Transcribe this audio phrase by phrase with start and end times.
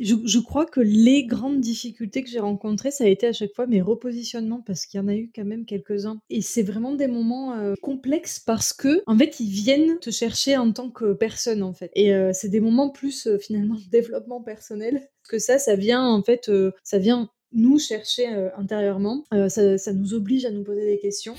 [0.00, 3.66] je crois que les grandes difficultés que j'ai rencontrées, ça a été à chaque fois
[3.66, 7.06] mes repositionnements parce qu'il y en a eu quand même quelques-uns et c'est vraiment des
[7.06, 11.72] moments, heu, complexes parce qu'en fait, ils viennent te chercher en tant que personne, en
[11.72, 16.06] fait et heu, c'est des moments plus, heu, finalement développement personnel que ça, ça vient
[16.06, 16.50] en fait,
[16.82, 18.26] ça vient nous chercher,
[18.56, 19.24] intérieurement.
[19.48, 21.34] Ça nous oblige à nous poser des questions.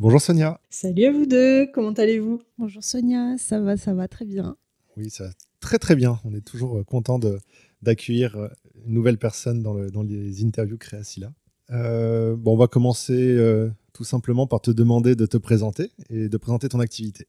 [0.00, 0.58] Bonjour Sonia.
[0.70, 2.40] Salut à vous deux, comment allez-vous?
[2.56, 4.56] Bonjour Sonia, ça va, ça va très bien.
[4.96, 6.18] Oui, ça va très très bien.
[6.24, 7.20] On est toujours euh, content
[7.82, 8.48] d'accueillir euh,
[8.86, 11.30] une nouvelle personne dans, le, dans les interviews Créacilla.
[11.68, 16.30] Euh, bon, on va commencer euh, tout simplement par te demander de te présenter et
[16.30, 17.26] de présenter ton activité.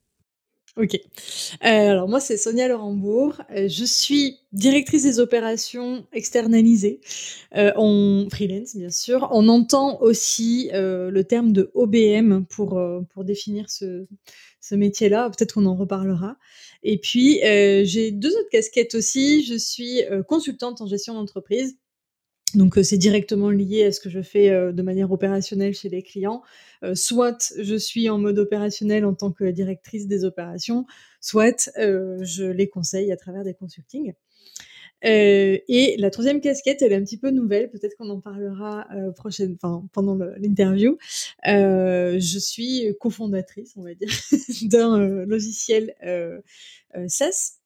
[0.78, 0.96] Ok.
[0.96, 3.42] Euh, alors moi c'est Sonia Laurembourg.
[3.52, 7.02] Euh, je suis directrice des opérations externalisées
[7.58, 9.28] euh, en freelance bien sûr.
[9.34, 12.82] On entend aussi euh, le terme de OBM pour
[13.14, 14.08] pour définir ce
[14.62, 15.30] ce métier-là.
[15.30, 16.38] Peut-être qu'on en reparlera.
[16.84, 19.44] Et puis j'ai deux autres casquettes aussi.
[19.44, 21.76] Je suis consultante en gestion d'entreprise.
[22.54, 26.44] Donc c'est directement lié à ce que je fais de manière opérationnelle chez les clients.
[26.84, 30.86] Euh, soit je suis en mode opérationnel en tant que directrice des opérations,
[31.20, 34.14] soit euh, je les conseille à travers des consultings.
[35.04, 38.88] Euh, et la troisième casquette, elle est un petit peu nouvelle, peut-être qu'on en parlera
[39.94, 40.98] pendant l'interview.
[41.44, 44.10] Je suis cofondatrice, on va dire,
[44.64, 45.96] d'un logiciel
[47.08, 47.58] SaaS,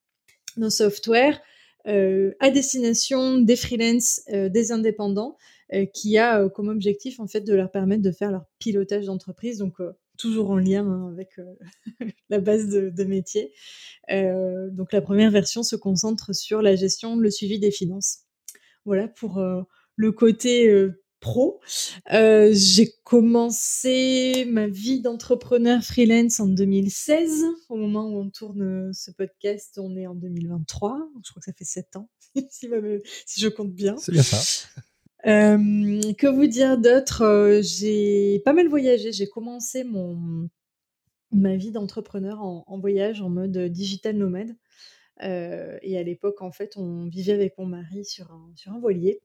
[0.56, 1.42] nos software,
[1.86, 5.36] à destination des freelances, des indépendants,
[5.94, 9.58] qui a euh, comme objectif en fait de leur permettre de faire leur pilotage d'entreprise,
[9.58, 11.56] donc euh, toujours en lien hein, avec euh,
[12.30, 13.54] la base de, métier.
[14.12, 18.20] Euh, donc la première version se concentre sur la gestion, le suivi des finances.
[18.86, 19.62] Voilà pour euh,
[19.96, 21.60] le côté euh, pro.
[22.14, 27.46] Euh, j'ai commencé ma vie d'entrepreneur freelance en 2016.
[27.70, 31.00] Au moment où on tourne euh, ce podcast, on est en 2023.
[31.24, 32.10] Je crois que ça fait sept ans,
[32.50, 32.70] si,
[33.26, 33.98] si je compte bien.
[33.98, 34.38] C'est bien ça.
[35.26, 37.24] Euh, que vous dire d'autre?
[37.24, 39.12] Euh, J'ai pas mal voyagé.
[39.12, 40.50] J'ai commencé mon
[41.32, 44.56] ma vie d'entrepreneur en, voyage en mode digital nomade.
[45.24, 48.80] Euh, et à l'époque, en fait, on vivait avec mon mari sur un, sur un
[48.80, 49.22] voilier.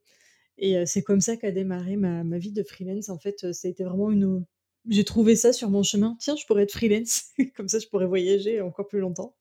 [0.59, 3.09] Et c'est comme ça qu'a démarré ma, ma vie de freelance.
[3.11, 4.45] En fait, euh, été vraiment une.
[4.89, 6.17] J'ai trouvé ça sur mon chemin.
[6.21, 7.33] Tiens, je pourrais être freelance.
[7.57, 9.37] comme ça, je pourrais voyager encore plus longtemps.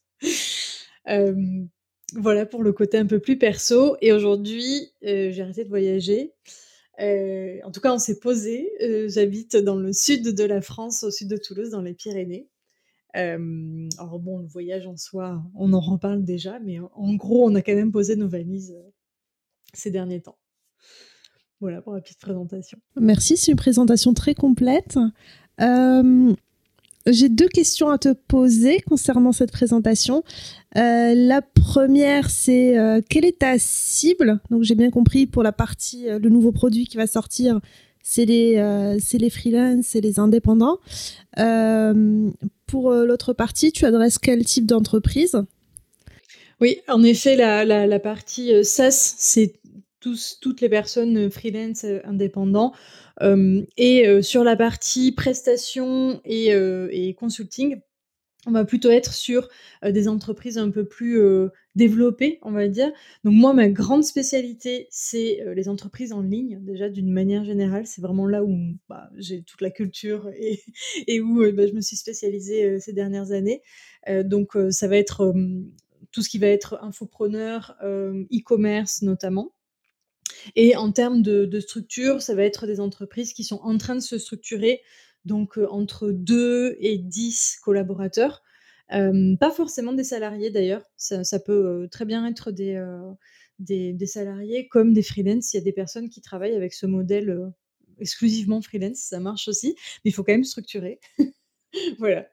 [2.15, 3.97] Voilà pour le côté un peu plus perso.
[4.01, 6.33] Et aujourd'hui, euh, j'ai arrêté de voyager.
[6.99, 8.71] Euh, en tout cas, on s'est posé.
[8.81, 12.47] Euh, J'habite dans le sud de la France, au sud de Toulouse, dans les Pyrénées.
[13.13, 17.61] Alors bon, le voyage en soi, on en reparle déjà, mais en, gros, on a
[17.61, 18.77] quand même posé nos valises
[19.73, 20.37] ces derniers temps.
[21.59, 22.77] Voilà pour la petite présentation.
[22.95, 24.99] Merci, c'est une présentation très complète.
[27.11, 30.23] J'ai deux questions à te poser concernant cette présentation.
[30.77, 34.39] Euh, la première, c'est euh, quelle est ta cible?
[34.49, 37.59] Donc j'ai bien compris pour la partie, euh, le nouveau produit qui va sortir,
[38.03, 38.55] c'est les,
[38.99, 40.79] c'est les freelances, c'est les indépendants.
[42.65, 45.43] Pour l'autre partie, tu adresses quel type d'entreprise?
[46.61, 49.53] Oui, en effet, la, la, la partie SaaS, c'est
[49.99, 52.73] toutes les personnes euh, freelance euh, indépendants.
[53.21, 57.81] Euh, et sur la partie prestation et, consulting,
[58.45, 59.49] on va plutôt être sur
[59.83, 61.21] des entreprises un peu plus
[61.75, 62.89] développées, on va dire.
[63.25, 67.85] Donc moi, ma grande spécialité, c'est les entreprises en ligne, déjà d'une manière générale.
[67.85, 68.55] C'est vraiment là où
[68.87, 70.29] bah, j'ai toute la culture
[71.07, 73.61] et, où bah, je me suis spécialisée ces dernières années.
[74.07, 75.33] Donc ça va être
[76.13, 79.51] tout ce qui va être infopreneur, e-commerce notamment.
[80.55, 84.01] Et en termes de, structure, ça va être des entreprises qui sont en train de
[84.01, 84.81] se structurer,
[85.25, 88.41] donc euh, entre 2 et 10 collaborateurs.
[88.91, 92.83] Euh, pas forcément des salariés d'ailleurs, ça, peut euh, très bien être des,
[93.59, 95.53] des, des salariés comme des freelance.
[95.53, 97.51] Il y a des personnes qui travaillent avec ce modèle
[97.99, 100.99] exclusivement freelance, ça marche aussi, mais il faut quand même structurer.
[101.99, 102.27] voilà.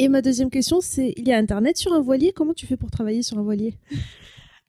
[0.00, 2.32] Et ma deuxième question, c'est il y a Internet sur un voilier?
[2.32, 3.74] Comment tu fais pour travailler sur un voilier?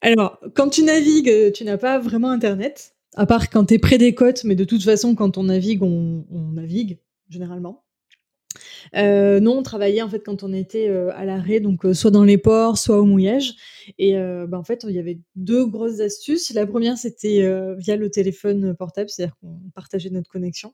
[0.01, 3.79] Alors, quand tu navigues, euh, tu n'as pas vraiment Internet, à part quand tu es
[3.79, 6.99] près des côtes, mais de toute façon, quand on navigue, on, navigue,
[7.29, 7.83] généralement.
[8.95, 12.23] Euh, non, on travaillait en fait quand on était euh, à l'arrêt, donc soit dans
[12.23, 13.55] les ports, soit au mouillage.
[13.97, 14.15] Et
[14.47, 16.51] bah, en fait, il y avait deux grosses astuces.
[16.53, 17.41] La première, c'était
[17.77, 20.73] via le téléphone portable, c'est-à-dire qu'on partageait notre connexion.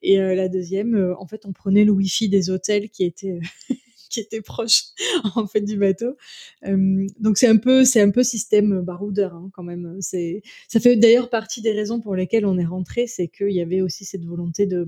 [0.00, 3.40] Et la deuxième, en fait, on prenait le Wi-Fi des hôtels qui était
[4.12, 4.84] qui était proche
[5.34, 6.16] en fait du bateau.
[6.62, 9.96] donc c'est un peu c'est un peu système baroudeur hein, quand même.
[10.00, 13.60] C'est ça fait d'ailleurs partie des raisons pour lesquelles on est rentré, c'est qu'il y
[13.60, 14.86] avait aussi cette volonté de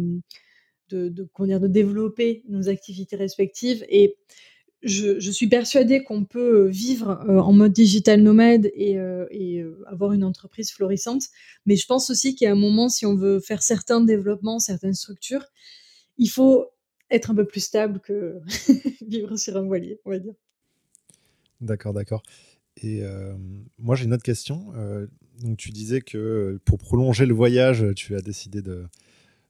[0.90, 4.16] de, de, dire, de développer nos activités respectives et
[4.84, 8.98] je, suis persuadée qu'on peut vivre en mode digital nomade et,
[9.86, 11.24] avoir une entreprise florissante,
[11.64, 15.46] mais je pense aussi a un moment, si on veut faire certains développements, certaines structures,
[16.18, 16.66] il faut
[17.14, 18.40] être un peu plus stable que
[19.06, 20.34] vivre sur un voilier, on va dire.
[21.60, 22.22] D'accord, d'accord.
[22.82, 23.34] Et euh,
[23.78, 24.72] moi, j'ai une autre question.
[24.76, 25.06] Euh,
[25.42, 28.86] donc, tu disais que pour prolonger le voyage, tu as décidé de,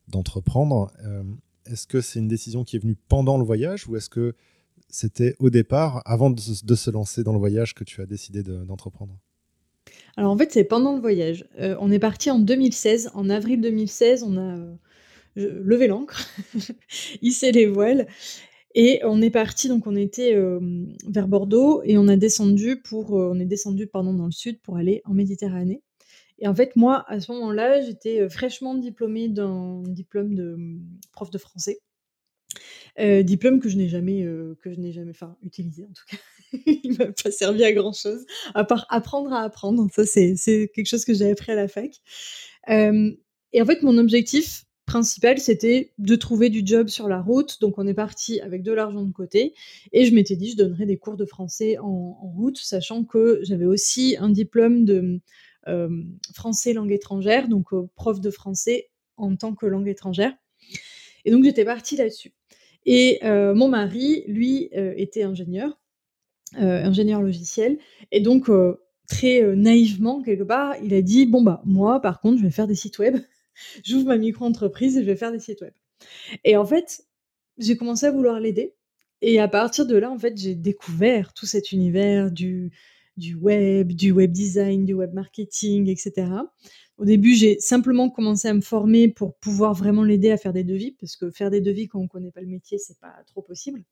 [0.09, 0.93] d'entreprendre.
[1.05, 1.23] Euh,
[1.67, 4.35] est-ce que c'est une décision qui est venue pendant le voyage ou est-ce que
[4.89, 9.19] c'était au départ, avant de, se lancer dans le voyage, que tu as décidé d'entreprendre?
[10.17, 11.49] Alors en fait, c'est pendant le voyage.
[11.59, 13.11] on est parti en 2016.
[13.15, 14.59] En avril 2016, on a
[15.37, 16.29] levé l'ancre,
[17.23, 18.07] hissé les voiles.
[18.77, 20.37] Et on est parti, donc on était
[21.07, 24.77] vers Bordeaux et on a descendu pour, on est descendu pardon dans le sud pour
[24.77, 25.81] aller en Méditerranée.
[26.41, 30.57] Et en fait, moi, à ce moment-là, j'étais fraîchement diplômée d'un diplôme de
[31.13, 31.79] prof de français.
[32.99, 34.23] diplôme que je n'ai jamais,
[34.61, 36.17] que je n'ai jamais, enfin, utilisé en tout cas.
[36.67, 39.87] Il m'a pas servi à grand chose, à part apprendre à apprendre.
[39.93, 42.01] Ça, c'est quelque chose que j'ai appris à la fac.
[42.69, 47.61] et en fait, mon objectif, principal, c'était de trouver du job sur la route.
[47.61, 49.55] Donc, on est parti avec de l'argent de côté.
[49.93, 53.65] Et je m'étais dit, je donnerais des cours de français en, route, sachant que j'avais
[53.65, 55.21] aussi un diplôme de
[55.69, 55.89] euh,
[56.35, 60.33] français langue étrangère, donc euh, prof de français en tant que langue étrangère.
[61.25, 62.33] Et donc, j'étais partie là-dessus.
[62.85, 65.79] Et euh, mon mari, lui, était ingénieur,
[66.53, 67.79] ingénieur logiciel.
[68.13, 68.51] Et donc,
[69.09, 72.67] très naïvement, quelque part, il a dit, bon, bah, moi, par contre, je vais faire
[72.67, 73.17] des sites web
[73.85, 75.73] j'ouvre ma micro-entreprise et je vais faire des sites web.
[76.45, 77.05] Et en fait,
[77.59, 78.75] j'ai commencé à vouloir l'aider.
[79.23, 82.73] Et à partir de là, en fait, j'ai découvert tout cet univers du,
[83.41, 86.27] web, du web design, du web marketing, etc.
[86.99, 90.62] Au début, j'ai simplement commencé à me former pour pouvoir vraiment l'aider à faire des
[90.62, 93.15] devis, parce que faire des devis quand on ne connaît pas le métier, c'est pas
[93.27, 93.83] trop possible.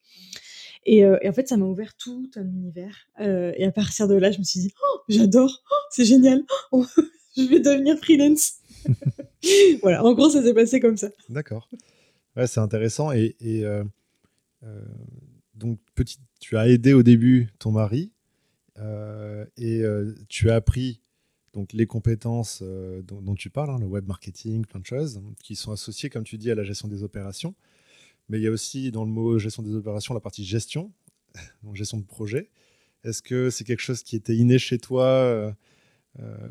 [0.85, 3.09] Et, euh, en fait, ça m'a ouvert tout un univers.
[3.20, 6.44] Euh, et à partir de là, je me suis dit, oh, j'adore, oh, c'est génial,
[6.70, 6.85] oh,
[7.37, 8.62] je vais devenir freelance.
[9.82, 11.11] Voilà, en gros, ça s'est passé comme ça.
[11.29, 11.69] D'accord.
[12.37, 13.12] Ouais, c'est intéressant.
[13.12, 13.84] Et, euh,
[14.64, 14.84] euh,
[15.55, 18.11] donc, petit, tu as aidé au début ton mari
[18.79, 19.82] euh, et
[20.29, 21.00] tu as appris
[21.52, 25.73] donc les compétences dont, tu parles, hein, le web marketing, plein de choses, qui sont
[25.73, 27.55] associées, comme tu dis, à la gestion des opérations.
[28.28, 30.90] Mais il y a aussi dans le mot gestion des opérations la partie gestion,
[31.62, 32.49] donc gestion de projet.
[33.05, 35.55] Est-ce que c'est quelque chose qui était inné chez toi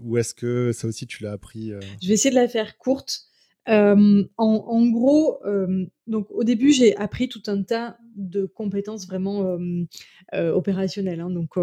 [0.04, 2.78] ou est-ce que ça aussi tu l'as appris euh Je vais essayer de la faire
[2.78, 3.28] courte.
[3.68, 5.40] en, en, gros,
[6.08, 9.58] donc au début, j'ai appris tout un tas de compétences vraiment
[10.34, 11.58] opérationnelles, hein, donc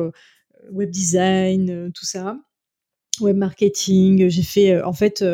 [0.70, 2.38] web design, tout ça,
[3.20, 4.28] web marketing.
[4.28, 5.24] J'ai fait en fait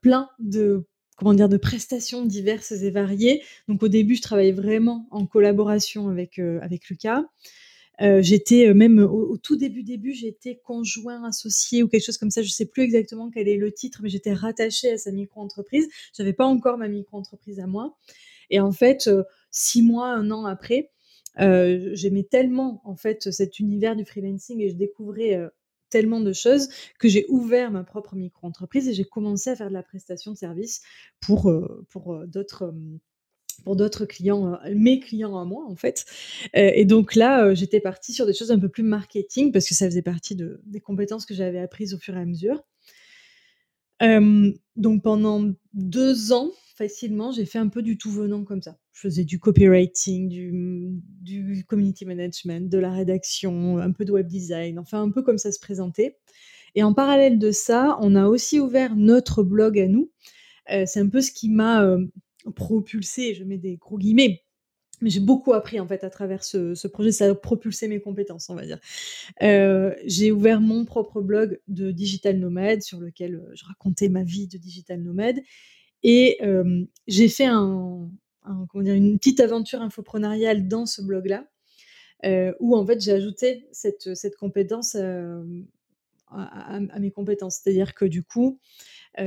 [0.00, 0.84] plein de
[1.16, 3.42] comment dire de prestations diverses et variées.
[3.68, 7.22] Donc au début, je travaillais vraiment en collaboration avec avec Lucas.
[8.00, 12.30] Euh, j'étais euh, même au, tout début début, j'étais conjoint associé ou quelque chose comme
[12.30, 12.42] ça.
[12.42, 15.88] Je sais plus exactement quel est le titre, mais j'étais rattachée à sa micro-entreprise.
[16.16, 17.96] J'avais pas encore ma micro-entreprise à moi.
[18.50, 20.90] Et en fait, euh, six mois, un an après,
[21.38, 25.40] j'aimais tellement en fait cet univers du freelancing et je découvrais
[25.88, 26.68] tellement de choses
[26.98, 30.36] que j'ai ouvert ma propre micro-entreprise et j'ai commencé à faire de la prestation de
[30.36, 30.82] service
[31.20, 31.50] pour,
[31.88, 32.74] pour d'autres
[33.64, 36.04] pour d'autres clients, euh, mes clients à moi en fait.
[36.56, 39.68] Euh, et donc là, euh, j'étais partie sur des choses un peu plus marketing parce
[39.68, 42.62] que ça faisait partie de, des compétences que j'avais apprises au fur et à mesure.
[44.76, 48.76] donc pendant deux ans, facilement, j'ai fait un peu du tout venant comme ça.
[48.92, 54.26] Je faisais du copywriting, du, du community management, de la rédaction, un peu de web
[54.26, 56.18] design, enfin un peu comme ça se présentait.
[56.74, 60.10] Et en parallèle de ça, on a aussi ouvert notre blog à nous.
[60.66, 61.96] c'est un peu ce qui m'a
[62.50, 64.42] propulsé, je mets des gros guillemets,
[65.02, 68.48] mais j'ai beaucoup appris en fait à travers ce, projet, ça a propulsé mes compétences,
[68.48, 68.78] on va dire.
[69.42, 74.22] Euh, j'ai ouvert mon propre blog de digital nomade sur lequel euh, je racontais ma
[74.22, 75.40] vie de digital nomade.
[76.04, 78.10] Et euh, j'ai fait un,
[78.76, 81.46] dire, une petite aventure infoprenariale dans ce blog-là
[82.60, 85.42] où en fait j'ai ajouté cette, cette compétence à,
[86.30, 88.60] à, mes compétences, c'est-à-dire que du coup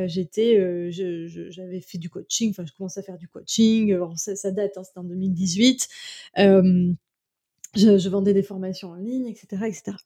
[0.08, 4.84] j'étais, j'avais fait du coaching, enfin je commençais à faire du coaching, ça, date, hein,
[4.84, 5.88] c'était en 2018.
[6.38, 9.66] Je, vendais des formations en ligne, etc.
[9.66, 9.98] etc.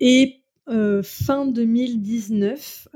[0.00, 0.42] Et
[1.02, 2.88] fin 2019,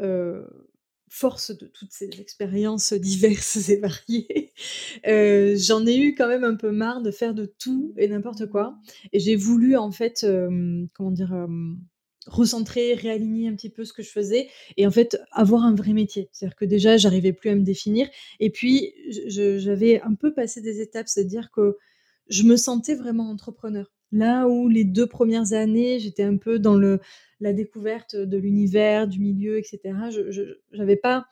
[1.11, 4.53] force de toutes ces expériences diverses et variées,
[5.09, 8.47] euh, j'en ai eu quand même un peu marre de faire de tout et n'importe
[8.47, 8.79] quoi.
[9.13, 11.49] Et j'ai voulu en fait, euh, comment dire, euh,
[12.35, 15.93] recentrer, réaligner un petit peu ce que je faisais et en fait avoir un vrai
[15.93, 16.29] métier.
[16.33, 18.09] C'est-à-dire que déjà, j'arrivais plus à me définir.
[18.39, 18.95] Et puis,
[19.27, 21.77] j'avais un peu passé des étapes, c'est-à-dire que
[22.29, 23.93] je me sentais vraiment entrepreneur.
[24.13, 27.01] Là où les deux premières années, j'étais un peu dans le
[27.41, 29.81] la découverte de l'univers, du milieu, etc.
[30.11, 31.27] Je n'avais pas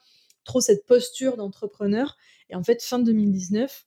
[0.44, 2.16] trop cette posture d'entrepreneur.
[2.48, 3.86] Et en fait, fin 2019,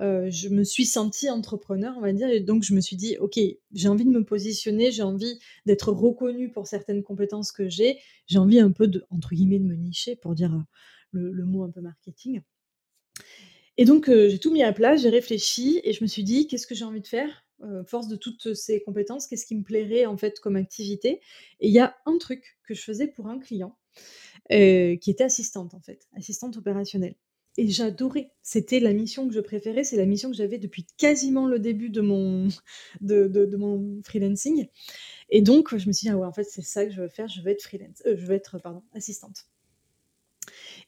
[0.00, 3.18] euh, je me suis sentie entrepreneur, on va dire, et donc je me suis dit,
[3.18, 3.38] ok,
[3.72, 8.38] j'ai envie de me positionner, j'ai envie d'être reconnue pour certaines compétences que j'ai, j'ai
[8.38, 11.70] envie un peu de, entre guillemets, de me nicher, pour dire euh, le, mot un
[11.70, 12.40] peu marketing.
[13.76, 16.46] Et donc euh, j'ai tout mis à plat, j'ai réfléchi et je me suis dit,
[16.46, 17.44] qu'est-ce que j'ai envie de faire?
[17.86, 21.20] Force de toutes ces compétences, qu'est-ce qui me plairait en fait comme activité?
[21.60, 23.76] Et il y a un truc que je faisais pour un client
[24.48, 27.16] qui était assistante en fait, assistante opérationnelle.
[27.56, 28.32] Et j'adorais.
[28.42, 29.84] C'était la mission que je préférais.
[29.84, 32.48] C'est la mission que j'avais depuis quasiment le début de mon,
[33.00, 34.68] de, mon freelancing.
[35.30, 37.08] Et donc, je me suis dit, ah ouais, en fait, c'est ça que je veux
[37.08, 37.28] faire.
[37.28, 38.02] Je veux être freelance.
[38.06, 39.46] Euh, je être, pardon, assistante.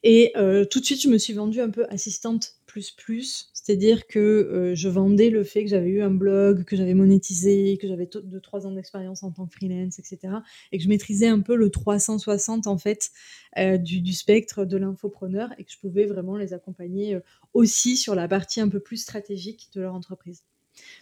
[0.03, 0.33] Et
[0.69, 4.75] tout de suite, je me suis vendue un peu assistante plus plus, c'est-à-dire que euh,
[4.75, 8.65] je vendais le fait que j'avais eu un blog, que j'avais monétisé, que j'avais 2-3
[8.65, 10.33] ans d'expérience en tant que freelance, etc.
[10.71, 13.11] Et que je maîtrisais un peu le 360 en fait
[13.59, 17.19] euh, du, spectre de l'infopreneur et que je pouvais vraiment les accompagner euh,
[17.53, 20.43] aussi sur la partie un peu plus stratégique de leur entreprise.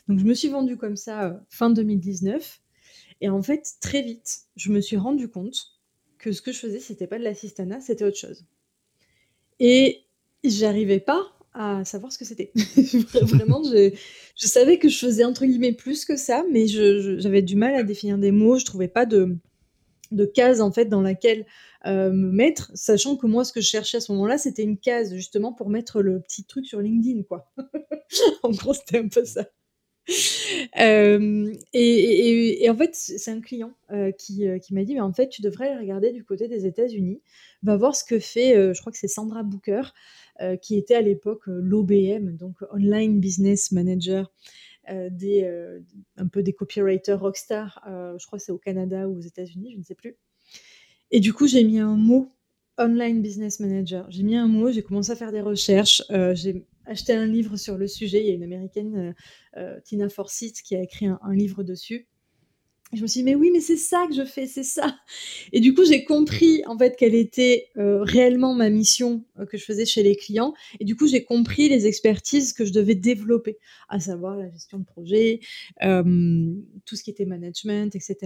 [0.09, 2.59] Donc je me suis vendue comme ça fin 2019
[3.21, 5.80] et en fait très vite je me suis rendu compte
[6.21, 8.45] que ce que je faisais c'était pas de l'assistanat, c'était autre chose.
[9.59, 10.03] Et
[10.43, 12.51] j'arrivais pas à savoir ce que c'était.
[13.23, 13.91] Vraiment, je,
[14.47, 18.17] savais que je faisais entre guillemets plus que ça, mais j'avais du mal à définir
[18.17, 18.57] des mots.
[18.57, 19.35] Je trouvais pas de,
[20.11, 21.45] de case en fait dans laquelle
[21.85, 24.77] euh, me mettre, sachant que moi, ce que je cherchais à ce moment-là, c'était une
[24.77, 27.51] case justement pour mettre le petit truc sur LinkedIn, quoi.
[28.43, 29.45] en gros, c'était un peu ça.
[30.79, 35.27] Euh, et, en fait, c'est un client euh, qui, qui m'a dit, mais en fait,
[35.27, 37.21] tu devrais regarder du côté des États-Unis,
[37.61, 39.81] va voir ce que fait, je crois que c'est Sandra Booker,
[40.41, 44.31] euh, qui était à l'époque euh, l'OBM, donc Online Business Manager,
[44.89, 45.47] euh, des,
[46.17, 49.77] un peu des copywriters rockstar, je crois que c'est au Canada ou aux États-Unis, je
[49.77, 50.15] ne sais plus.
[51.11, 52.31] Et du coup, j'ai mis un mot
[52.79, 54.09] Online Business Manager.
[54.09, 56.01] J'ai mis un mot, j'ai commencé à faire des recherches,
[56.85, 58.21] acheté un livre sur le sujet.
[58.21, 59.15] Il y a une américaine,
[59.83, 62.07] Tina Forsyth, qui a écrit un livre dessus
[62.93, 64.97] je me suis dit, mais oui, mais c'est ça que je fais, c'est ça.
[65.53, 69.57] Et du coup, j'ai compris en fait quelle était euh, réellement ma mission euh, que
[69.57, 70.53] je faisais chez les clients.
[70.79, 73.57] Et du coup, j'ai compris les expertises que je devais développer,
[73.87, 75.39] à savoir la gestion de projet,
[75.83, 76.03] euh,
[76.85, 78.17] tout ce qui était management, etc.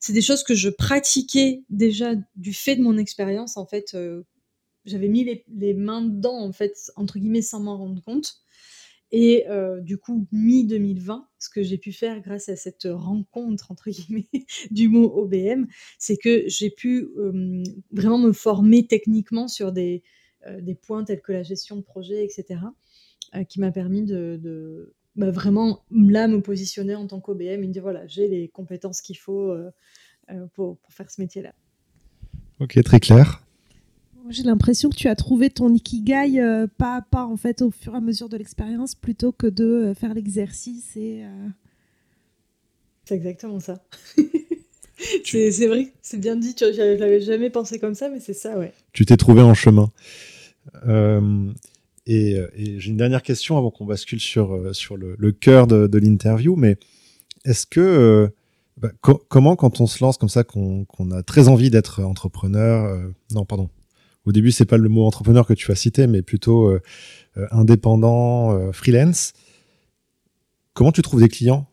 [0.00, 3.58] C'est des choses que je pratiquais déjà du fait de mon expérience.
[3.58, 3.94] En fait,
[4.86, 8.36] j'avais mis les, mains dedans, en fait, entre guillemets, sans m'en rendre compte.
[9.12, 13.90] Et euh, du coup, mi-2020, ce que j'ai pu faire grâce à cette rencontre, entre
[13.90, 14.28] guillemets,
[14.70, 15.66] du mot OBM,
[15.98, 17.08] c'est que j'ai pu
[17.92, 20.02] vraiment me former techniquement sur des,
[20.46, 22.60] euh, des, points tels que la gestion de projet, etc.,
[23.34, 27.72] euh, qui m'a permis de, bah, vraiment, là, me positionner en tant qu'OBM et me
[27.72, 29.54] dire, voilà, j'ai les compétences qu'il faut
[30.54, 31.54] pour, pour faire ce métier-là.
[32.58, 33.45] Ok, très clair.
[34.30, 37.70] J'ai l'impression que tu as trouvé ton ikigai euh, pas à pas en fait au
[37.70, 41.24] fur et à mesure de l'expérience plutôt que de euh, faire l'exercice et.
[41.24, 41.48] Euh,
[43.04, 43.84] c'est exactement ça.
[45.24, 46.54] c'est vrai, c'est bien dit.
[46.58, 48.72] Je n'avais jamais pensé comme ça, mais c'est ça, ouais.
[48.92, 49.92] Tu t'es trouvé en chemin.
[52.06, 52.40] et,
[52.78, 56.56] j'ai une dernière question avant qu'on bascule sur, sur le, le cœur de, de l'interview,
[56.56, 56.78] mais
[57.44, 58.28] est-ce que
[58.76, 58.90] bah,
[59.28, 63.70] comment quand on se lance comme ça, qu'on a très envie d'être entrepreneur, non pardon,
[64.26, 66.82] au début, c'est pas le mot entrepreneur que tu as cité, mais plutôt euh,
[67.38, 69.32] euh, indépendant, euh, freelance.
[70.74, 71.66] Comment tu trouves des clients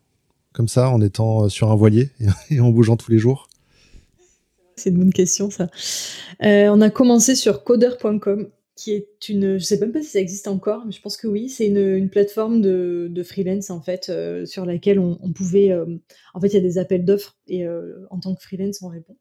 [0.54, 2.12] comme ça en étant sur un voilier
[2.52, 3.50] et en bougeant tous les jours?
[4.76, 5.70] C'est une bonne question ça.
[6.42, 10.48] on a commencé sur coder.com qui est une, je sais même pas si ça existe
[10.48, 14.12] encore, mais je pense que oui, c'est une, plateforme de, freelance en fait
[14.46, 15.76] sur laquelle on, on pouvait,
[16.34, 19.16] en fait il y a des appels d'offres et en tant que freelance on répond.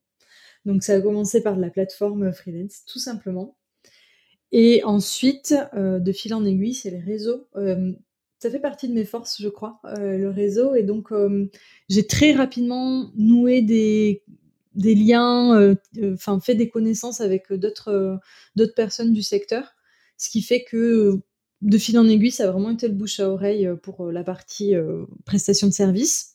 [0.65, 3.57] Donc ça a commencé par la plateforme freelance, tout simplement.
[4.53, 7.49] Et ensuite, euh, de fil en aiguille, c'est les réseaux.
[7.57, 7.93] Euh,
[8.39, 10.75] ça fait partie de mes forces, je crois, euh, le réseau.
[10.75, 11.11] Et donc,
[11.89, 14.23] j'ai très rapidement noué des,
[14.75, 15.75] liens,
[16.13, 18.19] enfin, fait des connaissances avec d'autres
[18.57, 19.75] d'autres personnes du secteur.
[20.19, 21.21] Ce qui fait que,
[21.63, 24.75] de fil en aiguille, ça a vraiment été le bouche à oreille pour la partie
[25.25, 26.32] prestation de service.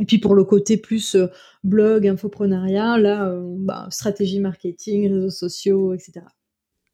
[0.00, 1.26] Et puis pour le côté plus euh,
[1.62, 6.22] blog, infoprenariat, là, euh, bah, stratégie marketing, réseaux sociaux, etc.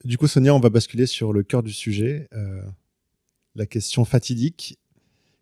[0.04, 2.28] Du coup, Sonia, on va basculer sur le cœur du sujet.
[3.54, 4.78] la question fatidique.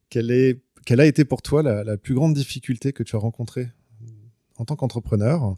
[0.08, 3.68] Quelle, est, quelle a été pour toi la, plus grande difficulté que tu as rencontrée
[4.56, 5.56] en tant qu'entrepreneur?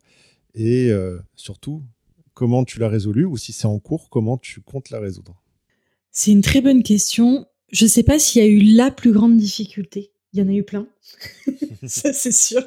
[0.54, 0.90] Et
[1.36, 1.84] surtout,
[2.34, 3.26] comment tu l'as résolue?
[3.26, 5.40] Ou si c'est en cours, comment tu comptes la résoudre?
[6.10, 7.46] C'est une très bonne question.
[7.70, 10.10] Je ne sais pas s'il y a eu la plus grande difficulté.
[10.36, 10.86] Il y en a eu plein.
[11.86, 12.62] Ça, c'est sûr.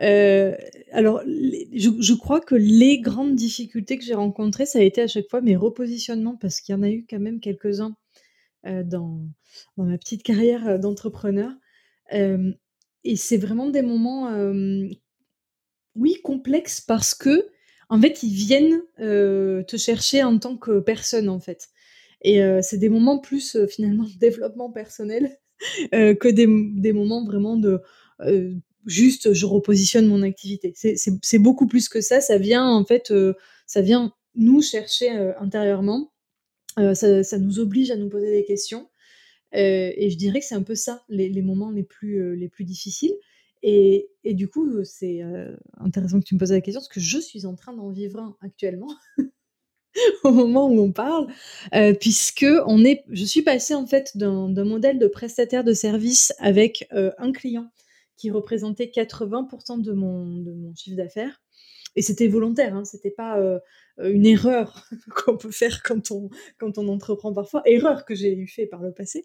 [0.00, 0.56] Euh,
[0.90, 5.28] alors, je, crois que les grandes difficultés que j'ai rencontrées, ça a été à chaque
[5.30, 7.94] fois mes repositionnements, parce qu'il y en a eu quand même quelques-uns
[8.66, 9.20] euh, dans,
[9.76, 11.52] dans, ma petite carrière euh, d'entrepreneur.
[12.10, 14.28] et c'est vraiment des moments,
[15.94, 17.48] oui, complexes, parce que,
[17.88, 21.68] en fait, ils viennent te chercher en tant que personne, en fait.
[22.22, 25.38] Et c'est des moments plus, finalement, de développement personnel
[25.92, 27.82] que des, des, moments vraiment de
[28.86, 30.72] juste je repositionne mon activité.
[30.74, 32.20] C'est beaucoup plus que ça.
[32.20, 33.34] Ça vient en fait, euh,
[33.66, 36.12] ça vient nous chercher euh, intérieurement.
[36.78, 38.88] Euh, ça, nous oblige à nous poser des questions.
[39.52, 43.14] et je dirais que c'est un peu ça, les, moments les plus, les plus difficiles.
[43.62, 45.22] Et, et du coup, c'est
[45.78, 48.20] intéressant que tu me poses la question parce que je suis en train d'en vivre
[48.20, 48.94] un actuellement.
[50.24, 51.26] au moment où on parle,
[52.00, 56.88] puisque on est, je suis passée en fait d'un modèle de prestataire de service avec
[56.90, 57.70] un client
[58.16, 61.40] qui représentait 80% de mon, de mon chiffre d'affaires.
[61.96, 63.58] Et c'était volontaire, hein, c'était pas euh,
[63.98, 64.86] une erreur
[65.16, 68.82] qu'on peut faire quand on, quand on entreprend parfois, erreur que j'ai eu fait par
[68.82, 69.24] le passé.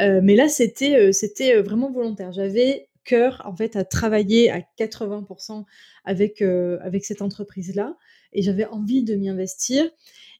[0.00, 2.32] Euh, mais là, c'était euh, c'était vraiment volontaire.
[2.32, 5.64] J'avais cœur en fait à travailler à 80%
[6.04, 7.96] avec avec cette entreprise là,
[8.32, 9.88] et j'avais envie de m'y investir.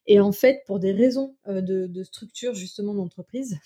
[0.07, 3.59] Et en fait, pour des raisons euh, de, structure justement d'entreprise,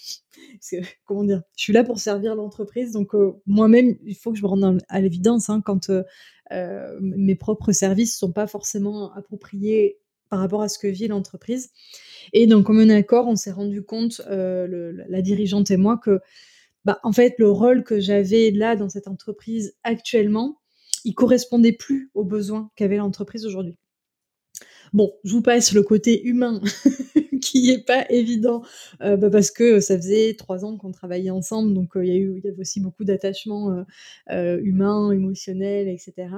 [1.04, 4.42] comment dire, je suis là pour servir l'entreprise, donc euh, moi-même, il faut que je
[4.42, 10.38] me rende à l'évidence hein, quand euh, mes propres services sont pas forcément appropriés par
[10.40, 11.70] rapport à ce que vit l'entreprise.
[12.32, 16.20] Et donc, comme un accord, on s'est rendu compte, la dirigeante et moi, que
[16.88, 20.58] bah, en fait, le rôle que j'avais là dans cette entreprise actuellement,
[21.04, 23.76] il correspondait plus aux besoins qu'avait l'entreprise aujourd'hui.
[24.94, 26.62] Bon, je vous passe le côté humain
[27.42, 28.62] qui est pas évident
[29.02, 32.16] euh, bah, parce que ça faisait trois ans qu'on travaillait ensemble, donc euh, il y
[32.16, 33.84] a eu, y avait aussi beaucoup d'attachements
[34.30, 36.30] euh, humains, émotionnels, etc.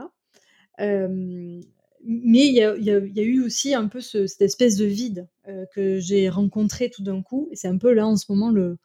[0.80, 1.60] mais
[2.02, 5.28] il y, a, eu aussi un peu cette espèce de vide
[5.76, 8.78] que j'ai rencontré tout d'un coup, et c'est un peu là en ce moment le,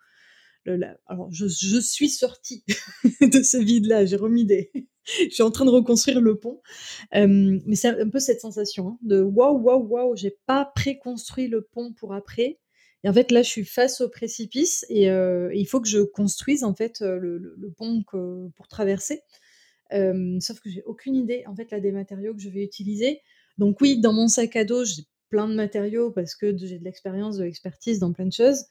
[1.07, 2.63] alors je, suis sortie
[3.21, 4.71] de ce vide-là, j'ai remis des,
[5.29, 6.61] je suis en train de reconstruire le pont.
[7.15, 11.47] Euh, mais c'est un peu cette sensation hein, de waouh, waouh, waouh, j'ai pas préconstruit
[11.47, 12.59] le pont pour après.
[13.03, 15.99] Et en fait, là, je suis face au précipice et, euh, il faut que je
[15.99, 18.03] construise en fait euh, le, pont
[18.55, 19.21] pour traverser.
[19.91, 23.21] sauf que j'ai aucune idée en fait là des matériaux que je vais utiliser.
[23.57, 26.83] Donc oui, dans mon sac à dos, j'ai plein de matériaux parce que j'ai de
[26.83, 28.65] l'expérience, de l'expertise dans plein de choses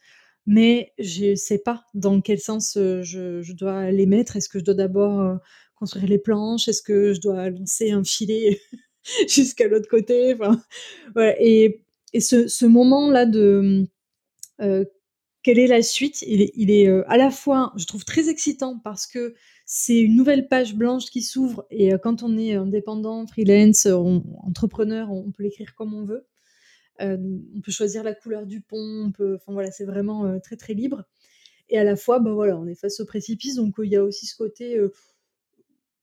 [0.47, 4.37] mais je ne sais pas dans quel sens je, je dois les mettre.
[4.37, 5.39] Est-ce que je dois d'abord
[5.77, 6.69] construire les planches?
[6.69, 8.61] Est-ce que je dois lancer un filet
[9.29, 10.35] jusqu'à l'autre côté?
[10.35, 10.63] Enfin,
[11.39, 13.87] Et, et ce, moment-là de
[14.61, 14.85] euh,
[15.43, 16.23] quelle est la suite?
[16.23, 19.35] Il est, à la fois, je trouve, très excitant parce que
[19.67, 23.87] c'est une nouvelle page blanche qui s'ouvre et quand on est indépendant, freelance,
[24.43, 26.27] entrepreneur, on peut l'écrire comme on veut.
[27.01, 31.05] On peut choisir la couleur du pont, on enfin voilà, c'est vraiment très très libre.
[31.69, 34.05] Et à la fois, bah voilà, on est face au précipice, donc il y a
[34.05, 34.79] aussi ce côté,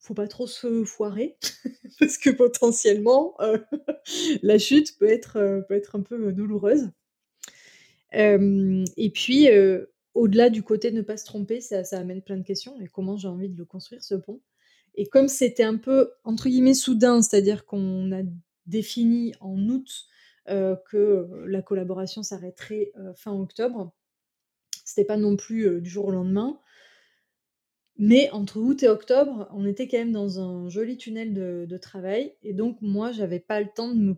[0.01, 1.37] faut pas trop se foirer
[1.99, 3.59] parce que potentiellement euh,
[4.41, 6.89] la chute peut être, euh, peut être un peu euh, douloureuse.
[8.13, 9.47] et puis,
[10.13, 12.77] au-delà du côté de ne pas se tromper, ça, ça amène plein de questions.
[12.81, 14.41] Et comment j'ai envie de le construire ce pont?
[14.95, 18.23] Et comme c'était un peu entre guillemets soudain, c'est-à-dire qu'on a
[18.65, 20.07] défini en août
[20.47, 23.93] que la collaboration s'arrêterait fin octobre,
[24.85, 26.59] c'était pas non plus du jour au lendemain.
[28.03, 32.33] Mais entre août et octobre, on était quand même dans un joli tunnel de, travail.
[32.41, 34.15] Et donc, moi, j'avais pas le temps de me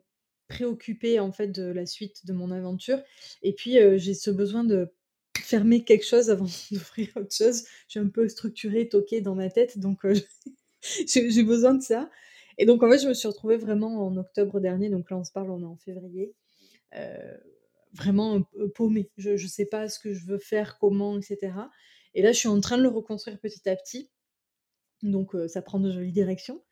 [0.48, 3.02] préoccuper en fait de la suite de mon aventure.
[3.42, 4.88] Et puis, euh, j'ai ce besoin de
[5.38, 7.64] fermer quelque chose avant d'ouvrir autre chose.
[7.88, 10.16] Je suis un peu structurée, toquée dans ma tête, donc euh,
[11.08, 12.10] j'ai besoin de ça.
[12.58, 14.90] Et donc, en fait, je me suis retrouvée vraiment en octobre dernier.
[14.90, 16.34] Donc là, on se parle, on est en février.
[16.96, 17.38] Euh,
[17.94, 18.42] vraiment
[18.76, 19.12] paumée.
[19.18, 21.54] Je ne sais pas ce que je veux faire, comment, etc.
[22.14, 24.10] Et là, je suis en train de le reconstruire petit à petit.
[25.02, 26.64] Donc, ça prend de jolies directions.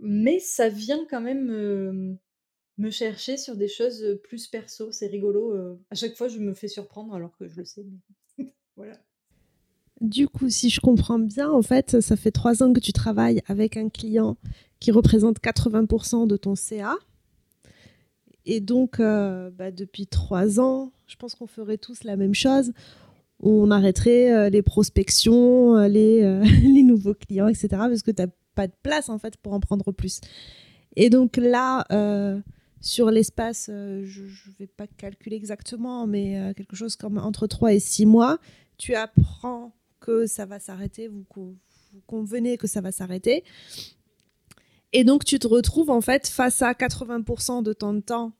[0.00, 2.18] Mais ça vient quand même
[2.78, 4.92] me chercher sur des choses plus perso.
[4.92, 5.78] C'est rigolo.
[5.90, 7.84] à chaque fois, je me fais surprendre alors que je le sais.
[8.76, 8.98] voilà.
[10.00, 13.42] Du coup, si je comprends bien, en fait, ça fait trois ans que tu travailles
[13.46, 14.36] avec un client
[14.78, 16.94] qui représente 80% de ton CA.
[18.46, 22.72] et donc, bah, depuis trois ans, je pense qu'on ferait tous la même chose.
[23.40, 26.22] On arrêterait les prospections, les,
[26.62, 27.68] les, nouveaux clients, etc.
[27.70, 30.20] Parce que tu n'as pas de place en fait pour en prendre plus.
[30.94, 31.84] Et donc là,
[32.80, 37.80] sur l'espace, je ne vais pas calculer exactement, mais quelque chose comme entre 3 et
[37.80, 38.38] 6 mois,
[38.76, 41.24] tu apprends que ça va s'arrêter, vous,
[42.06, 43.44] convenez que ça va s'arrêter.
[44.92, 48.32] Et donc, tu te retrouves en fait face à 80% de ton temps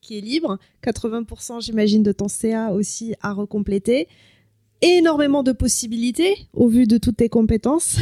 [0.00, 4.06] qui est libre, 80% j'imagine de ton CA aussi à recompléter,
[4.82, 7.96] énormément de possibilités au vu de toutes tes compétences.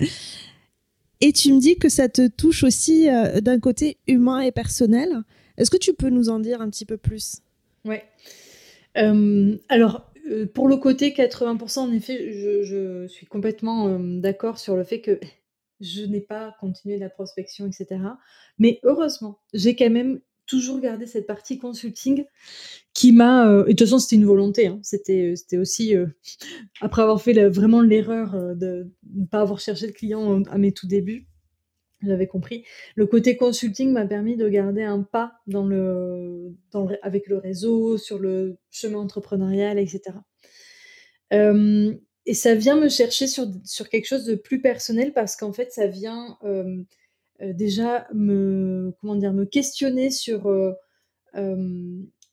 [1.20, 5.22] et tu me dis que ça te touche aussi euh, d'un côté humain et personnel.
[5.56, 7.40] Est-ce que tu peux nous en dire un petit peu plus?
[7.84, 8.04] Ouais.
[8.96, 14.76] Euh, alors, euh, pour le côté 80%, en effet, je, suis complètement euh, d'accord sur
[14.76, 15.18] le fait que
[15.80, 18.00] je n'ai pas continué la prospection, etc.
[18.58, 22.24] Mais heureusement, j'ai quand même toujours gardé cette partie consulting
[22.94, 23.48] qui m'a.
[23.48, 24.66] Euh, et de toute façon, c'était une volonté.
[24.68, 24.78] Hein.
[24.82, 25.94] C'était, c'était aussi,
[26.80, 30.86] après avoir fait vraiment l'erreur de ne pas avoir cherché de client à mes tout
[30.86, 31.26] débuts,
[32.04, 32.64] j'avais compris.
[32.94, 36.54] Le côté consulting m'a permis de garder un pas dans le,
[37.02, 40.16] avec le réseau, sur le chemin entrepreneurial, etc.
[41.32, 41.94] Euh,
[42.26, 45.72] et ça vient me chercher sur, sur quelque chose de plus personnel parce qu'en fait,
[45.72, 46.82] ça vient euh,
[47.40, 50.42] euh, déjà me, comment dire, me questionner sur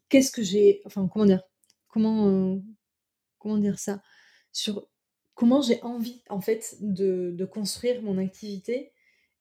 [0.10, 1.42] qu'est-ce que j'ai, enfin, comment dire,
[1.88, 2.60] comment,
[3.38, 4.02] comment dire ça,
[4.52, 4.88] sur
[5.34, 8.92] comment j'ai envie, en fait, de, de construire mon activité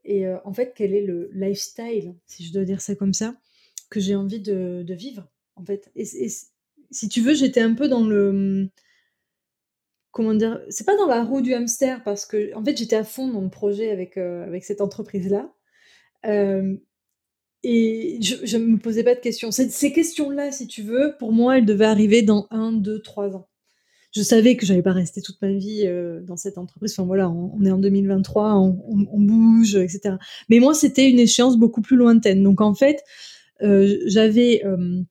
[0.08, 3.34] et en fait, quel est le lifestyle, si je dois dire ça comme ça,
[3.90, 5.90] que j'ai envie de, vivre, en fait?
[5.94, 6.06] Et,
[6.90, 8.32] si tu veux, j'étais un peu dans le.
[8.32, 8.70] Mmh,
[10.10, 13.04] comment dire C'est pas dans la roue du hamster, parce que, en fait, j'étais à
[13.04, 15.52] fond dans le projet avec, avec cette entreprise-là.
[16.24, 19.50] et je ne me posais pas de questions.
[19.50, 23.48] ces questions-là, si tu veux, pour moi, elles devaient arriver dans un, deux, trois ans
[24.12, 26.92] je savais que j'allais pas rester toute ma vie euh, dans cette entreprise.
[26.92, 30.16] Enfin voilà, on, est en 2023, on, bouge, etc.
[30.48, 32.42] Mais moi, c'était une échéance beaucoup plus lointaine.
[32.42, 33.02] Donc en fait,
[33.62, 35.02] euh, j'avais euh,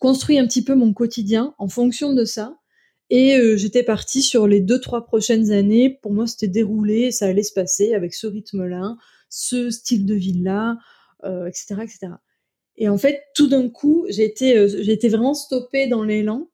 [0.00, 2.56] construit un petit peu mon quotidien en fonction de ça.
[3.14, 5.98] Et j'étais partie sur les deux, trois prochaines années.
[6.00, 8.96] Pour moi, c'était déroulé, ça allait se passer avec ce rythme-là,
[9.28, 10.78] ce style de vie-là,
[11.22, 11.98] etc., etc.
[12.78, 16.48] Et en fait, tout d'un coup, j'ai été, j'ai été vraiment stoppée dans l'élan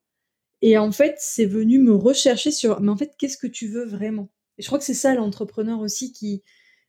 [0.63, 3.85] et en fait, c'est venu me rechercher sur, mais en fait, qu'est-ce que tu veux
[3.85, 4.31] vraiment?
[4.59, 6.43] Et je crois que c'est ça l'entrepreneur aussi qui,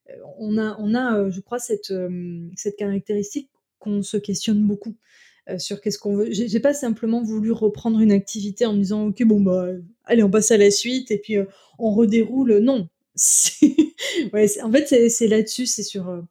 [0.09, 4.65] euh, on a, on a, euh, je crois cette, euh, cette caractéristique qu'on se questionne
[4.67, 4.95] beaucoup
[5.57, 6.27] sur qu'est-ce qu'on veut.
[6.31, 9.69] J'ai pas simplement voulu reprendre une activité en me disant, ok, bon bah,
[10.05, 11.37] allez, on passe à la suite et puis
[11.79, 12.59] on redéroule.
[12.59, 12.87] Non,
[14.33, 16.23] ouais, en fait, c'est là-dessus, c'est sur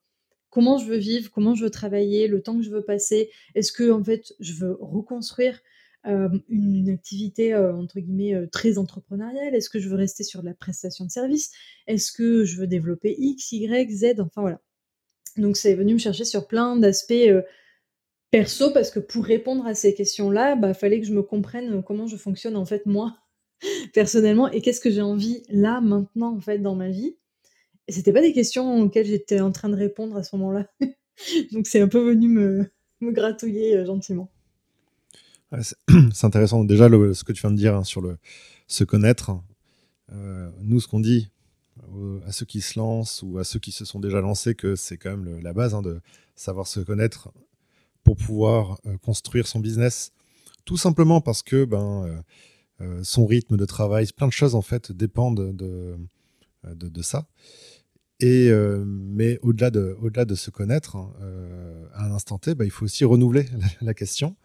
[0.50, 3.30] comment je veux vivre, comment je veux travailler, le temps que je veux passer.
[3.56, 5.58] Est-ce que en fait, je veux reconstruire?
[6.04, 11.10] Une, activité entre guillemets très entrepreneuriale Est-ce que je veux rester sur la prestation de
[11.10, 11.50] service?
[11.86, 14.20] Est-ce que je veux développer X, Y, Z?
[14.20, 14.60] Enfin voilà.
[15.36, 17.12] Donc c'est venu me chercher sur plein d'aspects
[18.30, 21.82] perso parce que pour répondre à ces questions-là, il bah, fallait que je me comprenne
[21.82, 23.16] comment je fonctionne en fait moi
[23.94, 27.16] personnellement et qu'est-ce que j'ai envie là maintenant en fait dans ma vie.
[27.86, 30.66] Et c'était pas des questions auxquelles j'étais en train de répondre à ce moment-là.
[31.52, 34.30] Donc c'est un peu venu me gratouiller gentiment.
[36.12, 36.64] c'est intéressant.
[36.64, 38.18] Déjà, ce que tu viens de dire hein, sur le
[38.68, 39.32] se connaître.
[40.12, 41.28] Euh, nous, ce qu'on dit
[41.94, 44.76] euh, à ceux qui se lancent ou à ceux qui se sont déjà lancés, que
[44.76, 46.00] c'est quand même la base hein, de
[46.36, 47.32] savoir se connaître
[48.04, 50.12] pour pouvoir euh, construire son business.
[50.64, 52.22] Tout simplement parce que ben,
[53.02, 57.26] son rythme de travail, plein de choses en fait dépendent de, ça.
[58.20, 58.50] Et,
[58.84, 61.10] mais au-delà de, au de se connaître, hein,
[61.94, 63.46] à un instant T, ben, il faut aussi renouveler
[63.80, 64.36] la question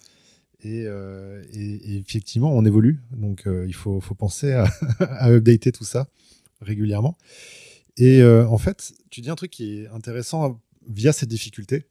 [0.65, 3.01] euh, et, effectivement, on évolue.
[3.11, 4.67] Donc, euh, il faut, penser à,
[4.99, 6.07] à, updater tout ça
[6.61, 7.17] régulièrement.
[7.97, 11.85] Et euh, en fait, tu dis un truc qui est intéressant via ces difficultés.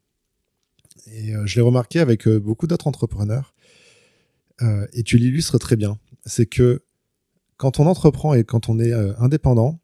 [1.12, 3.54] Et je l'ai remarqué avec beaucoup d'autres entrepreneurs.
[4.92, 5.98] et tu l'illustres très bien.
[6.26, 6.84] C'est que
[7.56, 9.80] quand on entreprend et quand on est indépendant,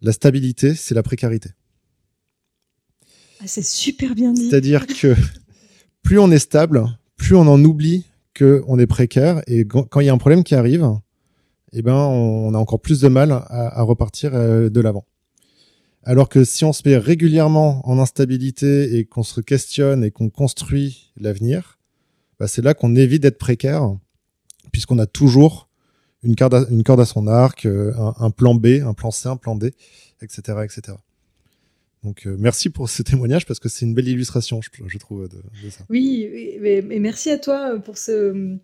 [0.00, 1.50] la stabilité, c'est la précarité.
[3.40, 4.50] Ah, c'est super bien dit.
[4.50, 5.14] C'est-à-dire que
[6.02, 6.84] plus on est stable,
[7.16, 10.54] plus on en oublie qu'on est précaire et quand il y a un problème qui
[10.54, 10.88] arrive,
[11.72, 15.04] eh ben, on a encore plus de mal à, repartir euh, de l'avant.
[16.04, 20.28] Alors que si on se met régulièrement en instabilité et qu'on se questionne et qu'on
[20.28, 21.78] construit l'avenir,
[22.38, 23.96] bah, c'est là qu'on évite d'être précaire,
[24.70, 25.68] puisqu'on a toujours
[26.22, 29.74] une corde, à, son arc, euh, un, plan B, un plan C, un plan D,
[30.22, 30.96] etc., etc.
[32.04, 35.84] Donc merci pour ce témoignage parce que c'est une belle illustration, je, trouve, de, ça.
[35.88, 38.56] Oui, et merci à toi pour ce,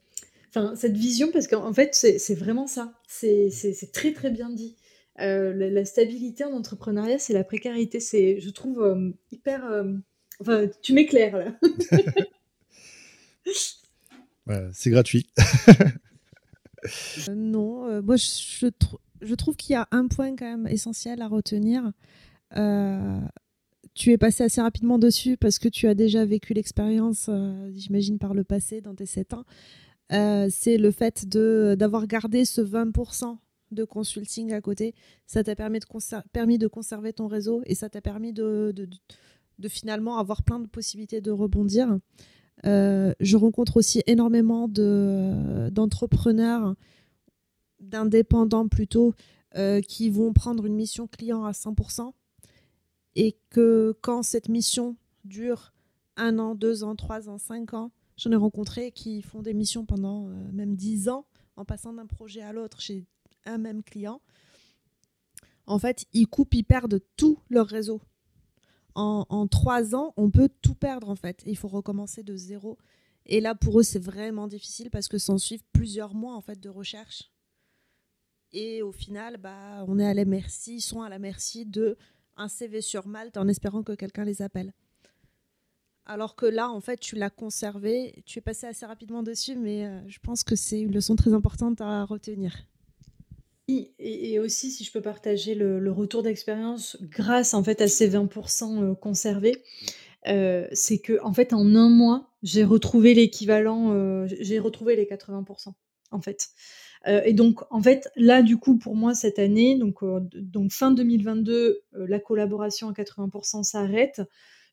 [0.50, 2.92] enfin, cette vision parce qu'en fait, c'est vraiment ça.
[3.08, 3.50] C'est
[3.92, 4.76] très très bien dit.
[5.16, 7.98] la, stabilité en entrepreneuriat, c'est la précarité.
[7.98, 9.62] C'est, je trouve, hyper.
[10.40, 11.58] enfin, tu m'éclaires là.
[14.72, 15.26] c'est gratuit.
[17.28, 18.70] Euh, non, euh, moi je,
[19.20, 21.92] je, trouve qu'il y a un point quand même essentiel à retenir.
[22.56, 23.20] Euh,
[23.94, 27.28] tu es passé assez rapidement dessus parce que tu as déjà vécu l'expérience,
[27.72, 29.44] j'imagine, par le passé, dans tes 7 ans.
[30.10, 33.36] c'est le fait d'avoir gardé ce 20%
[33.70, 34.94] de consulting à côté.
[35.26, 35.80] Ça t'a permis,
[36.32, 38.88] permis, de conserver ton réseau et ça t'a permis de, de,
[39.58, 41.98] de, finalement avoir plein de possibilités de rebondir.
[42.66, 46.74] Euh, je rencontre aussi énormément d'entrepreneurs,
[47.80, 49.14] d'indépendants plutôt,
[49.56, 52.12] euh, qui vont prendre une mission client à 100%
[53.16, 55.72] et que quand cette mission dure
[56.16, 59.84] un an, deux ans, trois ans, cinq ans, j'en ai rencontré qui font des missions
[59.84, 63.06] pendant euh, même dix ans en passant d'un projet à l'autre chez
[63.44, 64.20] un même client.
[65.66, 68.00] En fait, ils coupent, ils perdent tout leur réseau
[68.94, 71.42] en, trois ans, on peut tout perdre en fait.
[71.46, 72.78] il faut recommencer de zéro.
[73.26, 76.58] Et là, pour eux, c'est vraiment difficile parce que s'en suivent plusieurs mois en fait
[76.58, 77.30] de recherche.
[78.52, 81.96] Et au final, bah, on est à la merci, ils sont à la merci de
[82.40, 84.72] un CV sur Malte en espérant que quelqu'un les appelle.
[86.06, 89.86] Alors que là, en fait, tu l'as conservé, tu es passé assez rapidement dessus, mais
[89.86, 92.66] euh, je pense que c'est une leçon très importante à retenir.
[93.68, 98.82] Et, aussi, si je peux partager le, retour d'expérience grâce en fait à ces 20%
[98.82, 99.62] euh, conservés,
[100.26, 105.74] euh, c'est que en fait en un mois, j'ai retrouvé l'équivalent, j'ai retrouvé les 80%
[106.10, 106.48] en fait.
[107.06, 111.82] Et donc en fait là du coup pour moi cette année, donc, donc fin 2022,
[111.92, 114.22] la collaboration à 80% s'arrête.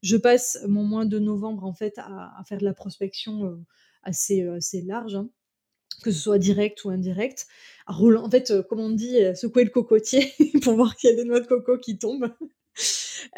[0.04, 3.64] Je passe mon mois de novembre en fait à, faire de la prospection
[4.04, 5.16] assez, assez large.
[5.16, 5.30] Hein
[6.04, 7.48] que ce soit direct ou indirect.
[7.88, 11.16] en fait, euh, comme on dit, euh, secouer le cocotier pour voir qu'il y a
[11.16, 12.34] des noix de coco qui tombent.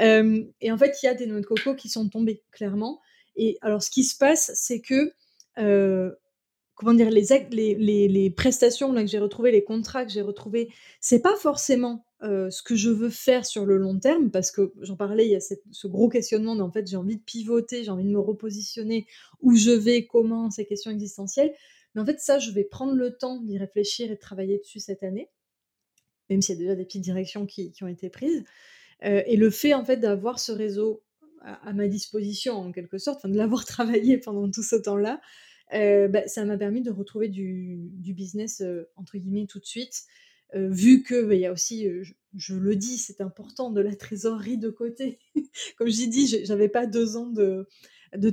[0.01, 2.99] Euh, et en fait, il y a des noix de coco qui sont tombées, clairement.
[3.37, 5.13] Et alors, ce qui se passe, c'est que,
[6.79, 10.69] comment dire, les, prestations là, que j'ai retrouvées, les contrats que j'ai retrouvés,
[11.01, 14.95] c'est pas forcément ce que je veux faire sur le long terme, parce que j'en
[14.95, 18.05] parlais, il y a ce gros questionnement, en fait, j'ai envie de pivoter, j'ai envie
[18.05, 19.07] de me repositionner,
[19.41, 21.53] où je vais, comment, ces questions existentielles.
[21.93, 24.79] Mais en fait, ça, je vais prendre le temps d'y réfléchir et de travailler dessus
[24.79, 25.29] cette année,
[26.29, 28.45] même s'il y a déjà des petites directions qui, ont été prises.
[29.03, 31.03] Euh, et le fait, en fait, d'avoir ce réseau
[31.41, 35.25] à, ma disposition, en quelque sorte, de l'avoir travaillé pendant tout ce temps-là, euh,
[35.71, 40.05] bah, ça m'a permis de retrouver du, business, euh, entre guillemets, tout de suite.
[40.53, 41.87] vu que bah, il y a aussi,
[42.33, 45.19] je, le dis, c'est important de la trésorerie de côté.
[45.77, 47.67] Comme j'ai dit, j'avais pas deux ans de,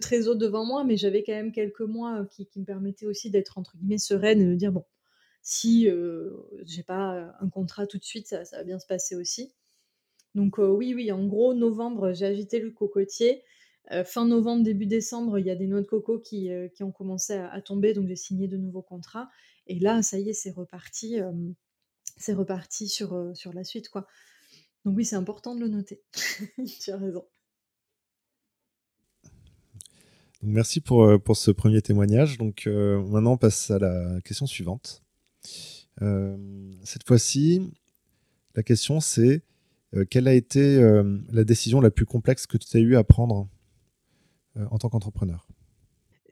[0.01, 3.59] trésor devant moi, mais j'avais quand même quelques mois euh, qui, me permettaient aussi d'être
[3.59, 4.85] entre guillemets sereine et de dire bon,
[5.42, 6.31] si euh,
[6.64, 9.53] j'ai pas un contrat tout de suite, ça, va bien se passer aussi.
[10.37, 13.42] Donc euh, oui, oui, en gros, novembre, j'ai agité le cocotier.
[14.05, 17.61] Fin novembre, début décembre, il y a des noix de coco qui, ont commencé à,
[17.61, 19.29] tomber, donc j'ai signé de nouveaux contrats.
[19.66, 21.18] Et là, ça y est, c'est reparti,
[22.16, 24.07] c'est reparti sur, sur la suite, quoi.
[24.87, 26.01] Donc oui, c'est important de le noter.
[26.81, 27.25] tu as raison.
[30.42, 32.38] merci pour, euh, pour ce premier témoignage.
[32.38, 35.03] Donc euh, maintenant, on passe à la question suivante.
[36.03, 36.37] Euh,
[36.85, 37.72] cette fois-ci,
[38.55, 39.42] la question c'est
[40.11, 40.79] quelle a été
[41.33, 43.49] la décision la plus complexe que tu as eu à prendre?
[44.70, 45.46] En tant qu'entrepreneur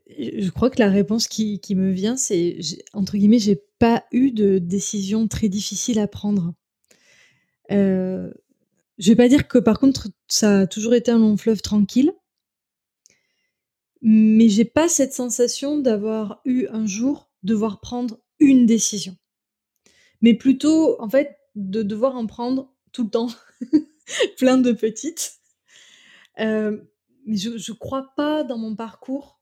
[0.07, 2.59] je crois que la réponse qui, qui me vient, c'est
[2.93, 6.53] entre guillemets, j'ai pas eu de décision très difficile à prendre.
[7.71, 8.31] Euh,
[8.97, 12.13] je vais pas dire que par contre ça a toujours été un long fleuve tranquille,
[14.01, 19.17] mais j'ai pas cette sensation d'avoir eu un jour devoir prendre une décision.
[20.21, 23.29] Mais plutôt, en fait, de devoir en prendre tout le temps,
[24.37, 25.39] plein de petites.
[26.39, 26.81] Euh,
[27.25, 29.39] mais je, je crois pas dans mon parcours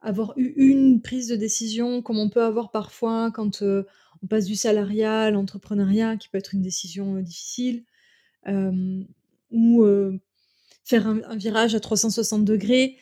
[0.00, 3.84] avoir eu une prise de décision comme on peut avoir parfois quand euh,
[4.22, 7.84] on passe du salariat à l'entrepreneuriat, qui peut être une décision euh, difficile,
[9.50, 9.86] ou
[10.84, 12.98] faire un, un, virage à 360 degrés.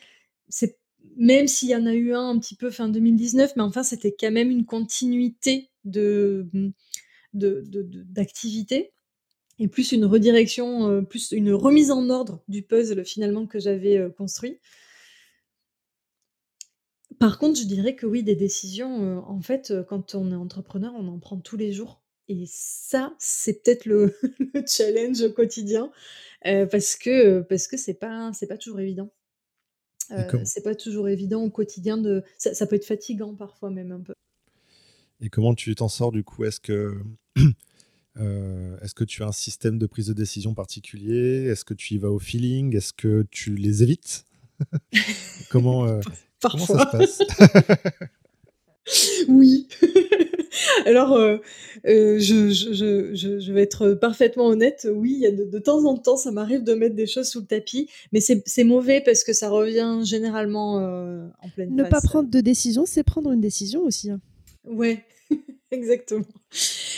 [0.47, 0.77] C'est
[1.17, 4.15] même s'il y en a eu un un petit peu fin 2019, mais enfin c'était
[4.17, 6.47] quand même une continuité de
[7.33, 8.93] d'activité
[9.59, 13.97] et plus une redirection, euh, plus une remise en ordre du puzzle finalement que j'avais
[13.97, 14.59] euh, construit.
[17.19, 20.93] Par contre, je dirais que oui, des décisions, euh, en fait, quand on est entrepreneur,
[20.95, 22.01] on en prend tous les jours.
[22.27, 24.17] Et ça, c'est peut-être le,
[24.67, 25.91] challenge au quotidien
[26.43, 29.09] parce que parce que c'est pas c'est pas toujours évident.
[30.43, 34.01] c'est pas toujours évident au quotidien de ça, ça, peut être fatigant parfois même un
[34.01, 34.13] peu.
[35.21, 36.43] Et comment tu t'en sors du coup?
[36.43, 36.97] Est-ce que
[38.17, 41.45] est-ce que tu as un système de prise de décision particulier?
[41.45, 42.75] Est-ce que tu y vas au feeling?
[42.75, 44.25] Est-ce que tu les évites?
[45.49, 45.99] Comment,
[46.41, 47.21] comment ça se passe?
[49.27, 49.67] Oui.
[50.85, 51.37] Alors, euh,
[51.85, 54.87] euh, je, je, je, je, vais être parfaitement honnête.
[54.91, 57.41] Oui, il y a de, temps en temps, ça m'arrive de mettre des choses sous
[57.41, 62.01] le tapis, mais c'est mauvais parce que ça revient généralement euh, en pleine Ne pas
[62.01, 64.11] prendre de décision, c'est prendre une décision aussi.
[64.11, 64.19] Hein.
[64.65, 65.03] Ouais,
[65.71, 66.25] exactement.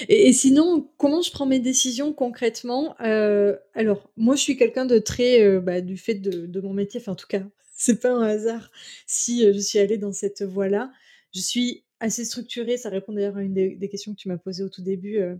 [0.09, 5.59] Et, sinon, comment je prends mes décisions concrètement Alors, moi, je suis quelqu'un de très,
[5.59, 7.43] bah, du fait de, mon métier, enfin, en tout cas,
[7.75, 8.71] c'est pas un hasard
[9.07, 10.91] si je suis allée dans cette voie-là.
[11.33, 12.77] Je suis assez structurée.
[12.77, 15.19] Ça répond d'ailleurs à une des, questions que tu m'as posées au tout début.
[15.19, 15.35] Euh,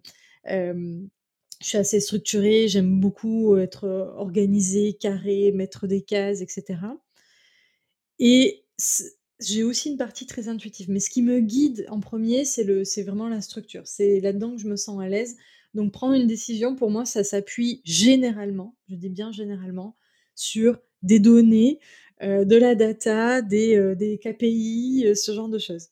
[1.62, 6.80] je suis assez structurée, j'aime beaucoup être organisée, carrée, mettre des cases, etc.
[8.20, 8.66] Et
[9.40, 10.90] j'ai aussi une partie très intuitive.
[10.90, 13.86] Mais ce qui me guide en premier, c'est vraiment la structure.
[13.86, 15.38] C'est là-dedans que je me sens à l'aise.
[15.74, 19.98] Donc prendre une décision, pour moi, ça s'appuie généralement, je dis bien généralement,
[20.34, 21.80] sur des données,
[22.22, 25.90] de la data, des, des KPI, ce genre de choses.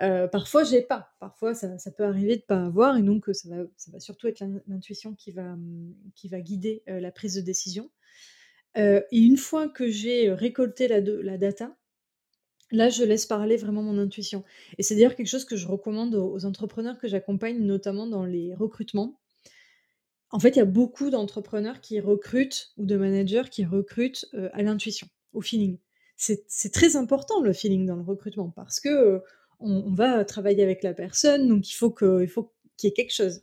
[0.00, 1.10] Euh, parfois, j'ai pas.
[1.20, 4.42] Parfois, ça, peut arriver de pas avoir, et donc ça va, ça va surtout être
[4.66, 7.90] l'intuition qui va, mmh, qui va guider la prise de décision.
[8.76, 11.76] et une fois que j'ai récolté la data,
[12.70, 14.44] là, je laisse parler vraiment mon intuition.
[14.78, 18.54] Et c'est d'ailleurs quelque chose que je recommande aux, entrepreneurs que j'accompagne, notamment dans les
[18.54, 19.18] recrutements.
[20.30, 24.62] En fait, il y a beaucoup d'entrepreneurs qui recrutent ou de managers qui recrutent à
[24.62, 25.78] l'intuition, au feeling.
[26.16, 29.22] C'est très important le feeling dans le recrutement parce que
[29.60, 32.28] on, va travailler avec la personne, donc il faut qu'il
[32.76, 33.40] qu'il y ait quelque chose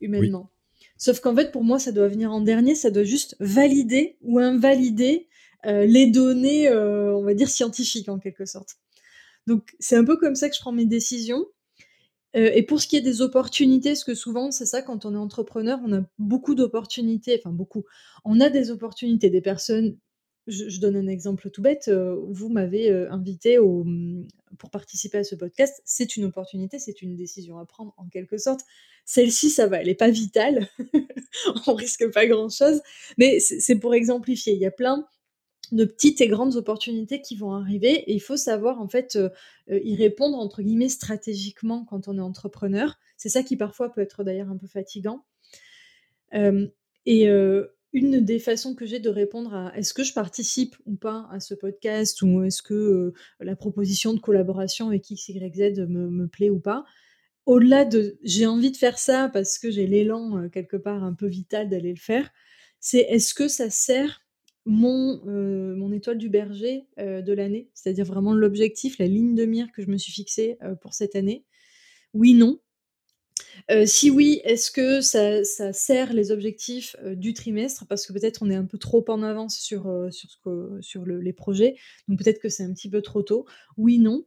[0.00, 0.50] humainement.
[0.96, 4.38] Sauf qu'en fait, pour moi, ça doit venir en dernier, ça doit juste valider ou
[4.38, 8.76] invalider euh, les données, euh, on va dire, scientifiques en quelque sorte.
[9.46, 11.44] Donc c'est un peu comme ça que je prends mes décisions.
[12.34, 15.14] Euh, et pour ce qui est des opportunités, parce que souvent, c'est ça, quand on
[15.14, 17.84] est entrepreneur, on a beaucoup d'opportunités, enfin beaucoup.
[18.24, 19.98] On a des opportunités, des personnes
[20.48, 21.88] je, donne un exemple tout bête.
[21.88, 24.26] vous m'avez invité mmh,
[24.58, 25.80] pour participer à ce podcast.
[25.84, 28.62] C'est une opportunité, c'est une décision à prendre en quelque sorte.
[29.04, 30.68] Celle-ci, ça va, elle n'est pas vitale.
[31.66, 32.80] On risque pas grand-chose.
[33.18, 34.54] Mais c'est pour exemplifier.
[34.54, 35.06] Il y a plein
[35.72, 39.18] de petites et grandes opportunités qui vont arriver et il faut savoir en fait
[39.68, 42.98] y répondre entre guillemets stratégiquement quand on est entrepreneur.
[43.16, 45.24] C'est ça qui parfois peut être d'ailleurs un peu fatigant.
[46.32, 47.28] et
[47.92, 51.40] une des façons que j'ai de répondre à est-ce que je participe ou pas à
[51.40, 56.08] ce podcast ou est-ce que euh, la proposition de collaboration avec X, Y, Z me,
[56.08, 56.84] me plaît ou pas.
[57.44, 61.12] Au-delà de j'ai envie de faire ça parce que j'ai l'élan euh, quelque part un
[61.12, 62.30] peu vital d'aller le faire,
[62.80, 64.21] c'est est-ce que ça sert
[64.64, 69.72] mon, euh, mon étoile du berger de l'année, c'est-à-dire vraiment l'objectif, la ligne de mire
[69.72, 71.44] que je me suis fixée pour cette année.
[72.14, 72.60] Oui, non.
[73.70, 77.86] Euh, si oui, est-ce que ça, sert les objectifs euh, du trimestre?
[77.86, 81.04] Parce que peut-être on est un peu trop en avance sur, euh, sur, ce sur
[81.06, 81.76] les projets,
[82.08, 83.46] donc peut-être que c'est un petit peu trop tôt.
[83.76, 84.24] Oui, non.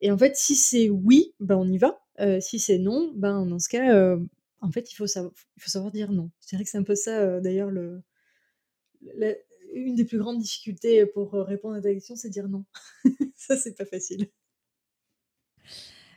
[0.00, 2.00] Et en fait, si c'est oui, ben on y va.
[2.40, 4.16] si c'est non, ben dans ce cas,
[4.60, 6.30] en fait, il faut, savoir, il faut savoir dire non.
[6.40, 8.02] C'est vrai que c'est un peu ça, d'ailleurs, le,
[9.72, 12.64] une des plus grandes difficultés pour répondre à ta question, c'est dire non.
[13.36, 14.28] ça, c'est pas facile.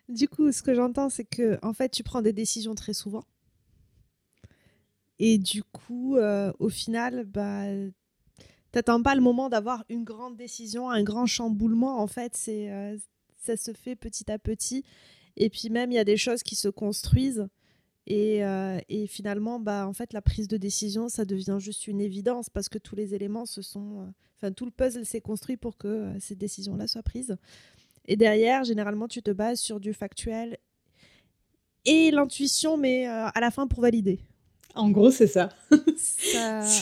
[0.09, 3.23] Du coup, ce que j'entends, c'est que en fait, tu prends des décisions très souvent.
[5.19, 7.65] Et du coup, euh, au final, bah,
[8.71, 11.99] t'attends pas le moment d'avoir une grande décision, un grand chamboulement.
[11.99, 12.97] En fait, c'est euh,
[13.37, 14.83] ça se fait petit à petit.
[15.37, 17.47] Et puis même, il y a des choses qui se construisent.
[18.07, 22.01] Et, euh, et, finalement, bah, en fait, la prise de décision, ça devient juste une
[22.01, 24.11] évidence parce que tous les éléments se sont...
[24.37, 27.37] Enfin, tout le puzzle s'est construit pour que ces décisions-là soient prises.
[28.05, 30.57] Et derrière, généralement, tu te bases sur du factuel
[31.85, 34.19] et l'intuition, mais euh, à la fin pour valider.
[34.75, 35.49] En gros, c'est ça.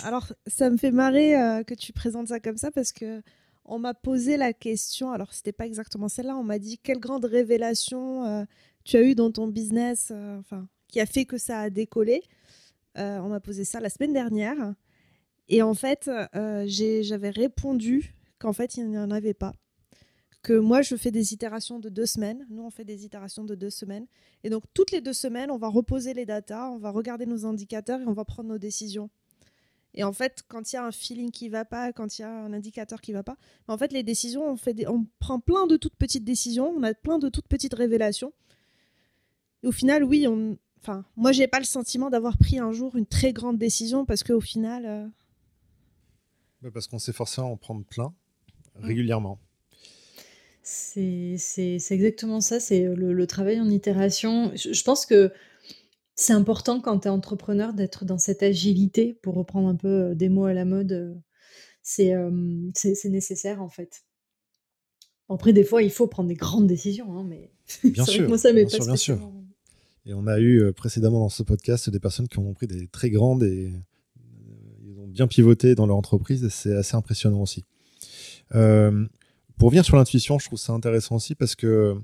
[0.04, 3.22] Alors, ça me fait marrer euh, que tu présentes ça comme ça parce que
[3.66, 5.12] on m'a posé la question.
[5.12, 6.36] Alors, c'était pas exactement celle-là.
[6.36, 8.44] On m'a dit quelle grande révélation euh,
[8.84, 12.24] tu as eu dans ton business, enfin, qui a fait que ça a décollé.
[12.96, 14.74] on m'a posé ça la semaine dernière.
[15.48, 16.10] Et en fait,
[16.66, 19.54] j'avais répondu qu'en fait, il n'y en avait pas
[20.42, 22.46] que moi, je fais des itérations de deux semaines.
[22.50, 24.08] Nous, on fait des itérations de deux semaines.
[24.44, 27.46] Et donc, toutes les deux semaines, on va reposer les datas, on va regarder nos
[27.46, 29.10] indicateurs et on va prendre nos décisions.
[29.96, 32.26] Et en fait, quand il y a un feeling qui va pas, quand il y
[32.26, 33.38] a un indicateur qui va pas,
[33.68, 36.94] en fait, les décisions, on, fait on prend plein de toutes petites décisions, on a
[36.94, 38.32] plein de toutes petites révélations.
[39.64, 42.96] Et au final, oui, on, Enfin, moi, j'ai pas le sentiment d'avoir pris un jour
[42.96, 45.12] une très grande décision parce qu'au final.
[46.62, 48.14] Bah, parce qu'on s'est forcé à en prendre plein
[48.80, 48.86] mm.
[48.86, 49.40] régulièrement.
[50.62, 51.38] C'est
[51.90, 54.52] exactement ça, c'est le, travail en itération.
[54.56, 55.32] Je, pense que
[56.14, 60.30] c'est important quand tu es entrepreneur d'être dans cette agilité, pour reprendre un peu des
[60.30, 61.20] mots à la mode.
[61.82, 62.14] C'est
[63.06, 64.04] nécessaire en fait.
[65.28, 67.52] Après, des fois, il faut prendre des grandes décisions, hein, mais
[67.84, 69.32] bien sûr, moi, ça bien, sûr, bien sûr.
[70.10, 73.12] Et on a eu précédemment dans ce podcast des personnes qui ont pris des très
[73.12, 73.72] grandes et
[74.84, 76.50] ils ont bien pivoté dans leur entreprise.
[76.50, 77.64] C'est assez impressionnant aussi.
[78.56, 79.06] Euh,
[79.60, 81.96] pour revenir sur l'intuition, je trouve ça intéressant aussi parce que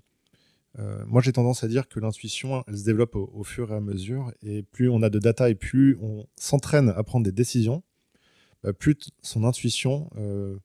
[0.78, 3.82] euh, moi j'ai tendance à dire que l'intuition, elle se développe au, fur et à
[3.82, 4.32] mesure.
[4.43, 7.82] Et plus on a de data et plus on s'entraîne à prendre des décisions,
[8.62, 10.12] bah, plus son intuition.
[10.18, 10.58] Euh,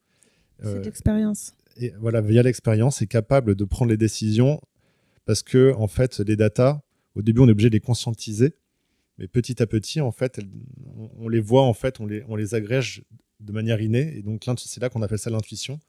[0.62, 1.54] C'est l'expérience.
[1.78, 4.60] Et voilà, via l'expérience, est capable de prendre les décisions
[5.24, 6.82] parce que en fait, les data,
[7.14, 8.54] au début, on est obligé de les conscientiser,
[9.18, 10.40] mais petit à petit, en fait,
[11.18, 13.02] on, les voit, en fait, on les, agrège
[13.40, 14.16] de manière innée.
[14.16, 15.80] Et donc, c'est là qu'on appelle ça l'intuition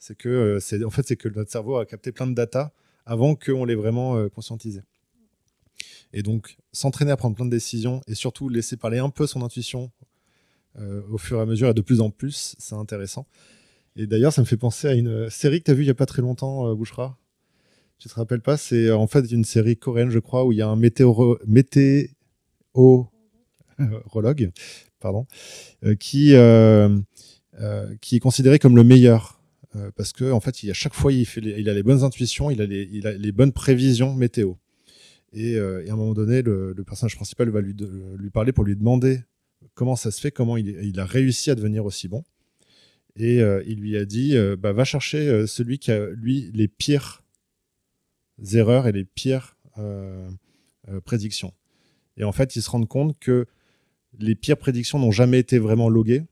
[0.00, 2.72] c'est que euh, en fait c'est que notre cerveau a capté plein de data
[3.06, 4.80] avant qu'on l'ait vraiment euh, conscientisé.
[6.12, 9.42] Et donc s'entraîner à prendre plein de décisions et surtout laisser parler un peu son
[9.42, 9.92] intuition
[10.78, 13.26] euh, au fur et à mesure et de plus en plus, c'est intéressant.
[13.96, 15.90] Et d'ailleurs, ça me fait penser à une série que tu as vue il n'y
[15.90, 17.18] a pas très longtemps, Bouchera.
[18.00, 20.62] Tu te rappelles pas C'est en fait une série coréenne, je crois, où il y
[20.62, 21.38] a un météorologue,
[25.00, 25.26] pardon,
[26.00, 26.34] qui,
[28.00, 29.40] qui est considéré comme le meilleur
[29.76, 32.60] euh, parce que en fait, il, à chaque fois, il, a les bonnes intuitions, il
[32.60, 34.54] a les, les bonnes prévisions météo.
[35.32, 37.74] Et, euh, à un moment donné, le, personnage principal va lui,
[38.32, 39.20] parler pour lui demander
[39.74, 42.24] comment ça se fait, comment il, a réussi à devenir aussi bon.
[43.16, 47.22] Et euh, il lui a dit, bah, va chercher celui qui a, lui, les pires
[48.52, 49.56] erreurs et les pires
[51.04, 51.54] prédictions.
[52.16, 53.46] Et en fait, il se rend compte que
[54.18, 56.24] les pires prédictions n'ont jamais été vraiment loguées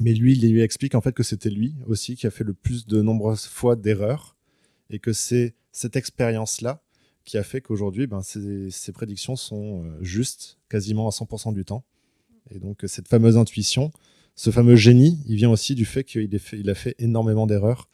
[0.00, 2.54] mais lui, il lui explique en fait que c'était lui aussi qui a fait le
[2.54, 4.36] plus de nombreuses fois d'erreurs
[4.90, 6.82] et que c'est cette expérience-là
[7.24, 11.84] qui a fait qu'aujourd'hui, ben, ses, prédictions sont euh, justes quasiment à 100% du temps.
[12.50, 13.90] Et donc cette fameuse intuition,
[14.34, 17.88] ce fameux génie, il vient aussi du fait qu'il il a fait énormément d'erreurs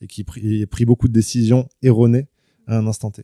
[0.00, 0.24] et qu'il
[0.62, 2.26] a pris beaucoup de décisions erronées
[2.66, 3.22] à un instant T.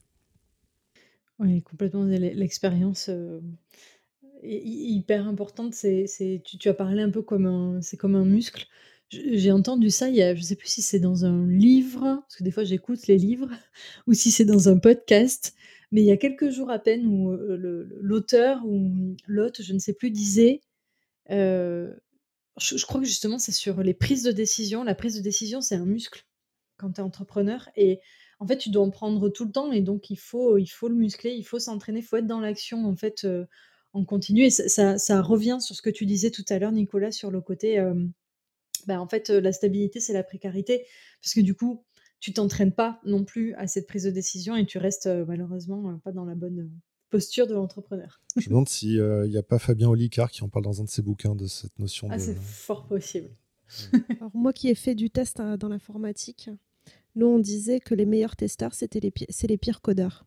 [1.38, 2.04] Oui, complètement.
[2.04, 3.40] L'expérience, euh,
[4.42, 5.74] hyper importante.
[5.74, 8.66] C'est, tu, tu as parlé un peu comme un, comme un muscle.
[9.10, 12.36] J'ai entendu ça, il y a, je sais plus si c'est dans un livre, parce
[12.36, 13.48] que des fois j'écoute les livres,
[14.08, 15.54] ou si c'est dans un podcast,
[15.92, 19.78] mais il y a quelques jours à peine où euh, l'auteur ou l'hôte, je ne
[19.78, 20.60] sais plus, disait,
[21.30, 21.94] euh,
[22.58, 24.82] je, crois que justement c'est sur les prises de décision.
[24.82, 26.26] La prise de décision, c'est un muscle
[26.76, 28.00] quand tu es entrepreneur, et
[28.38, 30.88] en fait tu dois en prendre tout le temps, et donc il faut, il faut
[30.88, 33.24] le muscler, il faut s'entraîner, il faut être dans l'action en fait.
[33.24, 33.46] Euh,
[33.94, 34.44] on continue.
[34.44, 37.82] Et ça, revient sur ce que tu disais tout à l'heure, Nicolas, sur le côté,
[38.86, 40.84] bah, en fait, la stabilité, c'est la précarité.
[41.22, 41.82] Parce que du coup,
[42.20, 46.12] tu t'entraînes pas non plus à cette prise de décision et tu restes malheureusement pas
[46.12, 46.70] dans la bonne
[47.08, 48.20] posture de l'entrepreneur.
[48.36, 50.90] Je me demande s'il n'y a pas Fabien Olicard qui en parle dans un de
[50.90, 52.08] ses bouquins de cette notion.
[52.10, 53.30] Ah, c'est fort possible.
[54.20, 56.50] Alors, moi qui ai fait du test hein, dans l'informatique,
[57.16, 60.26] nous on disait que les meilleurs testeurs, c'était les, c'est les pires codeurs.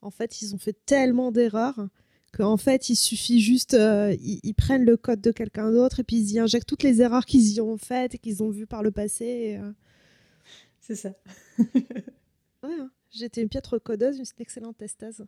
[0.00, 1.88] En fait, ils ont fait tellement d'erreurs
[2.32, 6.16] qu'en fait, il suffit juste, euh, ils, prennent le code de quelqu'un d'autre et puis
[6.16, 8.82] ils y injectent toutes les erreurs qu'ils y ont faites et qu'ils ont vues par
[8.82, 9.58] le passé.
[9.60, 9.72] Euh.
[10.80, 11.14] C'est ça.
[11.58, 11.84] ouais,
[12.64, 12.90] hein.
[13.10, 15.24] j'étais une piètre codeuse, une excellente testeuse.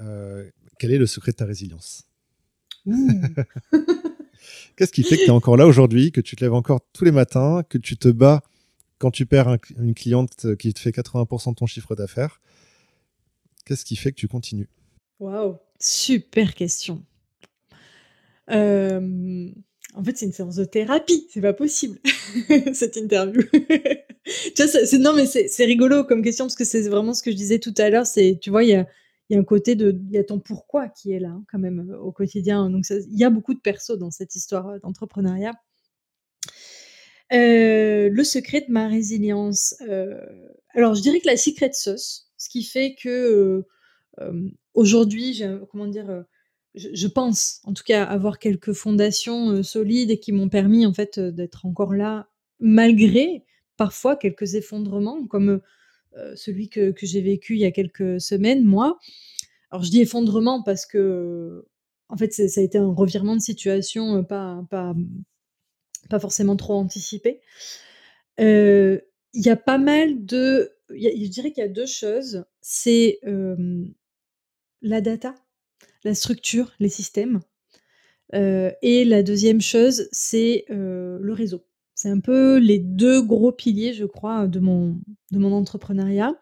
[0.00, 2.04] Euh, quel est le secret de ta résilience?
[4.76, 7.04] Qu'est-ce qui fait que tu es encore là aujourd'hui, que tu te lèves encore tous
[7.04, 8.42] les matins, que tu te bats
[8.98, 12.40] quand tu perds une cliente qui te fait 80% de ton chiffre d'affaires?
[13.64, 14.68] Qu'est-ce qui fait que tu continues?
[15.20, 17.04] Waouh, super question.
[18.48, 22.00] en fait, c'est une séance de thérapie, c'est pas possible,
[22.72, 23.42] cette interview.
[24.98, 27.74] non, mais c'est, rigolo comme question parce que c'est vraiment ce que je disais tout
[27.78, 28.06] à l'heure.
[28.06, 28.86] C'est, tu vois, il y a,
[29.30, 31.58] y a un côté de, il y a ton pourquoi qui est là hein, quand
[31.58, 32.68] même euh, au quotidien.
[32.70, 35.52] Donc, il y a beaucoup de persos dans cette histoire euh, d'entrepreneuriat.
[37.32, 39.74] Euh, le secret de ma résilience.
[40.74, 43.64] alors, je dirais que la secret sauce, ce qui fait que
[44.74, 46.26] aujourd'hui, comment dire,
[46.74, 51.18] je, pense en tout cas avoir quelques fondations solides et qui m'ont permis en fait
[51.18, 52.28] d'être encore là
[52.60, 53.46] malgré
[53.78, 55.62] parfois quelques effondrements comme
[56.36, 58.98] celui que, j'ai vécu il y a quelques semaines, moi.
[59.70, 61.64] Alors je dis effondrement parce que
[62.08, 64.94] en fait ça a été un revirement de situation pas, pas,
[66.10, 67.40] pas forcément trop anticipé.
[68.38, 69.00] Il
[69.34, 70.72] y a pas mal de...
[70.90, 72.44] je dirais qu'il y a deux choses.
[72.60, 73.20] C'est
[74.82, 75.34] la data,
[76.04, 77.40] la structure, les systèmes.
[78.32, 81.64] et la deuxième chose, c'est le réseau.
[82.02, 84.98] C'est un peu les deux gros piliers, je crois, de mon,
[85.32, 86.34] entrepreneuriat.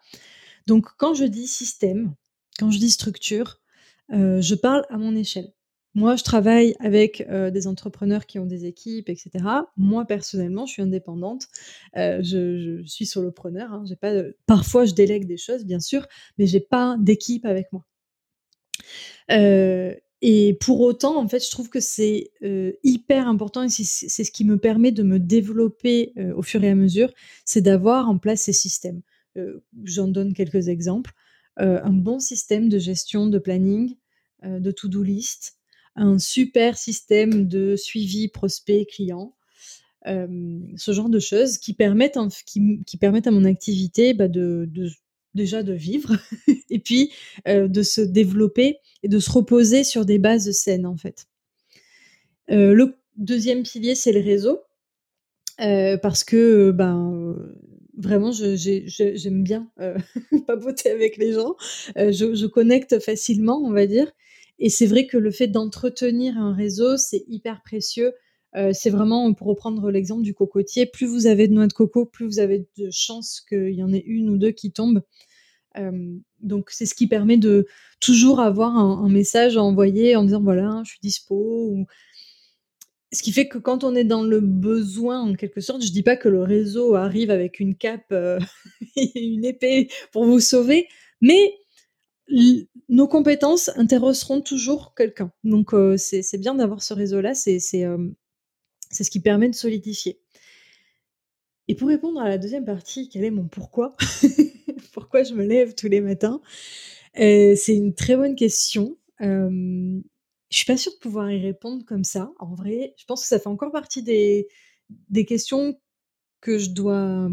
[0.65, 2.15] Donc, quand je dis système,
[2.57, 3.61] quand je dis structure,
[4.09, 5.53] je parle à mon échelle.
[5.93, 9.29] Moi, je travaille avec des entrepreneurs qui ont des équipes, etc.
[9.77, 11.45] Moi, personnellement, je suis indépendante.
[11.93, 13.71] je, suis solopreneur.
[13.71, 13.83] Hein.
[14.47, 16.07] Parfois, je délègue des choses, bien sûr,
[16.39, 17.85] mais j'ai pas d'équipe avec moi.
[20.21, 22.31] Et pour autant, en fait, je trouve que c'est
[22.83, 26.75] hyper important et c'est ce qui me permet de me développer au fur et à
[26.75, 27.11] mesure,
[27.45, 29.01] c'est d'avoir en place ces systèmes.
[29.83, 31.13] J'en donne quelques exemples.
[31.57, 33.95] un bon système de gestion de planning,
[34.43, 35.57] de to-do list,
[35.95, 39.35] un super système de suivi prospect client,
[40.05, 44.69] ce genre de choses qui permettent, qui, permettent à mon activité bah, de,
[45.33, 46.17] déjà de vivre
[46.69, 47.11] et puis
[47.45, 51.27] de se développer et de se reposer sur des bases saines en fait.
[52.47, 54.59] le deuxième pilier c'est le réseau
[55.57, 57.35] parce que ben
[57.97, 59.69] vraiment j'aime bien
[60.47, 61.55] papoter avec les gens,
[61.95, 64.11] je, je, connecte facilement on va dire
[64.61, 68.13] et c'est vrai que le fait d'entretenir un réseau, c'est hyper précieux.
[68.55, 72.05] Euh, c'est vraiment, pour reprendre l'exemple du cocotier, plus vous avez de noix de coco,
[72.05, 75.03] plus vous avez de chances qu'il y en ait une ou deux qui tombent.
[75.77, 77.65] Euh, donc c'est ce qui permet de
[78.01, 81.77] toujours avoir un, message à envoyer en disant voilà, je suis dispo.
[83.13, 86.03] Ce qui fait que quand on est dans le besoin, en quelque sorte, je dis
[86.03, 88.39] pas que le réseau arrive avec une cape euh,
[88.97, 90.87] et une épée pour vous sauver,
[91.21, 91.55] mais
[92.89, 95.31] nos compétences intéresseront toujours quelqu'un.
[95.43, 97.59] Donc c'est bien d'avoir ce réseau-là, c'est
[98.91, 100.19] c'est ce qui permet de solidifier.
[101.67, 103.95] Et pour répondre à la deuxième partie, quel est mon pourquoi
[104.93, 106.41] Pourquoi je me lève tous les matins?
[107.19, 108.97] Euh, C'est une très bonne question.
[109.19, 110.01] je
[110.49, 112.31] suis pas sûre de pouvoir y répondre comme ça.
[112.39, 115.79] En vrai, je pense que ça fait encore partie des questions
[116.41, 117.29] que je dois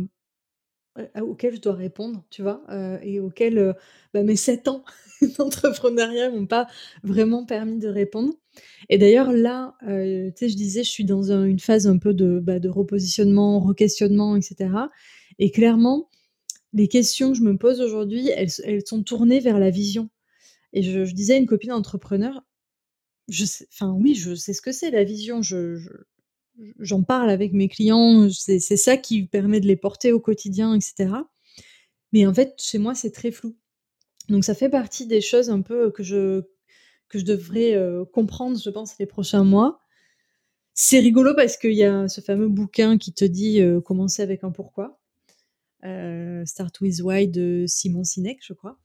[1.21, 2.63] auxquelles je dois répondre, tu vois,
[3.03, 3.75] et auxquelles
[4.15, 4.85] bah, mes 7 ans
[5.39, 6.67] d'entrepreneuriat m'ont pas
[7.03, 8.35] vraiment permis de répondre.
[8.89, 12.41] Et d'ailleurs, là, tu sais, je disais, je suis dans une phase un peu de,
[12.41, 14.71] bah, de repositionnement, re-questionnement, etc.
[15.39, 16.09] Et clairement,
[16.73, 20.11] les questions que je me pose aujourd'hui, elles, sont tournées vers la vision.
[20.73, 22.45] Et je, disais à une copine entrepreneur,
[23.73, 25.43] enfin oui, je sais ce que c'est la vision.
[25.43, 25.79] je,
[26.79, 31.11] j'en parle avec mes clients, c'est ça qui permet de les porter au quotidien, etc.
[32.13, 33.57] Mais en fait, chez moi, c'est très flou.
[34.29, 36.43] Donc ça fait partie des choses un peu que je,
[37.09, 39.81] que je devrais euh, comprendre, je pense, les prochains mois.
[40.75, 44.45] C'est rigolo parce qu'il y a ce fameux bouquin qui te dit euh, commencer avec
[44.45, 45.01] un pourquoi.
[45.85, 48.79] Euh, Start with Why de Simon Sinek, je crois.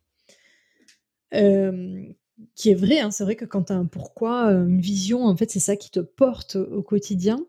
[2.55, 5.35] qui est vrai, hein, c'est vrai que quand tu as un pourquoi, une vision, en
[5.35, 7.45] fait, c'est ça qui te porte au quotidien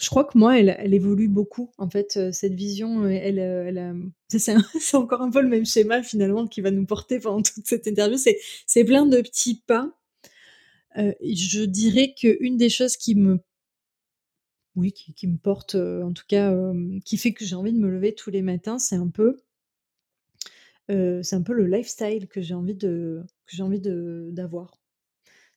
[0.00, 1.70] je crois que moi, elle, évolue beaucoup.
[1.76, 4.04] En fait, euh, cette vision, euh, elle, euh, elle,
[4.80, 7.86] c'est encore un peu le même schéma finalement qui va nous porter pendant toute cette
[7.86, 8.16] interview.
[8.66, 9.92] C'est plein de petits pas.
[10.96, 13.40] je dirais qu'une des choses qui me,
[14.74, 16.54] oui, qui, me porte, en tout cas,
[17.04, 19.36] qui fait que j'ai envie de me lever tous les matins, c'est un peu,
[20.88, 24.79] c'est un peu le lifestyle que j'ai envie de, que j'ai envie d'avoir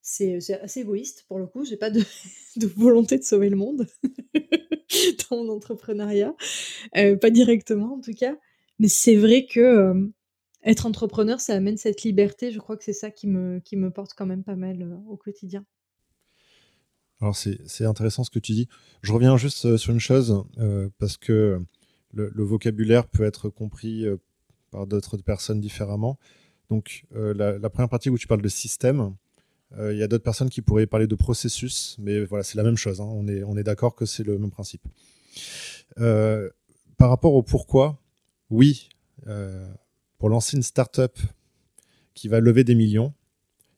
[0.03, 1.63] c'est assez égoïste pour le coup.
[1.63, 2.03] J'ai pas de,
[2.75, 3.87] volonté de sauver le monde
[5.29, 6.35] dans mon entrepreneuriat,
[6.97, 8.37] euh, pas directement en tout cas.
[8.79, 10.07] Mais c'est vrai que euh,
[10.63, 12.51] être entrepreneur, ça amène cette liberté.
[12.51, 14.95] Je crois que c'est ça qui me, qui me porte quand même pas mal euh,
[15.07, 15.65] au quotidien.
[17.21, 18.67] Alors c'est intéressant ce que tu dis.
[19.01, 20.43] Je reviens juste sur une chose
[20.97, 21.61] parce que
[22.11, 24.03] le, vocabulaire peut être compris
[24.71, 26.19] par d'autres personnes différemment.
[26.69, 29.15] Donc la, première partie où tu parles de système,
[29.79, 32.77] il y a d'autres personnes qui pourraient parler de processus, mais voilà, c'est la même
[32.77, 33.01] chose.
[33.01, 33.07] Hein.
[33.09, 34.83] On est, on est d'accord que c'est le même principe.
[35.99, 36.49] Euh,
[36.97, 37.99] par rapport au pourquoi,
[38.49, 38.89] oui,
[39.27, 39.71] euh,
[40.17, 41.17] pour lancer une startup
[42.13, 43.13] qui va lever des millions,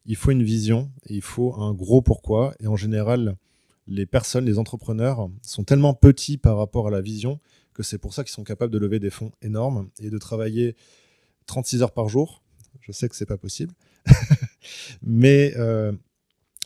[0.05, 2.53] il faut une vision et il faut un gros pourquoi.
[2.59, 3.37] Et en général,
[3.87, 7.39] les personnes, les entrepreneurs sont tellement petits par rapport à la vision
[7.73, 10.75] que c'est pour ça qu'ils sont capables de lever des fonds énormes et de travailler
[11.45, 12.43] 36 heures par jour.
[12.81, 13.73] Je sais que c'est pas possible.
[15.01, 15.91] mais euh,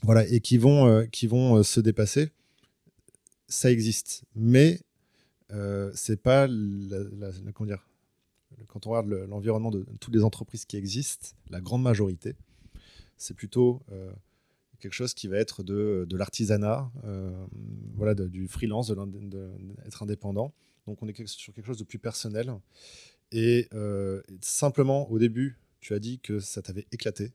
[0.03, 2.29] voilà, et qui vont, euh, qui vont euh, se dépasser,
[3.47, 4.23] ça existe.
[4.35, 4.81] Mais
[5.93, 7.87] c'est pas comment dire,
[8.67, 12.35] quand on regarde l'environnement de toutes les entreprises qui existent, la grande majorité,
[13.17, 13.81] c'est plutôt
[14.79, 16.91] quelque chose qui va être de, de l'artisanat,
[17.95, 20.53] voilà, du freelance, d'être indépendant.
[20.85, 22.53] Donc on est sur quelque chose de plus personnel.
[23.31, 23.67] Et
[24.41, 27.31] simplement, au début, tu as dit que ça t'avait éclaté,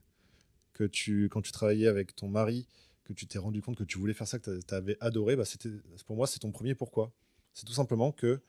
[0.74, 2.66] que tu, quand tu travaillais avec ton mari,
[3.04, 5.44] que tu t'es rendu compte que tu voulais faire ça, que tu avais adoré, bah
[5.44, 5.70] c'était,
[6.06, 7.12] pour moi, c'est ton premier pourquoi.
[7.52, 8.40] C'est tout simplement que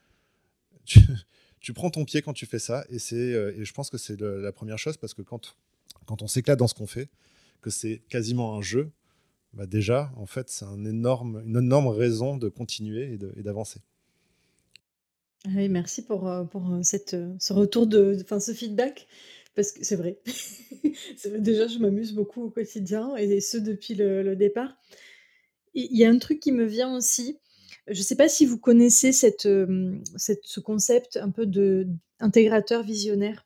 [1.60, 3.98] tu, prends ton pied quand tu fais ça, et, c'est, euh, et je pense que
[3.98, 5.56] c'est la première chose, parce que quand,
[6.06, 7.10] quand on s'éclate dans ce qu'on fait,
[7.62, 8.92] que c'est quasiment un jeu,
[9.54, 13.80] bah déjà, en fait, c'est un énorme, une énorme raison de continuer et, d'avancer.
[15.46, 19.08] Merci pour, euh, pour euh, cette, ce retour, de, enfin, ce feedback
[19.56, 20.20] parce que c'est vrai.
[21.40, 24.76] Déjà, je m'amuse beaucoup au quotidien et ce depuis le, départ.
[25.74, 27.40] Il y a un truc qui me vient aussi.
[27.88, 31.88] Je ne sais pas si vous connaissez cette, ce concept un peu de
[32.20, 33.46] intégrateur visionnaire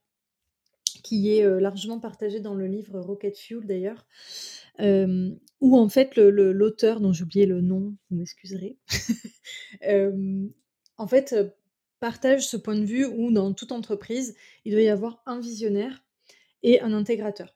[1.04, 4.06] qui est largement partagé dans le livre Rocket Fuel d'ailleurs,
[4.80, 8.78] où en fait l'auteur, dont j'ai oublié le nom, vous m'excuserez,
[10.98, 11.36] en fait
[12.00, 14.36] partage ce point de vue où dans toute entreprise,
[14.66, 16.04] il doit y avoir un visionnaire
[16.64, 17.56] et un intégrateur.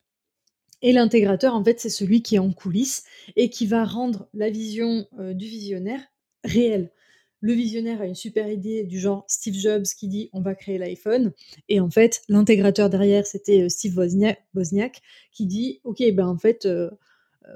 [0.82, 3.06] Et l'intégrateur, en fait, c'est celui qui est en coulisses
[3.38, 6.02] et qui va rendre la vision euh, du visionnaire
[6.44, 6.92] réelle.
[7.40, 10.78] Le visionnaire a une super idée du genre Steve Jobs qui dit on va créer
[10.78, 11.32] l'iPhone.
[11.70, 16.66] Et en fait, l'intégrateur derrière, c'était euh, Steve Wozniak, qui dit ok, ben en fait,
[16.66, 16.90] euh,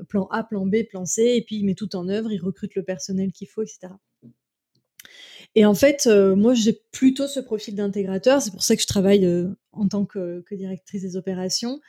[0.07, 2.75] plan A, plan B, plan C, et puis il met tout en œuvre, il recrute
[2.75, 3.89] le personnel qu'il faut, etc.
[5.57, 8.43] Et en fait, euh, moi, j'ai plutôt ce profil d'intégrateur.
[8.43, 11.81] C'est pour ça que je travaille euh, en tant que, directrice des opérations.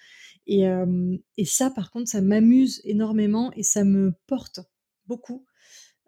[0.46, 4.60] Et, euh, et, ça, par contre, ça m'amuse énormément et ça me porte
[5.06, 5.44] beaucoup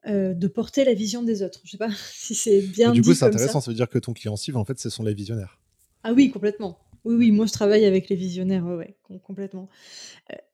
[0.06, 1.61] de porter la vision des autres.
[1.64, 2.92] Je sais pas si c'est bien.
[2.92, 3.61] du coup, c'est intéressant.
[3.61, 3.70] Ça.
[3.70, 5.61] veut dire que ton client cible, en fait, ce sont les visionnaires.
[6.02, 6.78] Ah oui, complètement.
[7.04, 9.68] Oui, oui, moi, je travaille avec les visionnaires, ouais, complètement.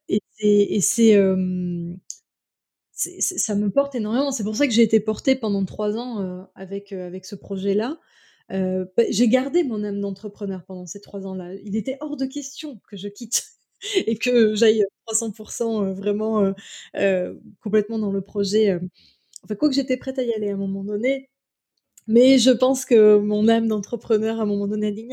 [0.09, 1.17] et c'est
[2.97, 4.33] ça me porte énormément.
[4.33, 7.35] C'est pour ça que j'ai été portée pendant trois ans euh, avec, euh, avec ce
[7.35, 8.01] projet-là.
[8.53, 11.55] Euh, bah, j'ai gardé mon âme d'entrepreneur pendant ces trois ans-là.
[11.65, 13.45] Il était hors de question que je quitte
[14.07, 16.55] et que j'aille 300% vraiment
[17.61, 18.79] complètement dans le projet.
[19.45, 21.31] Enfin, quoi que j'étais prête à y aller à un moment donné,
[22.07, 25.09] mais je pense que mon âme d'entrepreneur à un moment donné a dit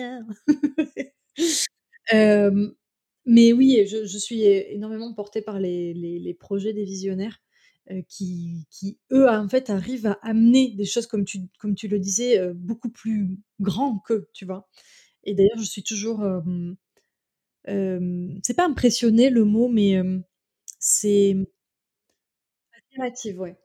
[3.26, 7.44] mais oui, je, suis énormément portée par les, les projets des visionnaires.
[7.92, 11.90] Euh, qui, qui, eux, en fait, arrivent à amener des choses, comme tu, comme tu
[11.90, 14.70] le disais, euh, beaucoup plus grand que, tu vois.
[15.26, 16.24] Et d'ailleurs, je suis toujours.
[17.68, 20.02] c'est pas impressionné le mot, mais
[20.80, 21.36] c'est.
[22.92, 23.56] Admirative, ouais.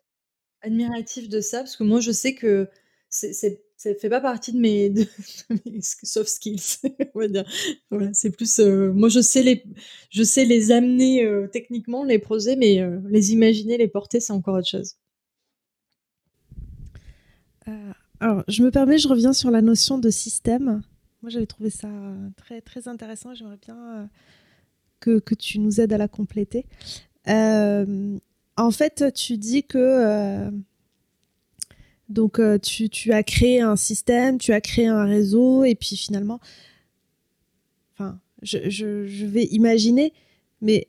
[0.62, 2.68] Admirative de ça, parce que moi, je sais que
[3.10, 4.92] c'est ça fait pas partie de mes,
[5.80, 6.80] soft skills,
[7.14, 7.44] on va dire.
[7.90, 9.64] Voilà, c'est plus, euh, moi je sais les,
[10.10, 14.32] je sais les amener euh, techniquement les projets, mais euh, les imaginer, les porter, c'est
[14.32, 14.96] encore autre chose.
[18.20, 20.82] alors, je me permets, je reviens sur la notion de système.
[21.22, 21.88] Moi, j'avais trouvé ça
[22.36, 23.34] très très intéressant.
[23.34, 24.08] J'aimerais bien
[24.98, 26.64] que, que, tu nous aides à la compléter.
[27.26, 30.50] en fait, tu dis que
[32.08, 36.40] donc euh, tu, as créé un système, tu as créé un réseau, et puis finalement,
[37.94, 40.12] enfin, je, vais imaginer,
[40.62, 40.88] mais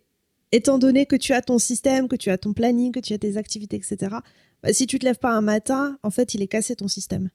[0.51, 3.17] étant donné que tu as ton système, que tu as ton planning, que tu as
[3.17, 4.15] tes activités, etc.,
[4.61, 7.29] bah, si tu te lèves pas un matin, en fait, il est cassé ton système.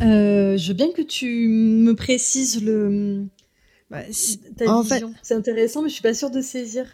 [0.00, 3.26] Euh, je veux bien que tu me précises le.
[3.90, 4.02] Bah,
[4.56, 5.12] ta vision.
[5.22, 6.86] C'est intéressant, mais je suis pas sûre de saisir.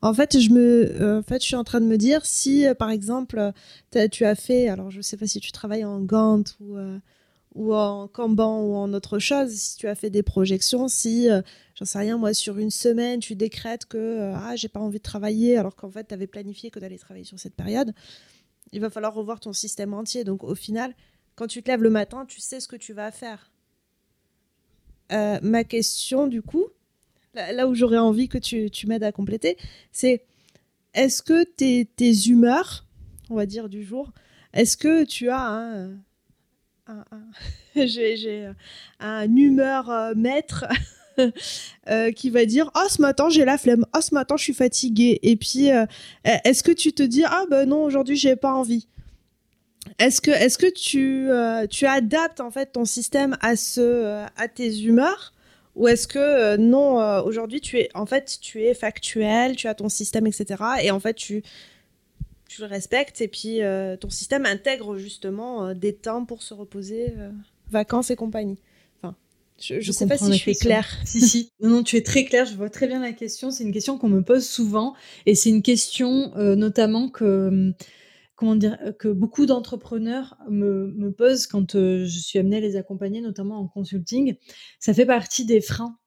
[0.00, 2.66] En fait, je me, euh, en fait, je suis en train de me dire si,
[2.66, 3.52] euh, par exemple,
[3.90, 6.98] tu as fait, alors je ne sais pas si tu travailles en Gantt ou, euh,
[7.56, 11.28] ou en Kanban ou en autre chose, si tu as fait des projections, si,
[11.74, 15.02] j'en sais rien, moi, sur une semaine, tu décrètes que ah, j'ai pas envie de
[15.02, 17.92] travailler alors qu'en fait, tu avais planifié que d'aller travailler sur cette période,
[18.72, 20.22] il va falloir revoir ton système entier.
[20.22, 20.94] Donc, au final,
[21.34, 23.50] quand tu te lèves le matin, tu sais ce que tu vas faire.
[25.10, 26.66] ma question, du coup,
[27.52, 29.56] là où j'aurais envie que tu, m'aides à compléter,
[29.92, 30.24] c'est
[30.94, 32.86] est-ce que tes, tes, humeurs,
[33.30, 34.12] on va dire du jour,
[34.52, 35.90] est-ce que tu as un,
[36.86, 37.04] un,
[39.00, 40.66] un humeur euh, maître
[41.88, 43.84] euh, qui va dire oh ce matin j'ai la flemme.
[43.94, 45.18] Oh ce matin je suis fatiguée.
[45.22, 45.84] Et puis euh,
[46.24, 48.88] est-ce que tu te dis ah ben non aujourd'hui j'ai pas envie?
[49.98, 51.28] Est-ce que est-ce que tu
[51.70, 55.32] tu adaptes en fait ton système à ce à tes humeurs?
[55.78, 59.68] Ou est-ce que euh, non, euh, aujourd'hui, tu es, en fait, tu es factuel, tu
[59.68, 60.62] as ton système, etc.
[60.82, 61.44] Et en fait, tu,
[62.48, 67.14] tu le respectes et puis euh, ton système intègre justement des temps pour se reposer,
[67.70, 68.58] vacances et compagnie.
[69.00, 69.14] Enfin,
[69.60, 70.88] je ne sais pas si je suis claire.
[71.04, 71.52] Si, si.
[71.60, 72.44] Non, non, tu es très claire.
[72.44, 73.52] Je vois très bien la question.
[73.52, 74.94] C'est une question qu'on me pose souvent
[75.26, 77.72] et c'est une question notamment que
[78.56, 83.68] dire, que beaucoup d'entrepreneurs me, posent quand je suis amenée à les accompagner, notamment en
[83.68, 84.36] consulting.
[84.78, 85.98] Ça fait partie des freins.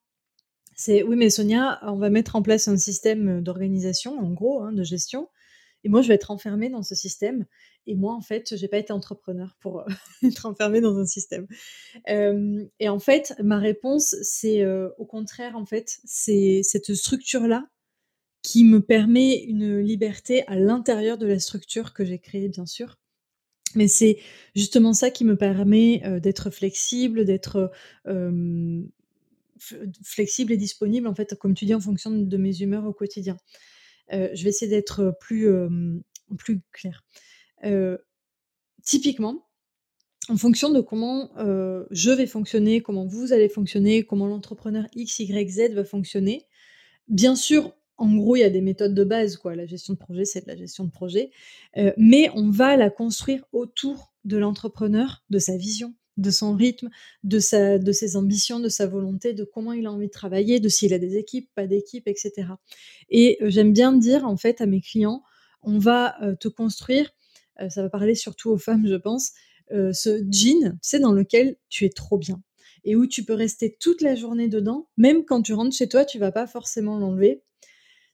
[0.75, 4.71] C'est oui, mais Sonia, on va mettre en place un système d'organisation, en gros, hein,
[4.71, 5.29] de gestion.
[5.83, 7.45] Et moi, je vais être enfermée dans ce système.
[7.87, 9.83] Et moi, en fait, j'ai pas été entrepreneur pour
[10.23, 11.47] être enfermée dans un système.
[12.07, 14.65] et en fait, ma réponse, c'est
[14.97, 17.67] au contraire, en fait, c'est cette structure-là
[18.41, 22.97] qui me permet une liberté à l'intérieur de la structure que j'ai créée, bien sûr.
[23.75, 24.17] Mais c'est
[24.55, 27.71] justement ça qui me permet d'être flexible, d'être
[30.03, 33.37] flexible et disponible, en fait, comme tu dis, en fonction de mes humeurs au quotidien.
[34.09, 35.47] je vais essayer d'être plus,
[36.37, 37.05] plus claire.
[38.83, 39.47] typiquement,
[40.29, 41.31] en fonction de comment
[41.91, 46.45] je vais fonctionner, comment vous allez fonctionner, comment l'entrepreneur X, Y, Z va fonctionner,
[47.07, 49.55] bien sûr, en gros, il y a des méthodes de base, quoi.
[49.55, 51.29] La gestion de projet, c'est de la gestion de projet.
[51.97, 56.89] mais on va la construire autour de l'entrepreneur, de sa vision, de son rythme,
[57.23, 60.93] de, ses ambitions, de sa volonté, de comment il a envie de travailler, de s'il
[60.93, 62.47] a des équipes, pas d'équipes, etc.
[63.09, 65.21] Et j'aime bien dire, en fait, à mes clients,
[65.61, 67.11] on va te construire,
[67.69, 69.31] ça va parler surtout aux femmes, je pense,
[69.69, 72.41] ce jean, c'est dans lequel tu es trop bien
[72.83, 76.05] et où tu peux rester toute la journée dedans, même quand tu rentres chez toi,
[76.05, 77.43] tu vas pas forcément l'enlever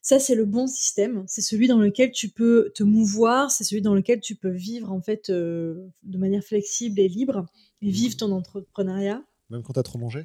[0.08, 1.22] ça, c'est le bon système.
[1.26, 4.90] C'est celui dans lequel tu peux te mouvoir, c'est celui dans lequel tu peux vivre
[4.90, 7.44] en fait euh, de manière flexible et libre
[7.82, 9.22] et vivre ton entrepreneuriat.
[9.50, 10.24] Même quand tu as trop mangé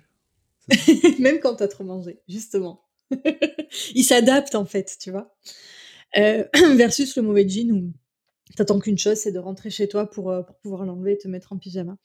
[1.19, 2.85] Même quand tu as trop mangé, justement.
[3.93, 5.35] Il s'adapte en fait, tu vois.
[6.15, 6.45] Euh,
[6.77, 7.91] versus le mauvais jean où
[8.55, 11.27] t'attends qu'une chose, c'est de rentrer chez toi pour, euh, pour pouvoir l'enlever et te
[11.27, 11.97] mettre en pyjama.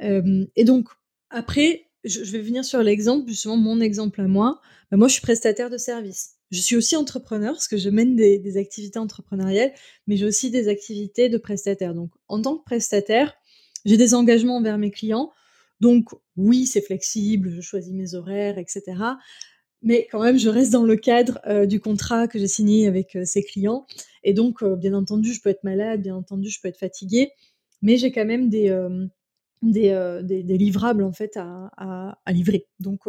[0.00, 0.88] et donc,
[1.30, 4.60] après, je, vais venir sur l'exemple, justement, mon exemple à moi.
[4.90, 6.35] Bah, moi, je suis prestataire de service.
[6.50, 9.72] Je suis aussi entrepreneur parce que je mène des, activités entrepreneuriales,
[10.06, 11.94] mais j'ai aussi des activités de prestataire.
[11.94, 13.34] Donc, en tant que prestataire,
[13.84, 15.32] j'ai des engagements envers mes clients.
[15.80, 18.82] Donc, oui, c'est flexible, je choisis mes horaires, etc.
[19.82, 23.16] Mais quand même, je reste dans le cadre euh, du contrat que j'ai signé avec
[23.16, 23.86] euh, ces clients.
[24.22, 27.30] Et donc, euh, bien entendu, je peux être malade, bien entendu, je peux être fatiguée,
[27.82, 28.74] mais j'ai quand même des,
[29.62, 32.66] des, des, livrables en fait à, à, à livrer.
[32.80, 33.02] Donc,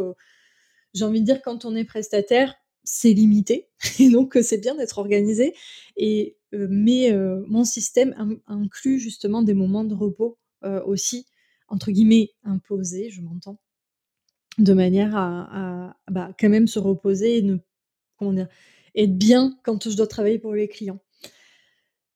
[0.93, 2.55] j'ai envie de dire, quand on est prestataire,
[2.87, 3.67] c'est limité,
[3.99, 5.53] et donc c'est bien d'être organisé.
[5.97, 7.11] Et mais
[7.47, 8.15] mon système
[8.47, 10.37] inclut justement des moments de repos
[10.85, 11.25] aussi,
[11.67, 13.59] entre guillemets imposés, je m'entends,
[14.57, 20.39] de manière à, bah, quand même se reposer et être bien quand je dois travailler
[20.39, 21.01] pour les clients.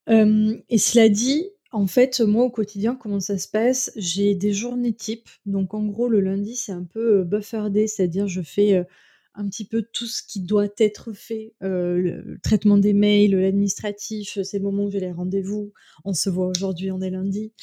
[0.08, 3.92] et cela dit, en fait, moi au quotidien, comment ça se passe?
[3.96, 5.30] J'ai des journées types.
[5.46, 8.86] Donc en gros, le lundi, c'est un peu buffer day, c'est-à-dire je fais
[9.34, 14.40] un petit peu tout ce qui doit être fait, euh, le, traitement des mails, l'administratif,
[14.44, 15.72] c'est le moment où j'ai les rendez-vous.
[16.04, 17.54] On se voit aujourd'hui, on est lundi.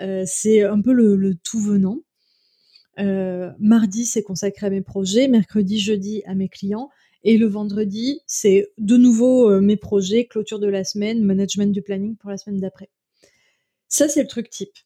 [0.00, 2.00] Euh, c'est un peu le, tout venant.
[2.98, 5.28] Euh, mardi, c'est consacré à mes projets.
[5.28, 6.90] Mercredi, jeudi, à mes clients.
[7.24, 12.16] Et le vendredi, c'est de nouveau mes projets, clôture de la semaine, management du planning
[12.16, 12.90] pour la semaine d'après.
[13.86, 14.76] Ça, c'est le truc type.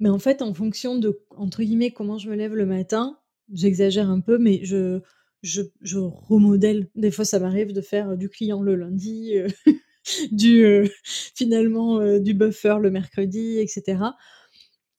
[0.00, 3.18] Mais en fait, en fonction de, entre guillemets, comment je me lève le matin,
[3.52, 5.02] j'exagère un peu, mais je,
[5.44, 6.88] je, remodèle.
[6.96, 9.48] Des fois, ça m'arrive de faire euh, du client le lundi, euh,
[10.32, 10.88] du euh,
[11.34, 14.02] finalement du buffer le mercredi, etc.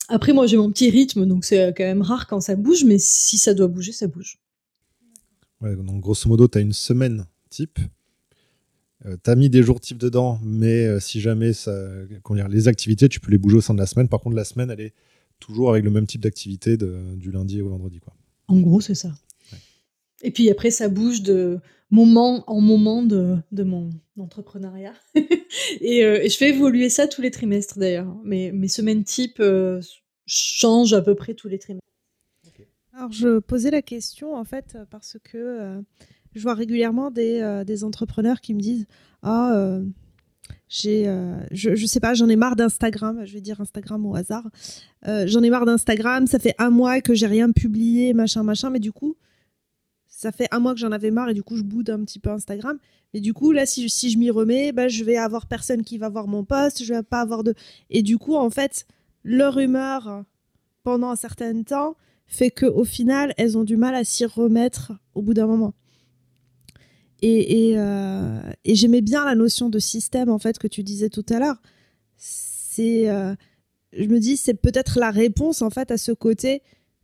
[0.07, 2.97] Après, moi, j'ai mon petit rythme, donc c'est quand même rare quand ça bouge, mais
[2.99, 4.37] si ça doit bouger, ça bouge.
[5.61, 7.79] Ouais, donc grosso modo, tu as une semaine type.
[9.03, 13.19] tu as mis des jours type dedans, mais si jamais ça, dire, les activités, tu
[13.19, 14.07] peux les bouger au sein de la semaine.
[14.07, 14.93] Par contre, la semaine, elle est
[15.39, 17.99] toujours avec le même type d'activité du lundi au vendredi.
[17.99, 18.13] Quoi.
[18.47, 19.11] En gros, c'est ça.
[20.25, 21.59] Et puis après, ça bouge de
[21.91, 24.93] moment en moment de, mon entrepreneuriat.
[25.81, 28.13] Euh, et, je fais évoluer ça tous les trimestres d'ailleurs.
[28.23, 29.81] Mes, mes semaines type euh,
[30.25, 31.85] changent à peu près tous les trimestres.
[32.93, 35.81] Alors je posais la question en fait parce que euh,
[36.33, 38.85] je vois régulièrement des, entrepreneurs qui me disent
[39.21, 39.79] Ah,
[40.67, 41.05] j'ai,
[41.51, 44.49] je, je sais pas, j'en ai marre d'Instagram, je vais dire Instagram au hasard.
[45.05, 48.79] j'en ai marre d'Instagram, ça fait un mois que j'ai rien publié, machin, machin, mais
[48.79, 49.15] du coup,
[50.15, 52.19] ça fait un mois que j'en avais marre et du coup je boude un petit
[52.19, 52.79] peu Instagram.
[53.13, 55.97] Et du coup là si, si je m'y remets, bah, je vais avoir personne qui
[55.97, 57.53] va voir mon post, je vais pas avoir de
[57.89, 58.87] et du coup en fait
[59.25, 60.23] leur humeur
[60.83, 61.97] pendant un certain temps
[62.27, 65.73] fait que au final elles ont du mal à s'y remettre au bout d'un moment.
[67.21, 71.25] Et, et, euh, j'aimais bien la notion de système en fait que tu disais tout
[71.29, 71.61] à l'heure.
[72.17, 73.35] C'est euh,
[73.91, 76.61] je me dis c'est peut-être la réponse en fait à ce côté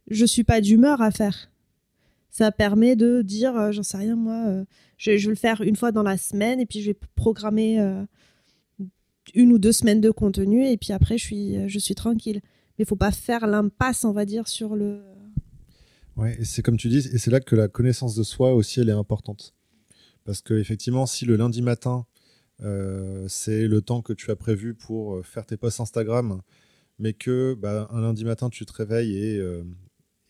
[0.10, 1.51] je suis pas d'humeur à faire
[2.32, 4.66] ça permet de dire, euh, j'en sais rien moi, euh,
[4.98, 8.04] je, vais le faire une fois dans la semaine et puis je vais programmer euh,
[9.36, 12.40] une ou deux semaines de contenu et puis après je suis, je suis tranquille.
[12.78, 15.02] Mais il faut pas faire l'impasse, on va dire, sur le.
[16.16, 18.80] Ouais, et c'est comme tu dis, et c'est là que la connaissance de soi aussi,
[18.80, 19.54] elle est importante.
[20.24, 22.06] Parce que effectivement, si le lundi matin,
[23.28, 26.42] c'est le temps que tu as prévu pour faire tes posts Instagram,
[27.00, 29.42] mais que bah, un lundi matin, tu te réveilles et,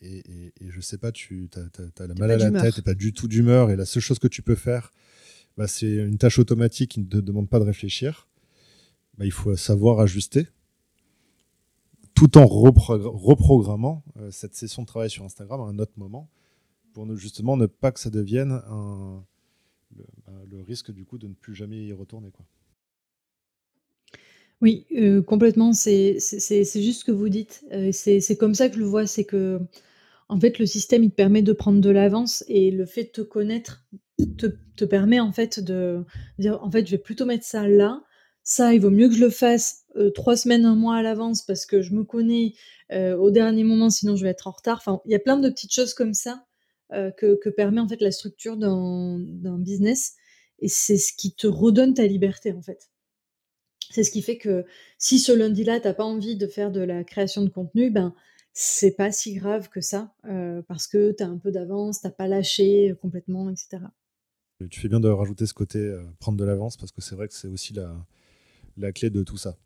[0.02, 2.94] et, et, et, je sais pas, tu as, la mal à la tête et pas
[2.94, 4.92] du tout d'humeur, et la seule chose que tu peux faire,
[5.58, 8.28] bah, c'est une tâche automatique qui ne te demande pas de réfléchir.
[9.18, 10.48] Bah, il faut savoir ajuster
[12.16, 16.30] tout en reprogrammant cette session de travail sur Instagram à un autre moment
[16.94, 19.24] pour ne, justement ne pas que ça devienne un,
[19.96, 22.32] le, bah, le, risque du coup de ne plus jamais y retourner.
[22.32, 22.46] Quoi.
[24.62, 25.74] Oui, euh, complètement.
[25.74, 27.66] C'est juste ce que vous dites.
[27.72, 29.08] Euh, c'est comme ça que je le vois.
[29.08, 29.60] C'est que,
[30.32, 33.10] en fait, le système, il te permet de prendre de l'avance et le fait de
[33.10, 33.86] te connaître
[34.38, 36.06] te, permet, en fait, de
[36.40, 38.02] dire, en fait, je vais plutôt mettre ça là.
[38.42, 41.46] Ça, il vaut mieux que je le fasse euh, trois semaines, un mois à l'avance
[41.46, 42.54] parce que je me connais
[42.94, 44.78] euh, au dernier moment, sinon je vais être en retard.
[44.78, 46.46] Enfin, il y a plein de petites choses comme ça
[46.94, 49.20] euh, que, que, permet en fait la structure d'un
[49.60, 50.14] business.
[50.60, 52.90] Et c'est ce qui te redonne ta liberté en fait.
[53.90, 54.64] C'est ce qui fait que
[54.98, 58.16] si ce lundi-là, tu n'as pas envie de faire de la création de contenu, ben
[58.54, 62.10] c'est pas si grave que ça, euh, parce que tu as un peu d'avance, tu
[62.10, 63.84] pas lâché complètement, etc.
[64.70, 67.28] Tu fais bien de rajouter ce côté euh, prendre de l'avance, parce que c'est vrai
[67.28, 67.96] que c'est aussi la,
[68.78, 69.58] la, clé de tout ça.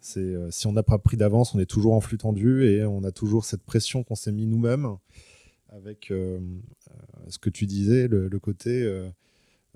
[0.00, 2.84] C'est euh, si on n'a pas pris d'avance, on est toujours en flux tendu et
[2.84, 4.98] on a toujours cette pression qu'on s'est mis nous-mêmes
[5.74, 6.38] avec euh,
[6.90, 6.94] euh,
[7.28, 9.08] ce que tu disais, le, côté euh,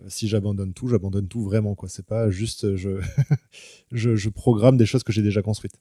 [0.06, 1.74] si j'abandonne tout, j'abandonne tout vraiment.
[1.74, 1.88] quoi.
[1.88, 2.76] C'est pas juste
[3.92, 5.78] je, je, programme des choses que j'ai déjà construites.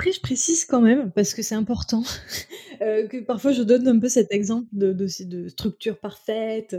[0.00, 2.02] Après, je précise quand même, parce que c'est important,
[2.80, 5.06] euh, que parfois je donne un peu cet exemple de,
[5.48, 6.74] structure parfaite,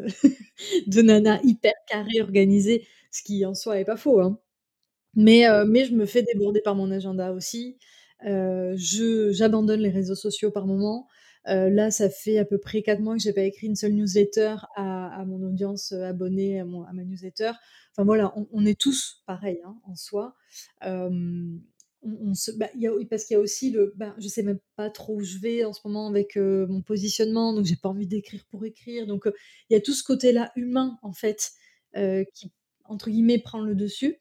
[0.88, 4.22] de nana hyper carré, organisée, ce qui en soi est pas faux.
[4.22, 4.40] Hein.
[5.14, 7.78] Mais, euh, mais je me fais déborder par mon agenda aussi.
[8.26, 8.76] Euh,
[9.30, 11.08] J'abandonne les réseaux sociaux par moment.
[11.46, 14.56] Là, ça fait à peu près quatre mois que j'ai pas écrit une seule newsletter
[14.76, 17.52] à, mon audience abonnée à, mon, ma newsletter.
[17.92, 20.36] Enfin voilà, on, est tous pareils hein, en soi.
[22.04, 22.68] Bah,
[23.10, 25.64] parce qu'il y a aussi le, bah, je sais même pas trop où je vais
[25.66, 29.06] en ce moment avec euh, mon positionnement, donc j'ai pas envie d'écrire pour écrire.
[29.06, 29.34] Donc euh,
[29.70, 31.52] il y a tout ce côté-là humain en fait
[31.98, 32.52] euh, qui
[32.86, 34.20] entre guillemets prend le dessus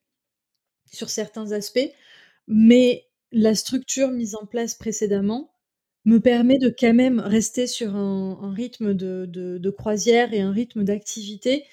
[0.92, 1.90] sur certains aspects,
[2.46, 5.54] mais la structure mise en place précédemment
[6.04, 11.64] me permet de quand même rester sur un, rythme de, croisière et un rythme d'activité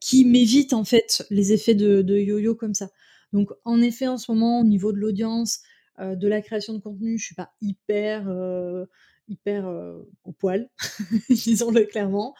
[0.00, 2.90] qui m'évite en fait les effets de yo-yo comme ça.
[3.32, 5.60] Donc en effet, en ce moment, au niveau de l'audience,
[5.98, 8.86] euh, de la création de contenu, je suis pas hyper euh,
[9.28, 10.68] hyper euh, au poil,
[11.30, 12.34] disons-le clairement.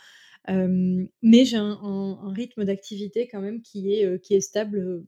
[0.48, 5.04] mais j'ai un, un, un, rythme d'activité quand même qui est, qui est stable,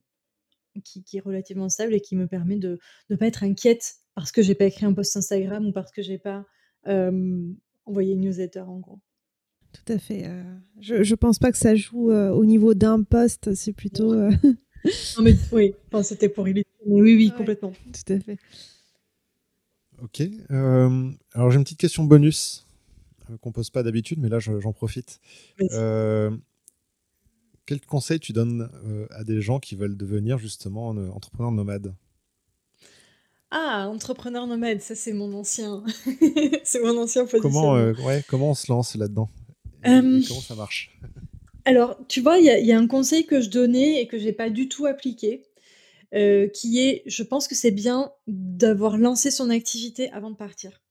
[0.83, 2.79] qui, qui, est relativement stable et qui me permet de
[3.09, 6.01] ne pas être inquiète parce que j'ai pas écrit un post Instagram ou parce que
[6.01, 6.45] j'ai pas
[6.85, 8.99] envoyé une newsletter en gros.
[9.73, 10.31] Tout à fait.
[10.79, 14.13] Je, je pense pas que ça joue au niveau d'un post, c'est plutôt.
[14.85, 16.71] Euh, non mais oui, enfin, c'était pour illustrer.
[16.85, 17.71] Mais oui, oui, ouais, complètement.
[17.71, 18.37] Tout à fait.
[20.01, 20.21] Ok.
[20.49, 22.65] alors j'ai une petite question bonus
[23.41, 25.19] qu'on pose pas d'habitude, mais là j'en profite.
[27.65, 28.69] quel conseil tu donnes
[29.11, 31.95] à des gens qui veulent devenir justement entrepreneurs nomades?
[33.57, 35.81] Ah, entrepreneur nomade, ça c'est mon ancien,
[36.65, 37.41] c'est mon ancien position.
[37.41, 39.29] Comment, euh, ouais, comment on se lance là-dedans?
[39.85, 40.21] Euh...
[40.27, 40.91] Comment ça marche?
[41.65, 44.51] Alors, tu vois, il y, a un conseil que je donnais et que j'ai pas
[44.51, 45.43] du tout appliqué,
[46.13, 50.83] euh, qui est, je pense que c'est bien d'avoir lancé son activité avant de partir.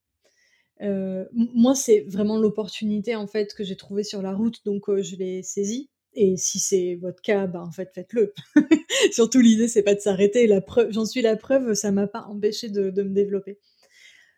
[0.82, 5.00] Euh, moi, c'est vraiment l'opportunité en fait que j'ai trouvée sur la route, donc euh,
[5.00, 5.90] je l'ai saisie.
[6.14, 8.34] Et si c'est votre cas, bah, en fait, faites-le.
[9.12, 10.46] Surtout, l'idée, c'est pas de s'arrêter.
[10.48, 13.58] La preuve, j'en suis la preuve, ça m'a pas empêché de, me développer.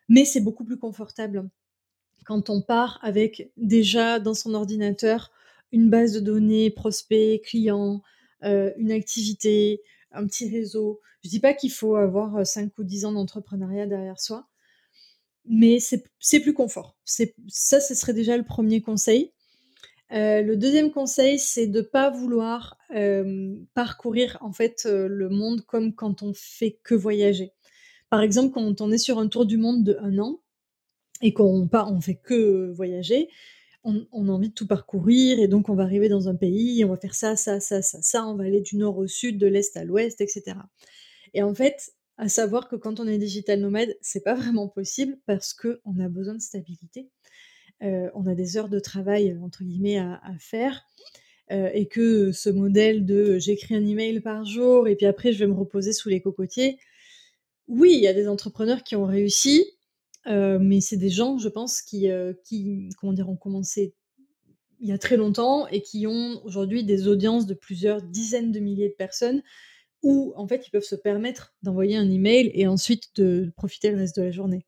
[0.09, 1.49] Mais c'est beaucoup plus confortable
[2.25, 5.31] quand on part avec déjà dans son ordinateur
[5.71, 8.01] une base de données, prospects, clients,
[8.43, 11.01] euh, une activité, un petit réseau.
[11.23, 14.47] Je dis pas qu'il faut avoir 5 ou 10 ans d'entrepreneuriat derrière soi,
[15.45, 16.95] mais c'est plus confort.
[17.05, 19.33] Ça, ce serait déjà le premier conseil.
[20.13, 25.61] Euh, le deuxième conseil, c'est de pas vouloir euh, parcourir en fait euh, le monde
[25.65, 27.51] comme quand on fait que voyager.
[28.09, 30.39] Par exemple, quand on est sur un tour du monde de un an
[31.21, 33.27] et qu'on pas, on fait que voyager,
[34.11, 36.89] on, a envie de tout parcourir et donc on va arriver dans un pays, on
[36.89, 39.47] va faire ça, ça, ça, ça, ça, on va aller du nord au sud, de
[39.47, 40.57] l'est à l'ouest, etc.
[41.33, 45.17] Et en fait, à savoir que quand on est digital nomade, c'est pas vraiment possible
[45.25, 47.09] parce que on a besoin de stabilité
[47.83, 50.83] euh, on a des heures de travail entre guillemets à, à faire.
[51.49, 55.47] et que ce modèle de j'écris un email par jour et puis après je vais
[55.47, 56.79] me reposer sous les cocotiers.
[57.67, 59.76] Oui, il y a des entrepreneurs qui ont réussi,
[60.27, 62.07] mais c'est des gens, je pense, qui,
[62.43, 63.93] qui comment dire, ont commencé
[64.79, 68.59] il y a très longtemps et qui ont aujourd'hui des audiences de plusieurs dizaines de
[68.59, 69.41] milliers de personnes
[70.03, 73.97] où en fait ils peuvent se permettre d'envoyer un email et ensuite de profiter le
[73.97, 74.65] reste de la journée.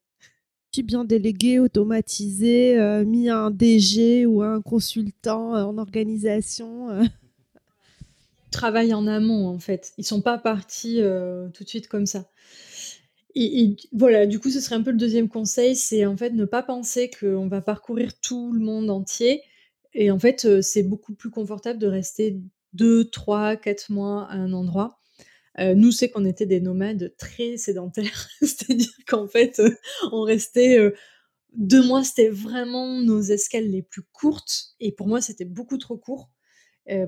[0.71, 7.03] Tu bien délégué, automatisé, euh, mis un DG ou un consultant euh, en organisation euh.
[8.51, 9.93] Travail en amont en fait.
[9.97, 11.01] Ils sont pas partis
[11.53, 12.27] tout de suite comme ça.
[13.35, 16.45] Et, voilà, du coup, ce serait un peu le deuxième conseil, c'est en fait ne
[16.45, 19.43] pas penser qu'on va parcourir tout le monde entier.
[19.93, 22.37] Et en fait, c'est beaucoup plus confortable de rester
[22.73, 24.99] 2, 3, 4 mois à un endroit
[25.59, 29.71] euh, nous, c'est qu'on était des nomades très sédentaires, c'est-à-dire qu'en fait, euh,
[30.11, 30.95] on restait euh,
[31.53, 35.97] deux mois, c'était vraiment nos escales les plus courtes, et pour moi, c'était beaucoup trop
[35.97, 36.29] court.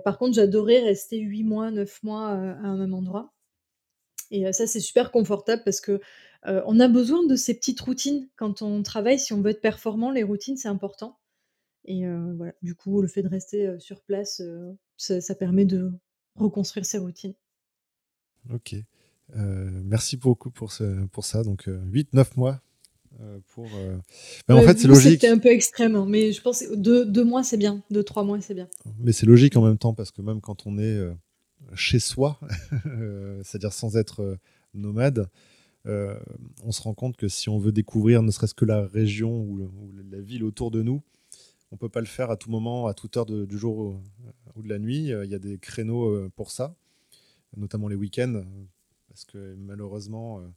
[0.05, 3.33] par contre, j'adorais rester huit mois, neuf mois à un même endroit.
[4.31, 5.99] Et ça, c'est super confortable parce que
[6.43, 9.19] on a besoin de ces petites routines quand on travaille.
[9.19, 11.19] Si on veut être performant, les routines, c'est important.
[11.85, 12.03] Et
[12.35, 14.41] voilà, du coup, le fait de rester sur place,
[14.97, 15.91] ça permet de
[16.35, 17.35] reconstruire ses routines.
[18.53, 18.75] Ok.
[19.35, 21.43] Euh, merci beaucoup pour, ce, pour ça.
[21.43, 22.61] Donc, 8-9 euh, mois
[23.19, 23.67] euh, pour.
[24.47, 25.21] Mais en fait, c'est logique.
[25.21, 27.83] C'était un peu extrême, hein, mais je pense que 2 mois, c'est bien.
[27.91, 28.67] 2-3 mois, c'est bien.
[28.99, 30.99] Mais c'est logique en même temps, parce que même quand on est
[31.75, 32.39] chez soi,
[33.43, 34.37] c'est-à-dire sans être
[34.73, 35.29] nomade,
[35.85, 39.69] on se rend compte que si on veut découvrir ne serait-ce que la région ou,
[40.09, 41.01] la ville autour de nous,
[41.71, 43.99] on peut pas le faire à tout moment, à toute heure du jour
[44.55, 45.07] ou, de la nuit.
[45.07, 46.75] Il y a des créneaux pour ça
[47.57, 48.43] notamment les week-ends,
[49.07, 50.47] parce que malheureusement, euh,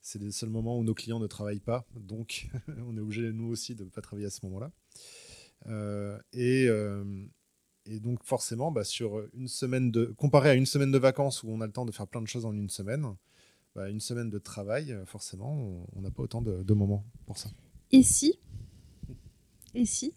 [0.00, 2.48] c'est les seuls moments où nos clients ne travaillent pas, donc
[2.86, 4.70] on est obligé nous aussi de ne pas travailler à ce moment-là.
[5.66, 7.26] Euh, et, euh,
[7.86, 11.48] et, donc forcément, bah, sur une semaine de, comparé à une semaine de vacances où
[11.50, 13.06] on a le temps de faire plein de choses en une semaine,
[13.74, 17.50] bah, une semaine de travail, forcément, on n'a pas autant de, de, moments pour ça.
[17.90, 18.38] Et si,
[19.74, 20.14] et si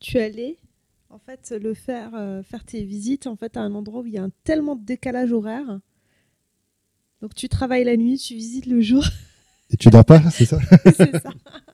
[0.00, 0.58] tu allais
[1.10, 4.12] en fait, le faire, euh, faire tes visites en fait, à un endroit où il
[4.12, 5.80] y a un tellement de décalage horaire?
[7.20, 9.04] Donc tu travailles la nuit, tu visites le jour.
[9.70, 10.58] Et tu dors pas, c'est ça?
[10.84, 11.30] C'est ça.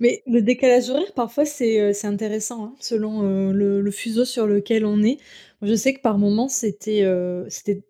[0.00, 4.84] Mais le décalage horaire, parfois, c'est euh, intéressant, hein, selon euh, le, fuseau sur lequel
[4.84, 5.18] on est.
[5.62, 7.06] Je sais que par moments, c'était
[7.48, 7.84] c'était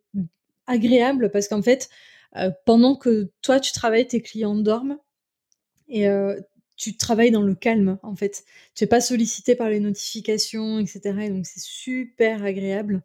[0.66, 1.88] agréable parce qu'en fait,
[2.66, 4.98] pendant que toi, tu travailles, tes clients dorment.
[5.88, 6.06] Et
[6.76, 8.44] tu travailles dans le calme, en fait.
[8.74, 11.28] Tu n'es pas sollicité par les notifications, etc.
[11.28, 13.02] donc, c'est super agréable.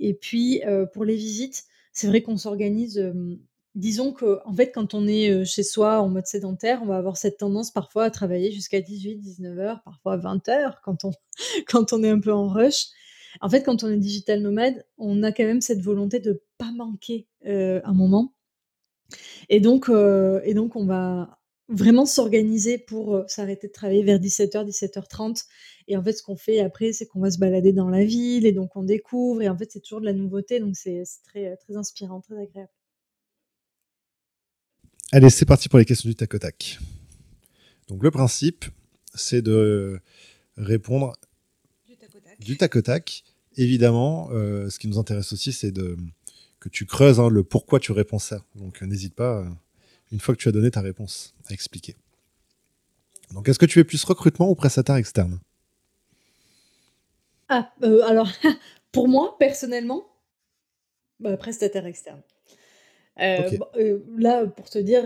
[0.00, 3.12] Et puis, euh, pour les visites, c'est vrai qu'on s'organise.
[3.78, 6.96] Disons que, en fait, quand on est euh, chez soi en mode sédentaire, on va
[6.96, 11.12] avoir cette tendance parfois à travailler jusqu'à 18, 19 heures, parfois 20 heures quand on,
[11.68, 12.86] quand on est un peu en rush.
[13.40, 16.72] En fait, quand on est digital nomade, on a quand même cette volonté de pas
[16.72, 18.34] manquer euh, un moment.
[19.48, 24.66] Et donc, et donc, on va vraiment s'organiser pour euh, s'arrêter de travailler vers 17h,
[24.66, 25.44] 17h30.
[25.86, 28.46] Et en fait, ce qu'on fait après, c'est qu'on va se balader dans la ville
[28.46, 29.42] et donc on découvre.
[29.42, 30.60] Et en fait, c'est toujours de la nouveauté.
[30.60, 32.70] Donc, c'est très, très inspirant, très agréable.
[35.10, 36.78] Allez, c'est parti pour les questions du tac au tac.
[37.88, 38.66] Donc, le principe,
[39.14, 40.00] c'est de
[40.58, 41.16] répondre
[42.40, 43.24] du tac au tac.
[43.56, 45.96] Évidemment, euh, ce qui nous intéresse aussi, c'est de
[46.60, 48.44] que tu creuses hein, le pourquoi tu réponds ça.
[48.54, 49.38] Donc, n'hésite pas.
[49.38, 49.48] Euh,
[50.12, 51.96] une fois que tu as donné ta réponse à expliquer.
[53.32, 55.38] Donc, est-ce que tu es plus recrutement ou prestataire externe?
[57.48, 58.30] Ah, euh, alors,
[58.92, 60.06] pour moi, personnellement,
[61.20, 62.22] bah, prestataire externe.
[63.20, 65.04] Euh, euh, là, pour te dire,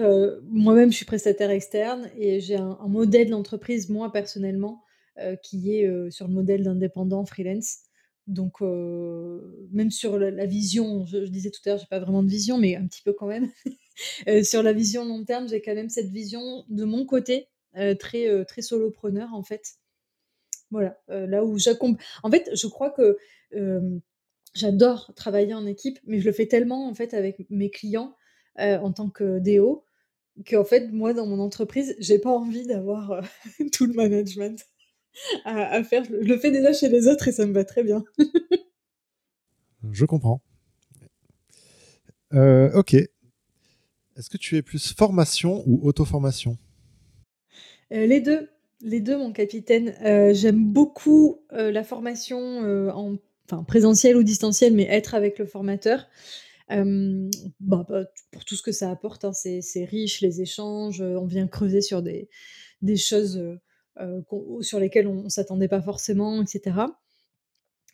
[0.49, 4.83] moi-même, je suis prestataire externe et j'ai un, modèle d'entreprise, moi, personnellement,
[5.43, 7.79] qui est sur le modèle d'indépendant freelance.
[8.27, 12.29] Donc, même sur la, vision, je, je, disais tout à l'heure, j'ai pas vraiment de
[12.29, 13.51] vision, mais un petit peu quand même.
[14.29, 17.95] Euh, sur la vision long terme, j'ai quand même cette vision de mon côté, euh,
[17.95, 19.75] très, euh, très solopreneur en fait.
[20.71, 22.03] Voilà, là où j'accompagne.
[22.23, 23.19] En fait, je crois que
[24.55, 28.17] j'adore travailler en équipe, mais je le fais tellement en fait avec mes clients
[28.59, 29.85] en tant que DO
[30.49, 33.23] qu'en fait, moi, dans mon entreprise, j'ai pas envie d'avoir
[33.73, 34.67] tout le management
[35.45, 36.05] à, faire.
[36.05, 38.05] Je le fais déjà chez les autres et ça me va très bien.
[39.91, 40.43] je comprends.
[42.33, 42.97] ok,
[44.17, 46.59] est-ce que tu es plus formation ou auto-formation?
[47.93, 48.49] Euh, Les deux.
[48.81, 49.95] Les deux, mon capitaine.
[50.05, 52.39] Euh, j'aime beaucoup euh, la formation
[52.91, 53.17] en
[53.47, 56.09] enfin, présentiel ou distanciel, mais être avec le formateur.
[56.69, 61.47] Bah, bah, pour tout ce que ça apporte, hein, c'est riche, les échanges, on vient
[61.47, 62.31] creuser sur des,
[62.81, 63.59] des choses
[64.63, 66.77] sur lesquelles on ne s'attendait pas forcément, etc.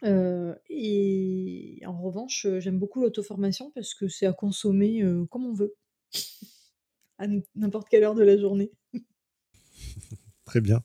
[0.05, 5.75] et en revanche, j'aime beaucoup l'auto-formation parce que c'est à consommer, comme on veut.
[7.19, 7.27] À
[7.57, 8.71] n'importe quelle heure de la journée.
[10.45, 10.83] Très bien.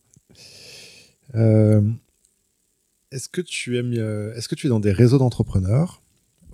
[3.14, 3.94] Est-ce que tu aimes,
[4.36, 6.02] est-ce que tu es dans des réseaux d'entrepreneurs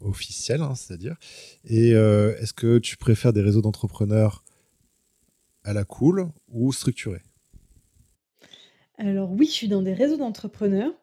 [0.02, 1.18] officiels, hein, c'est-à-dire,
[1.66, 4.44] et est-ce que tu préfères des réseaux d'entrepreneurs
[5.64, 7.22] à la cool ou structurés?
[8.98, 10.94] Alors oui, je suis dans des réseaux d'entrepreneurs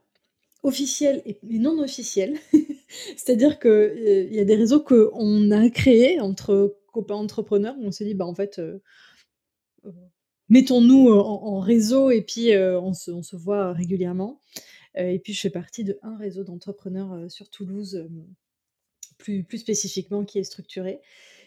[0.62, 2.38] officiels et non officiels.
[3.16, 8.04] C'est-à-dire qu'il y a des réseaux qu'on a créés entre copains entrepreneurs où on s'est
[8.04, 8.60] dit: «Bah, en fait,
[10.48, 14.40] mettons-nous en réseau et puis, on se voit régulièrement».
[14.96, 18.08] Et puis je fais partie de un réseau d'entrepreneurs, sur Toulouse,
[19.18, 21.00] plus plus spécifiquement qui est structuré.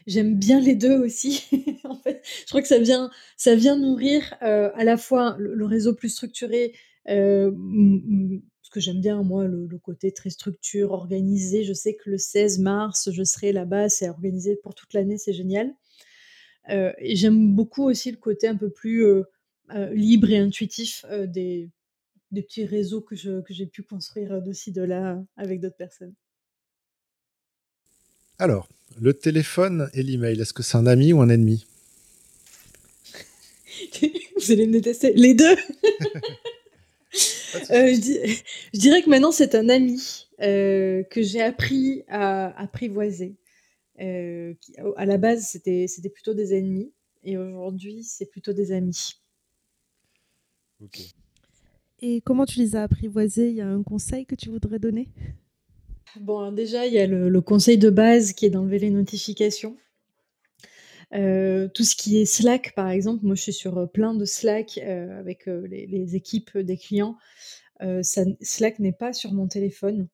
[0.07, 1.45] J'aime bien les deux aussi.
[1.83, 5.93] En fait, je crois que ça vient ça vient nourrir, à la fois le réseau
[5.95, 6.73] plus structuré,
[7.05, 11.63] parce que j'aime bien moi le côté très structure, organisé.
[11.63, 15.33] Je sais que le 16 mars, je serai là-bas, c'est organisé pour toute l'année, c'est
[15.33, 15.73] génial.
[16.69, 19.05] et j'aime beaucoup aussi le côté un peu plus,
[19.91, 21.69] libre et intuitif, des
[22.31, 25.77] des petits réseaux que je que j'ai pu construire, de ci de là, avec d'autres
[25.77, 26.13] personnes.
[28.37, 28.69] Alors,
[29.01, 31.65] le téléphone et l'email, est-ce que c'est un ami ou un ennemi?
[34.37, 35.13] Vous allez me détester.
[35.13, 35.55] Les deux
[37.71, 43.35] euh, je, dirais que maintenant c'est un ami euh, que j'ai appris à apprivoiser.
[43.99, 44.53] Euh,
[44.95, 49.19] à la base, c'était plutôt des ennemis et aujourd'hui, c'est plutôt des amis.
[52.01, 53.49] Et comment tu les as apprivoisés?
[53.49, 55.09] Il y a un conseil que tu voudrais donner?
[56.19, 59.77] Bon, déjà, il y a le, conseil de base qui est d'enlever les notifications.
[61.13, 64.25] Euh, tout ce qui est Slack, par exemple, moi je suis sur euh, plein de
[64.25, 67.17] Slack euh, avec les, équipes des clients.
[68.01, 70.09] Slack n'est pas sur mon téléphone,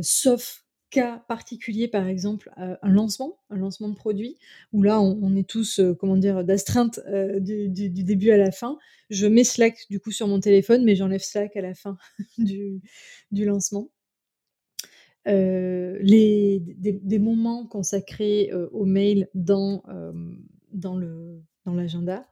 [0.00, 0.63] sauf
[0.94, 4.36] cas particulier, par exemple, un lancement, un lancement de produit,
[4.72, 7.00] où là on, est tous, comment dire, d'astreinte
[7.40, 8.78] du, début à la fin.
[9.10, 11.96] Je mets Slack du coup sur mon téléphone, mais j'enlève Slack à la fin
[12.38, 12.80] du
[13.32, 13.90] lancement.
[15.26, 20.12] Euh, les, des, moments consacrés euh, au mail dans, euh,
[20.72, 22.28] dans, le, dans l'agenda.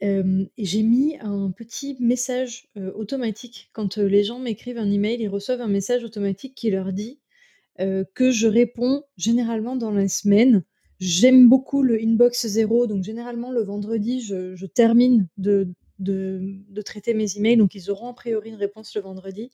[0.00, 3.70] et j'ai mis un petit message automatique.
[3.72, 7.20] Quand les gens m'écrivent un email, ils reçoivent un message automatique qui leur dit
[7.78, 10.64] que je réponds généralement dans la semaine.
[11.00, 15.68] J'aime beaucoup le inbox zéro, donc généralement le vendredi, je, je termine de,
[15.98, 19.50] de, de, traiter mes emails, donc ils auront a priori une réponse le vendredi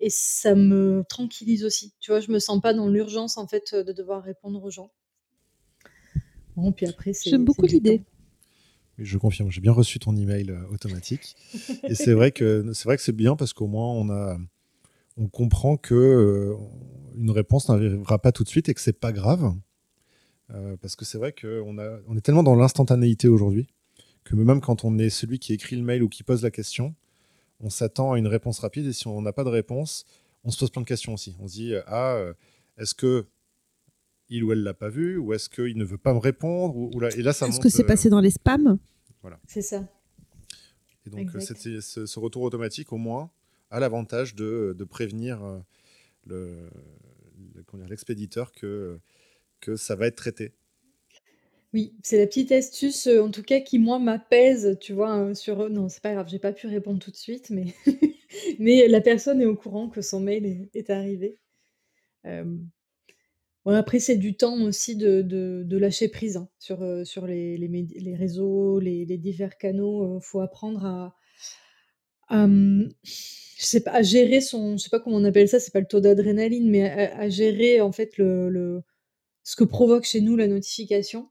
[0.00, 1.92] et ça me tranquillise aussi.
[2.00, 4.90] Tu vois, je me sens pas dans l'urgence en fait de devoir répondre aux gens.
[6.56, 7.30] Bon, puis après, c'est.
[7.30, 8.02] J'aime beaucoup l'idée.
[8.98, 11.36] Je confirme, j'ai bien reçu ton email euh, automatique.
[11.84, 14.36] et c'est vrai que c'est vrai que c'est bien parce qu'au moins on a,
[15.18, 16.54] on comprend que euh,
[17.16, 19.54] une réponse n'arrivera pas tout de suite et que c'est pas grave.
[20.50, 23.68] Euh, parce que c'est vrai qu'on a, on est tellement dans l'instantanéité aujourd'hui
[24.24, 26.94] que même quand on est celui qui écrit le mail ou qui pose la question,
[27.60, 30.04] on s'attend à une réponse rapide et si on n'a pas de réponse,
[30.44, 31.36] on se pose plein de questions aussi.
[31.40, 32.32] On se dit ah euh,
[32.78, 33.26] est-ce que
[34.30, 37.00] il ou elle l'a pas vu ou est-ce qu'il ne veut pas me répondre ou,
[37.00, 38.78] là, et là ça Est-ce que c'est passé dans les spams?
[39.22, 39.40] Voilà.
[39.46, 39.86] C'est ça.
[41.06, 43.30] Et donc ce, retour automatique au moins
[43.70, 45.58] a l'avantage de, prévenir euh,
[46.26, 46.70] le,
[47.88, 48.98] l'expéditeur que
[49.60, 50.52] que ça va être traité.
[51.74, 55.34] Oui, c'est la petite astuce, euh, en tout cas qui moi m'apaise, tu vois, hein,
[55.34, 57.74] sur, non, c'est pas grave, j'ai pas pu répondre tout de suite, mais
[58.58, 61.38] mais la personne est au courant que son mail est arrivé.
[63.66, 68.78] après c'est du temps aussi de lâcher prise, hein, sur, euh, sur les les réseaux,
[68.80, 71.14] les divers canaux, euh, faut apprendre à
[73.58, 75.80] je sais pas, à gérer son je sais pas comment on appelle ça, c'est pas
[75.80, 78.82] le taux d'adrénaline, mais à gérer en fait le le
[79.42, 81.30] ce que provoque chez nous la notification.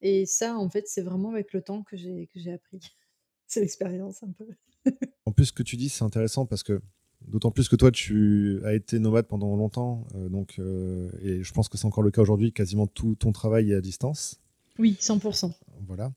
[0.00, 2.78] Et ça, en fait, c'est vraiment avec le temps que j'ai que j'ai appris.
[3.46, 4.46] c'est l'expérience un peu.
[5.26, 6.80] en plus, ce que tu dis, c'est intéressant parce que
[7.26, 11.52] d'autant plus que toi, tu as été nomade pendant longtemps, euh, donc euh, et je
[11.52, 12.52] pense que c'est encore le cas aujourd'hui.
[12.52, 14.40] Quasiment tout ton travail est à distance.
[14.78, 15.52] Oui, 100%.
[15.86, 16.12] Voilà.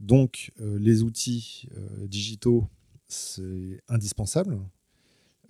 [0.00, 1.68] Donc, euh, les outils
[2.06, 2.66] digitaux,
[3.06, 4.58] c'est indispensable.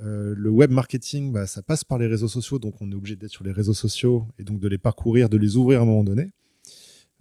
[0.00, 3.32] Le web marketing, bah, ça passe par les réseaux sociaux, donc on est obligé d'être
[3.32, 6.04] sur les réseaux sociaux et donc de les parcourir, de les ouvrir à un moment
[6.04, 6.32] donné.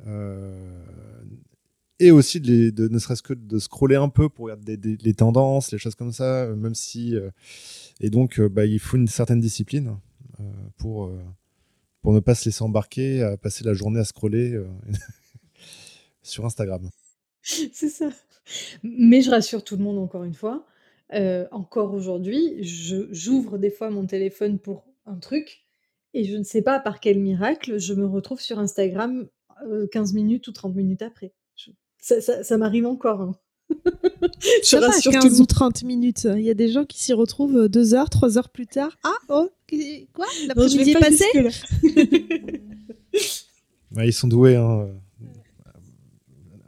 [0.05, 1.23] Euh,
[1.99, 5.79] et aussi de, ne serait-ce que de scroller un peu pour regarder les tendances, les
[5.79, 7.15] choses comme ça, euh, même si.
[7.15, 7.31] Euh,
[7.99, 9.97] et donc, bah, il faut une certaine discipline
[10.77, 11.11] pour,
[12.03, 14.55] pour ne pas se laisser embarquer à passer la journée à scroller
[16.21, 16.87] sur Instagram.
[17.41, 18.09] C'est ça.
[18.83, 20.67] Mais je rassure tout le monde encore une fois.
[21.51, 25.65] Encore aujourd'hui, j'ouvre des fois mon téléphone pour un truc
[26.13, 29.27] et je ne sais pas par quel miracle, je me retrouve sur Instagram,
[29.91, 31.33] 15 minutes ou 30 minutes après.
[31.99, 33.35] ça m'arrive encore, hein.
[34.63, 36.25] Je rassure 15 ou 30 minutes.
[36.33, 38.97] Il y a des gens qui s'y retrouvent 2 heures, 3 heures plus tard.
[39.03, 39.49] Ah, oh,
[40.13, 40.25] quoi?
[40.47, 41.25] L'après-midi est passé?
[44.03, 44.87] Ils sont doués hein,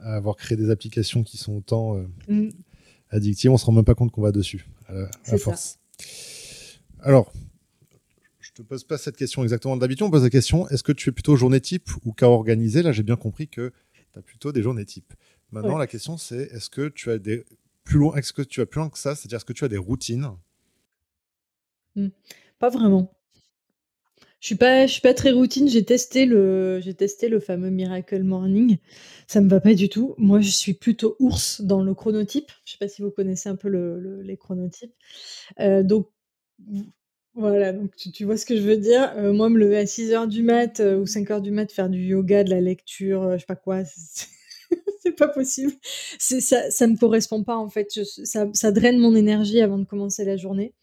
[0.00, 2.50] à avoir créé des applications qui sont autant euh, mm.
[3.10, 3.50] Addictives.
[3.50, 5.78] On se rend même pas compte qu'on va dessus, à, force.
[7.00, 7.32] Alors,
[8.40, 10.04] je te pose pas cette question exactement d'habitude.
[10.04, 12.82] On pose la question est-ce que tu es plutôt journée type ou cas organisé?
[12.82, 13.72] Là, j'ai bien compris que
[14.12, 15.12] tu as plutôt des journées type.
[15.52, 17.44] Maintenant, la question, c'est est-ce que tu as des
[17.84, 19.14] plus loin, est-ce que tu as plus loin que ça?
[19.14, 20.30] C'est-à-dire, est-ce que tu as des routines?
[21.96, 22.08] Mmh.
[22.58, 23.12] Pas vraiment.
[24.40, 25.68] Je suis pas, je suis pas très routine.
[25.68, 28.78] J'ai testé le, j'ai testé le fameux Miracle Morning.
[29.26, 30.14] Ça me va pas du tout.
[30.18, 32.50] Moi, je suis plutôt ours dans le chronotype.
[32.64, 34.94] Je sais pas si vous connaissez un peu le, les chronotypes.
[35.60, 36.08] Euh, donc
[37.34, 39.12] voilà, donc tu, vois ce que je veux dire.
[39.16, 41.70] Euh, moi, me lever à 6 h du mat euh, ou 5 h du mat,
[41.70, 43.82] faire du yoga, de la lecture, je sais pas quoi.
[43.84, 45.72] c'est pas possible.
[46.18, 47.88] Ça, ça me correspond pas en fait.
[48.24, 50.74] ça, draine mon énergie avant de commencer la journée.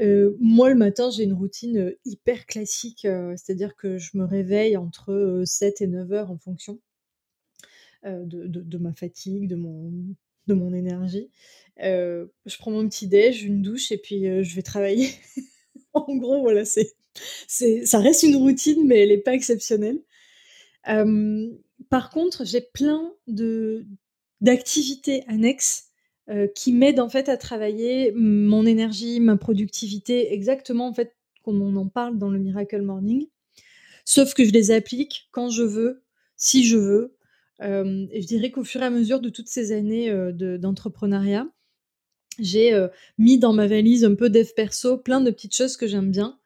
[0.00, 4.24] Euh, moi, le matin, j'ai une routine euh, hyper classique, euh, c'est-à-dire que je me
[4.24, 6.80] réveille entre 7 et 9 heures en fonction
[8.04, 11.28] de, ma fatigue, de mon, énergie.
[11.78, 15.08] je prends mon petit déj, une douche et puis je vais travailler.
[15.92, 16.94] en gros, voilà, c'est,
[17.84, 19.98] ça reste une routine, mais elle n'est pas exceptionnelle
[21.90, 23.86] par contre, j'ai plein de
[24.40, 25.85] d'activités annexes
[26.54, 31.76] qui m'aident en fait à travailler mon énergie, ma productivité, exactement en fait comme on
[31.76, 33.28] en parle dans le Miracle Morning.
[34.04, 36.02] Sauf que je les applique quand je veux,
[36.36, 37.16] si je veux.
[37.60, 41.46] et je dirais qu'au fur et à mesure de toutes ces années d'entrepreneuriat,
[42.40, 42.86] j'ai
[43.18, 46.38] mis dans ma valise un peu dev perso plein de petites choses que j'aime bien.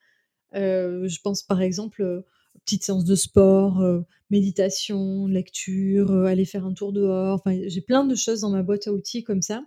[0.53, 2.25] je pense par exemple
[2.65, 4.01] petites séances de sport, euh,
[4.31, 7.35] méditation, lecture, euh, aller faire un tour dehors.
[7.35, 9.65] Enfin, j'ai plein de choses dans ma boîte à outils comme ça,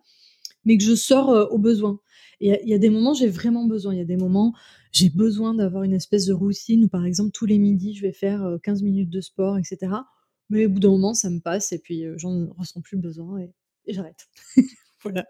[0.66, 2.00] mais que je sors euh, au besoin.
[2.40, 3.94] Et il y, a des moments, j'ai vraiment besoin.
[3.94, 4.54] Il y a des moments,
[4.92, 8.12] j'ai besoin d'avoir une espèce de routine où, par exemple, tous les midis, je vais
[8.12, 9.94] faire 15 minutes de sport, etc.
[10.50, 13.54] Mais au bout d'un moment, ça me passe et puis j'en ressens plus besoin et,
[13.86, 14.28] et j'arrête.
[15.04, 15.26] voilà.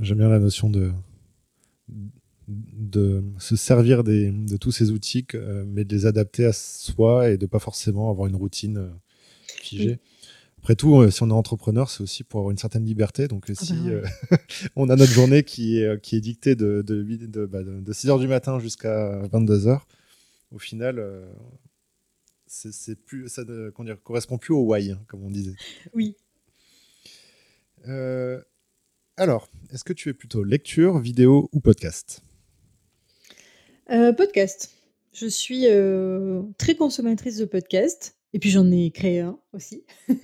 [0.00, 0.90] J'aime bien la notion de
[2.48, 7.38] de se servir de tous ces outils, euh, mais de les adapter à soi et
[7.38, 8.90] de pas forcément avoir une routine euh,
[9.60, 9.98] figée.
[10.58, 13.28] Après tout, euh, si on est entrepreneur, c'est aussi pour avoir une certaine liberté.
[13.28, 14.36] Donc, ah si bah
[14.76, 18.08] on a notre journée qui est, qui est dictée de, de, de, bah, de 6
[18.08, 19.80] h du matin jusqu'à 22 h,
[20.52, 21.04] au final,
[22.46, 25.54] c'est plus, ça ne correspond plus au why, hein, comme on disait.
[25.94, 26.16] Oui.
[29.16, 32.22] alors, est-ce que tu es plutôt lecture, vidéo ou podcast?
[33.90, 34.70] Euh, podcast.
[35.12, 38.16] Je suis euh, très consommatrice de podcasts.
[38.32, 39.84] Et puis j'en ai créé un aussi.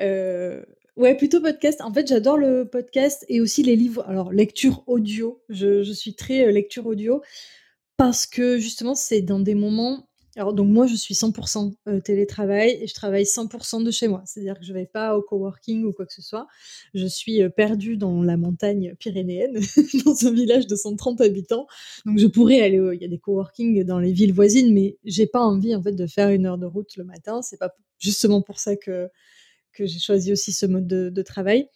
[0.00, 0.62] Euh,
[0.96, 1.80] ouais, plutôt podcast.
[1.82, 4.02] En fait, j'adore le podcast et aussi les livres.
[4.06, 5.42] Alors, lecture audio.
[5.50, 7.22] Je, je suis très lecture audio
[7.96, 12.78] parce que justement, c'est dans des moments alors donc moi je suis 100% euh, télétravail
[12.80, 14.22] et je travaille 100% de chez moi.
[14.26, 16.46] C'est-à-dire que je vais pas au coworking ou quoi que ce soit.
[16.92, 19.54] Je suis euh, perdue dans la montagne pyrénéenne,
[20.04, 21.66] dans un village de 130 habitants.
[22.04, 25.26] Donc je pourrais aller, il y a des coworking dans les villes voisines, mais j'ai
[25.26, 27.40] pas envie en fait de faire une heure de route le matin.
[27.40, 29.08] C'est pas justement pour ça que
[29.72, 31.68] que j'ai choisi aussi ce mode de, travail.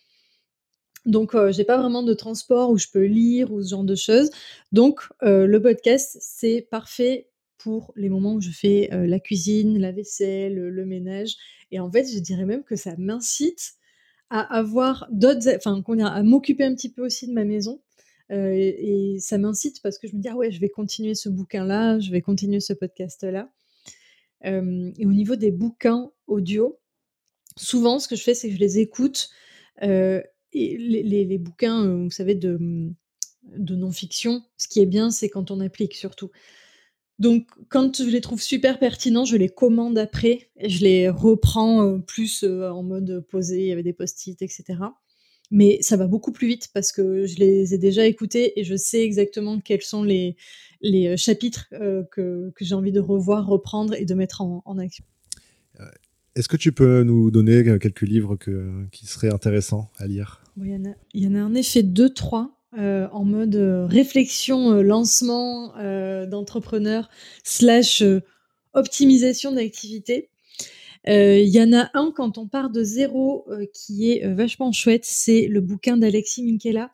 [1.04, 3.94] Donc, euh, j'ai pas vraiment de transport où je peux lire ou ce genre de
[3.94, 4.30] choses.
[4.72, 7.29] Donc, le podcast, c'est parfait
[7.62, 11.36] pour les moments où je fais la cuisine, la vaisselle, le, ménage.
[11.70, 13.74] Et en fait, je dirais même que ça m'incite
[14.30, 17.80] à avoir d'autres, enfin, à m'occuper un petit peu aussi de ma maison.
[18.30, 21.98] et, ça m'incite parce que je me dis, ah ouais, je vais continuer ce bouquin-là,
[21.98, 23.50] je vais continuer ce podcast-là.
[24.44, 26.78] et au niveau des bouquins audio,
[27.56, 29.28] souvent, ce que je fais, c'est que je les écoute.
[29.82, 30.24] et
[30.54, 36.30] les, bouquins, vous savez, de non-fiction, ce qui est bien, c'est quand on applique surtout.
[37.20, 40.48] Donc, quand je les trouve super pertinents, je les commande après.
[40.56, 44.40] Et je les reprends euh, plus euh, en mode posé, il y avait des post-it,
[44.40, 44.64] etc.
[45.50, 48.74] Mais ça va beaucoup plus vite parce que je les ai déjà écoutés et je
[48.74, 50.36] sais exactement quels sont les,
[50.80, 54.78] les euh, chapitres que, que j'ai envie de revoir, reprendre et de mettre en, en
[54.78, 55.04] action.
[56.36, 60.42] Est-ce que tu peux nous donner quelques livres que, qui seraient intéressants à lire?
[60.56, 62.59] Il, y en a, il y en a en effet deux, trois.
[62.78, 65.74] Euh, en mode euh, réflexion, euh, lancement
[66.26, 67.10] d'entrepreneur
[67.42, 68.02] slash
[68.74, 70.30] optimisation d'activité.
[71.06, 75.46] Il y en a un quand on part de zéro qui est vachement chouette, c'est
[75.48, 76.92] le bouquin d'Alexis Minkela,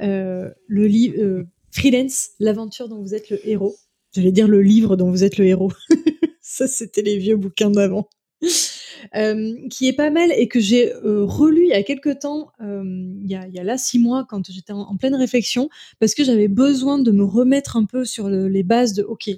[0.00, 3.76] le livre Freelance, l'aventure dont vous êtes le héros.
[4.14, 5.72] Je vais dire le livre dont vous êtes le héros.
[6.40, 8.08] Ça, c'était les vieux bouquins d'avant.
[9.14, 12.50] Euh, qui est pas mal et que j'ai euh, relu il y a quelques temps,
[12.60, 12.82] euh,
[13.22, 15.68] il, y a, là six mois, quand j'étais en, pleine réflexion,
[16.00, 19.30] parce que j'avais besoin de me remettre un peu sur les bases de OK,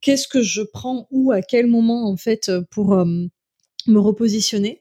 [0.00, 4.80] qu'est-ce que je prends où, à quel moment, en fait, pour me repositionner.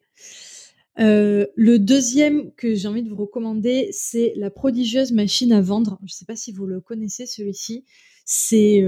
[0.97, 5.97] le deuxième que j'ai envie de vous recommander, c'est La prodigieuse machine à vendre.
[6.01, 7.83] Je ne sais pas si vous le connaissez celui-ci.
[8.25, 8.83] C'est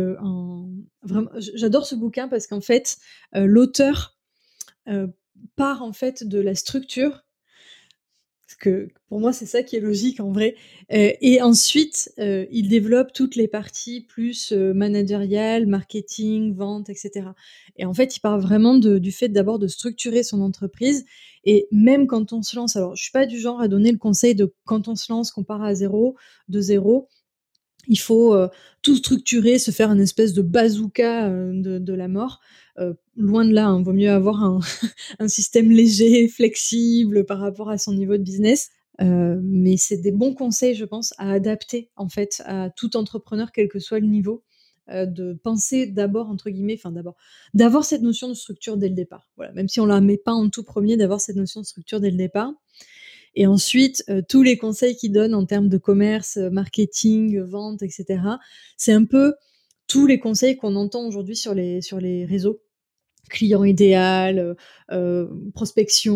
[1.56, 2.98] j'adore ce bouquin parce qu'en fait,
[3.34, 4.15] l'auteur
[5.56, 7.24] part en fait de la structure.
[8.48, 10.56] Parce que pour moi, c'est ça qui est logique en vrai.
[10.90, 17.30] et ensuite, il développe toutes les parties plus managériales, marketing, vente, etc.
[17.76, 21.06] Et en fait, il part vraiment du fait d'abord de structurer son entreprise.
[21.44, 23.98] Et même quand on se lance, alors je suis pas du genre à donner le
[23.98, 26.16] conseil de quand on se lance, qu'on part à zéro,
[26.48, 27.08] de zéro
[27.88, 28.36] il faut
[28.82, 32.40] tout structurer, se faire une espèce de bazooka de, la mort.
[33.16, 34.44] loin de là, hein, vaut mieux avoir
[35.20, 38.70] un, système léger, flexible par rapport à son niveau de business.
[39.00, 43.68] mais c'est des bons conseils, je pense, à adapter en fait à tout entrepreneur, quel
[43.68, 44.44] que soit le niveau,
[44.90, 47.16] de penser d'abord entre guillemets, enfin d'abord,
[47.54, 49.30] d'avoir cette notion de structure dès le départ.
[49.36, 52.00] Voilà, même si on la met pas en tout premier, d'avoir cette notion de structure
[52.00, 52.54] dès le départ.
[53.36, 57.84] Et ensuite, euh, tous les conseils qu'ils donnent en termes de commerce, euh, marketing, vente,
[57.84, 58.22] etc.
[58.78, 59.34] C'est un peu
[59.88, 62.62] tous les conseils qu'on entend aujourd'hui sur les, sur les réseaux
[63.28, 64.56] client idéal,
[64.92, 66.16] euh, prospection,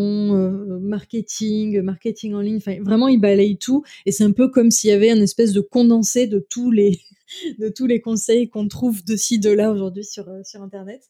[0.80, 2.60] marketing, marketing en ligne.
[2.60, 3.84] Vraiment, ils balayent tout.
[4.06, 7.00] Et c'est un peu comme s'il y avait un espèce de condensé de tous les,
[7.60, 11.02] de tous les conseils qu'on trouve de ci, de là aujourd'hui sur, sur Internet.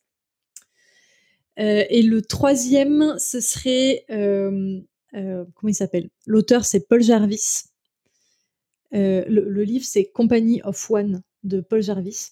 [1.58, 4.06] et le troisième, ce serait
[5.16, 6.10] euh, comment il s'appelle?
[6.26, 7.64] L'auteur, c'est Paul Jarvis.
[8.94, 12.32] Euh, le, livre, c'est Company of One de Paul Jarvis,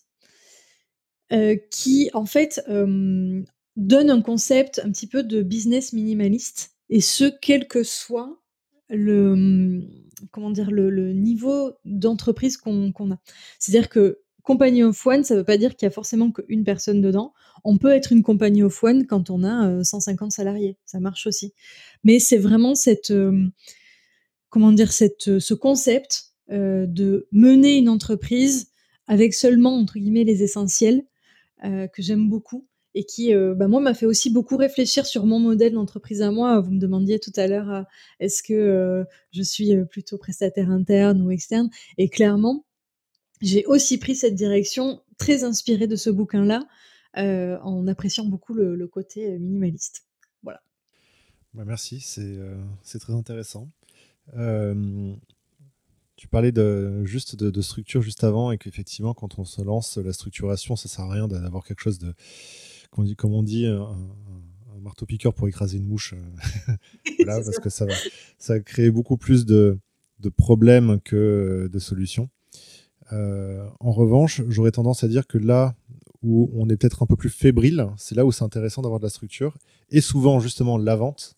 [1.31, 7.25] euh, qui en fait donne un concept un petit peu de business minimaliste, et ce,
[7.41, 8.41] quel que soit
[8.89, 9.81] le,
[10.31, 13.19] comment dire, le, niveau d'entreprise qu'on a.
[13.59, 16.63] C'est-à-dire que compagnie of one, ça ne veut pas dire qu'il y a forcément qu'une
[16.63, 17.33] personne dedans.
[17.65, 20.77] On peut être une compagnie of one quand on a 150 salariés.
[20.85, 21.53] Ça marche aussi.
[22.05, 23.11] Mais c'est vraiment cette,
[24.49, 28.71] comment dire, cette, ce concept de mener une entreprise
[29.05, 31.03] avec seulement, entre guillemets, les essentiels
[31.61, 32.65] que j'aime beaucoup
[32.95, 36.61] et qui, bah, moi, m'a fait aussi beaucoup réfléchir sur mon modèle d'entreprise à moi.
[36.61, 37.83] Vous me demandiez tout à l'heure,
[38.21, 39.03] est-ce que
[39.33, 41.69] je suis plutôt prestataire interne ou externe?
[41.97, 42.63] Et clairement,
[43.41, 46.67] j'ai aussi pris cette direction très inspirée de ce bouquin-là,
[47.17, 50.05] euh, en appréciant beaucoup le, côté euh, minimaliste.
[50.43, 50.61] Voilà.
[51.53, 52.61] Bah, merci, c'est euh,
[52.99, 53.69] très intéressant.
[56.15, 60.13] tu parlais de, juste de, structure juste avant et qu'effectivement, quand on se lance, la
[60.13, 62.13] structuration, ça sert à rien d'avoir quelque chose de,
[62.91, 63.97] comme on dit, comme on dit un,
[64.79, 66.13] marteau-piqueur pour écraser une mouche.
[67.17, 67.93] voilà, parce que ça va,
[68.37, 69.79] ça créer beaucoup plus de,
[70.19, 72.29] de problèmes que de solutions.
[73.13, 75.75] Euh, en revanche, j'aurais tendance à dire que là
[76.23, 79.05] où on est peut-être un peu plus fébrile, c'est là où c'est intéressant d'avoir de
[79.05, 79.57] la structure.
[79.89, 81.35] Et souvent, justement, la vente,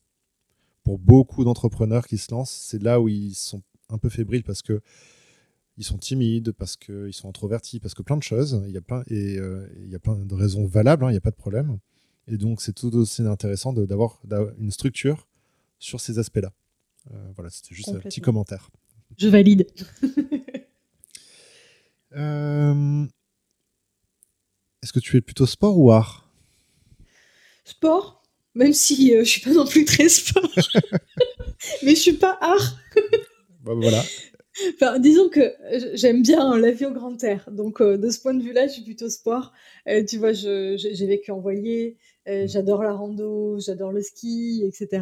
[0.84, 4.62] pour beaucoup d'entrepreneurs qui se lancent, c'est là où ils sont un peu fébriles parce
[4.62, 4.82] que
[5.78, 8.62] ils sont timides, parce qu'ils sont introvertis, parce que plein de choses.
[8.68, 11.14] Il y a plein, et euh, il y a plein de raisons valables, hein, il
[11.14, 11.80] n'y a pas de problème.
[12.28, 14.20] Et donc, c'est tout aussi intéressant d'avoir
[14.60, 15.26] une structure
[15.80, 16.52] sur ces aspects-là.
[17.12, 18.70] Euh, voilà, c'était juste un petit commentaire.
[19.18, 19.68] Je valide.
[22.15, 23.06] Euh,
[24.81, 26.30] est-ce que tu es plutôt sport ou art?
[27.65, 28.23] Sport,
[28.56, 30.49] même si euh, je suis pas non plus très sport.
[31.84, 32.77] Mais je suis pas art.
[33.64, 34.03] bah, voilà.
[34.73, 35.53] Enfin, disons que
[35.94, 37.49] j'aime bien la vie au grand air.
[37.52, 39.53] Donc, euh, de ce point de vue-là, je suis plutôt sport.
[40.07, 41.98] tu vois, j'ai vécu en voilier.
[42.27, 42.48] Mm.
[42.48, 45.02] j'adore la rando, j'adore le ski, etc.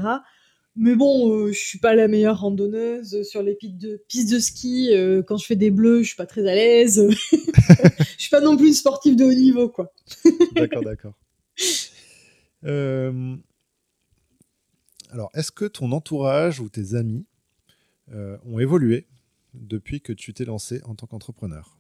[0.80, 4.38] Mais bon, euh, je suis pas la meilleure randonneuse sur les pistes de, pistes de
[4.38, 4.90] ski.
[4.92, 7.10] Euh, quand je fais des bleus, je suis pas très à l'aise.
[7.10, 9.92] je suis pas non plus une sportive de haut niveau, quoi.
[10.52, 11.14] d'accord, d'accord.
[12.64, 13.36] Euh,
[15.10, 17.26] alors, est-ce que ton entourage ou tes amis
[18.46, 19.08] ont évolué
[19.54, 21.78] depuis que tu t'es lancé en tant qu'entrepreneur?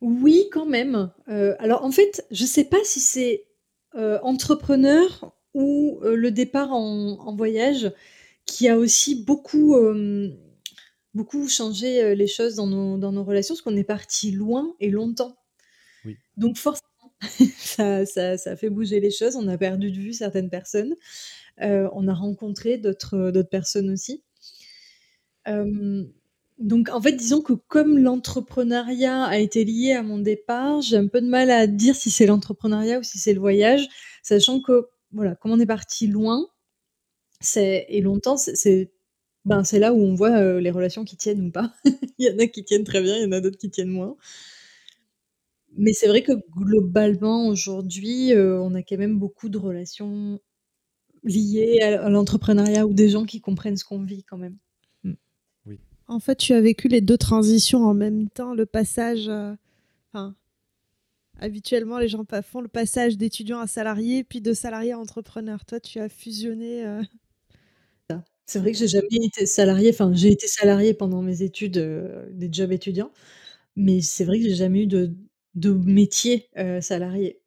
[0.00, 1.10] Oui, quand même.
[1.26, 3.46] alors, en fait, je sais pas si c'est
[3.94, 7.92] entrepreneur ou le départ en, voyage
[8.46, 9.76] qui a aussi beaucoup,
[11.14, 14.90] beaucoup changé les choses dans nos, dans nos relations, parce qu'on est parti loin et
[14.90, 15.36] longtemps.
[16.36, 17.12] Donc forcément,
[17.58, 19.36] ça ça ça fait bouger les choses.
[19.36, 20.94] On a perdu de vue certaines personnes.
[21.58, 24.22] On a rencontré d'autres, personnes aussi.
[26.62, 31.08] Donc en fait, disons que comme l'entrepreneuriat a été lié à mon départ, j'ai un
[31.08, 33.88] peu de mal à dire si c'est l'entrepreneuriat ou si c'est le voyage,
[34.22, 36.46] sachant que, voilà, comme on est parti loin,
[37.40, 38.92] c'est et longtemps, c'est
[39.46, 41.72] ben, c'est là où on voit, heu, les relations qui tiennent ou pas.
[42.18, 43.90] Il y en a qui tiennent très bien, il y en a d'autres qui tiennent
[43.90, 44.16] moins.
[45.76, 50.38] Mais c'est vrai que globalement aujourd'hui, heu, on a quand même beaucoup de relations
[51.24, 54.58] liées à à l'entrepreneuriat ou des gens qui comprennent ce qu'on vit quand même.
[55.04, 55.12] Mmh.
[55.66, 55.80] Oui.
[56.08, 59.28] En fait, tu as vécu les 2 transitions en même temps, le passage,
[60.12, 60.36] enfin,
[61.42, 65.64] habituellement les gens font le passage d'étudiant à salarié, puis de salarié à entrepreneur.
[65.66, 67.02] Toi, tu as fusionné, heu
[68.46, 72.28] C'est vrai que j'ai jamais été salariée, enfin, j'ai été salariée pendant mes études, heu,
[72.32, 73.12] des jobs étudiants,
[73.76, 75.14] mais c'est vrai que j'ai jamais eu de
[75.56, 77.40] de métier, heu, salarié,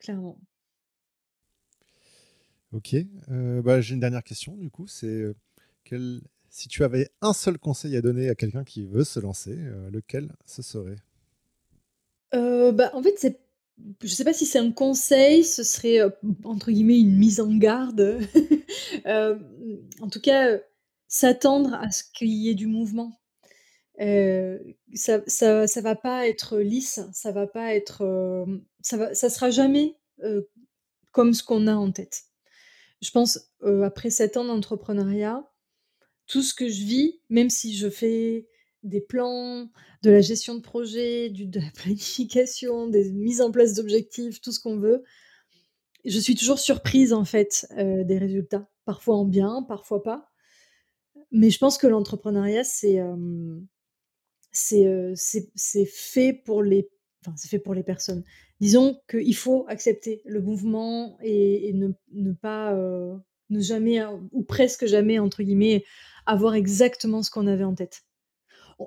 [0.00, 0.38] clairement.
[2.72, 2.94] OK,
[3.64, 5.34] bah, j'ai une dernière question du coup, c'est,
[5.84, 6.20] quel
[6.50, 9.56] si tu avais un seul conseil à donner à quelqu'un qui veut se lancer,
[9.90, 10.96] lequel ce serait?
[12.32, 13.36] Heu, bah, en fait,
[14.02, 16.12] je sais pas si c'est un conseil, ce serait, heu,
[16.44, 18.20] entre guillemets «une mise en garde».
[19.04, 19.44] Hem,
[20.00, 20.58] en tout cas,
[21.08, 23.12] s'attendre à ce qu'il y ait du mouvement.
[24.94, 28.02] Ça ça va pas être lisse, ça va pas être,
[28.82, 29.96] ça va sera jamais,
[31.12, 32.24] comme ce qu'on a en tête.
[33.02, 33.50] Je pense,
[33.84, 35.44] après 7 ans d'entrepreneuriat,
[36.28, 38.48] tout ce que je vis, même si je fais
[38.82, 39.68] des plans,
[40.02, 44.60] de la gestion de projet, de la planification, des mises en place d'objectifs, tout ce
[44.60, 45.04] qu'on veut,
[46.04, 48.68] je suis toujours surprise en fait, heu, des résultats.
[48.84, 50.30] Parfois en bien, parfois pas.
[51.32, 52.98] Mais je pense que l'entrepreneuriat, c'est,
[54.52, 56.90] c'est c'est fait pour les
[57.26, 58.24] enfin, fait pour les personnes.
[58.60, 62.74] Disons qu'il faut accepter le mouvement et ne ne pas,
[63.50, 64.00] ne jamais,
[64.32, 65.84] ou presque jamais, entre guillemets,
[66.26, 68.02] «avoir exactement ce qu'on avait en tête».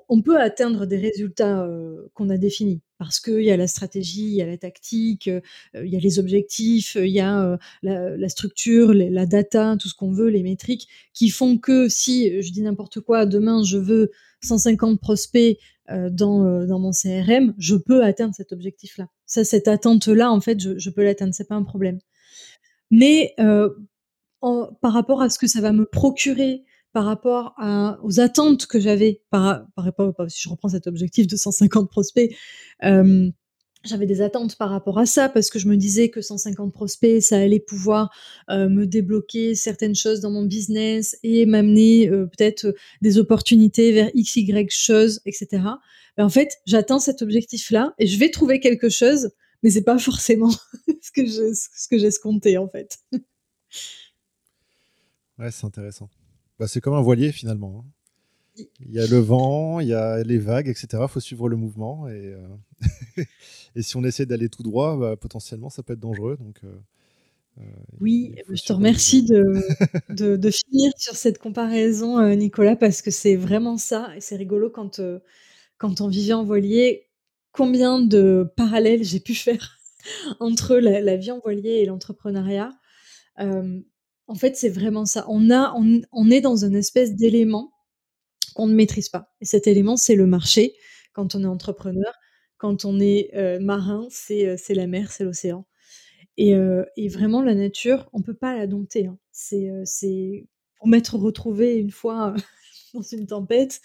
[0.08, 4.26] On peut atteindre des résultats, heu, qu'on a définis parce qu'il y a la stratégie,
[4.26, 5.42] il y a la tactique, heu,
[5.74, 9.94] il y a les objectifs, il y a, heu, la structure, la data, tout ce
[9.94, 14.10] qu'on veut, les métriques qui font que si, je dis n'importe quoi, demain je veux
[14.42, 15.58] 150 prospects,
[16.10, 19.08] dans, mon CRM, je peux atteindre cet objectif-là.
[19.26, 21.98] Ça, cette attente-là, en fait, je peux l'atteindre, c'est pas un problème.
[22.90, 26.64] Mais, par rapport à ce que ça va me procurer,
[26.94, 27.54] par rapport
[28.04, 29.66] aux attentes que j'avais par
[30.28, 32.34] si je reprends cet objectif de 150 prospects,
[32.80, 33.32] hem,
[33.84, 37.20] j'avais des attentes par rapport à ça parce que je me disais que 150 prospects,
[37.20, 38.14] ça allait pouvoir,
[38.48, 42.72] heu, me débloquer certaines choses dans mon business et m'amener, heu, peut-être,
[43.02, 45.80] des opportunités vers X, Y chose et cetera.
[46.16, 49.30] Mais en fait, j'atteins cet objectif-là et je vais trouver quelque chose,
[49.64, 50.50] mais c'est pas forcément
[51.02, 52.98] ce que je ce que j'escomptais, en fait.
[55.38, 56.08] Ouais, c'est intéressant.
[56.58, 57.90] Bah, c'est comme un voilier finalement, hein.
[58.80, 61.08] Il y a le vent, il y a les vagues et cetera.
[61.08, 62.40] Faut suivre le mouvement et heu
[63.76, 66.68] et si on essaie d'aller tout droit, bah, potentiellement ça peut être dangereux donc heu
[67.60, 67.64] heu,
[68.00, 69.44] Oui, il je te remercie de
[70.10, 74.70] de de finir sur cette comparaison, Nicolas, parce que c'est vraiment ça et c'est rigolo
[74.70, 75.00] quand,
[75.78, 77.08] quand on vivait en voilier,
[77.52, 79.78] combien de parallèles j'ai pu faire
[80.40, 82.70] entre la la vie en voilier et l'entrepreneuriat?
[84.28, 85.26] En fait, c'est vraiment ça.
[85.28, 87.72] On a on on est dans une espèce d'élément
[88.54, 90.74] qu'on ne maîtrise pas et cet élément, c'est le marché
[91.14, 92.14] quand on est entrepreneur.
[92.58, 95.66] Quand on est, heu, marin, c'est, heu, c'est la mer, c'est l'océan
[96.38, 99.18] et heu et vraiment la nature, on peut pas la dompter, hein.
[99.32, 100.46] C'est,
[100.78, 102.34] pour m'être retrouvée une fois
[102.94, 103.80] dans une tempête,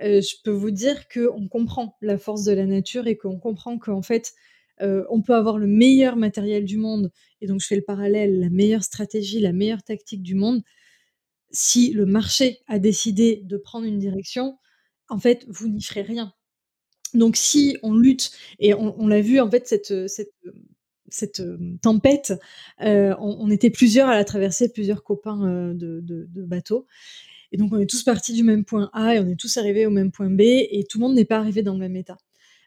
[0.00, 4.02] je peux vous dire qu'on comprend la force de la nature et qu'on comprend qu'en
[4.02, 4.34] fait,
[4.82, 7.10] heu, on peut avoir le meilleur matériel du monde
[7.40, 10.62] et donc je fais le parallèle, la meilleure stratégie, la meilleure tactique du monde.
[11.50, 14.58] Si le marché a décidé de prendre une direction,
[15.08, 16.32] en fait, vous n'y ferez rien.
[17.14, 19.90] Donc si on lutte et on l'a vu en fait cette,
[21.40, 22.34] hem, tempête,
[22.82, 26.86] heu, on était plusieurs à la traverser, plusieurs copains, de de de bateau
[27.52, 29.86] et donc on est tous partis du même point A et on est tous arrivés
[29.86, 32.18] au même point B et tout le monde n'est pas arrivé dans le même état.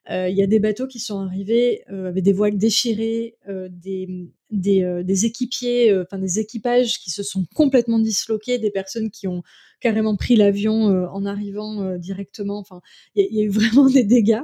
[0.09, 3.69] Heu, il y a des bateaux qui sont arrivés, heu, avec des voiles déchirées, heu,
[3.69, 9.43] des, équipiers, enfin des équipages qui se sont complètement disloqués, des personnes qui ont
[9.79, 12.81] carrément pris l'avion, en arrivant, directement, enfin,
[13.15, 14.41] il y a eu vraiment des dégâts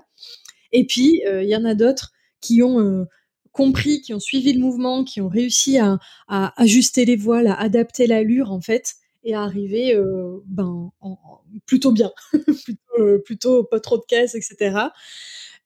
[0.73, 2.11] et puis, il y en a d'autres
[2.41, 3.07] qui ont,
[3.53, 5.99] compris, qui ont suivi le mouvement, qui ont réussi à
[6.61, 9.95] ajuster les voiles, à adapter l'allure en fait et à arriver,
[10.47, 12.11] ben, en en plutôt bien,
[12.65, 14.87] plutôt, plutôt pas trop de casse et cetera.
[14.87, 14.91] Hem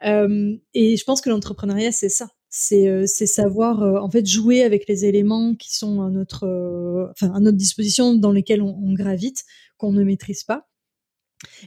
[0.03, 2.29] et je pense que l'entrepreneuriat, c'est ça.
[2.49, 7.57] C'est savoir en fait jouer avec les éléments qui sont à notre, enfin, à notre
[7.57, 9.45] disposition, dans lesquels on, gravite,
[9.77, 10.67] qu'on ne maîtrise pas.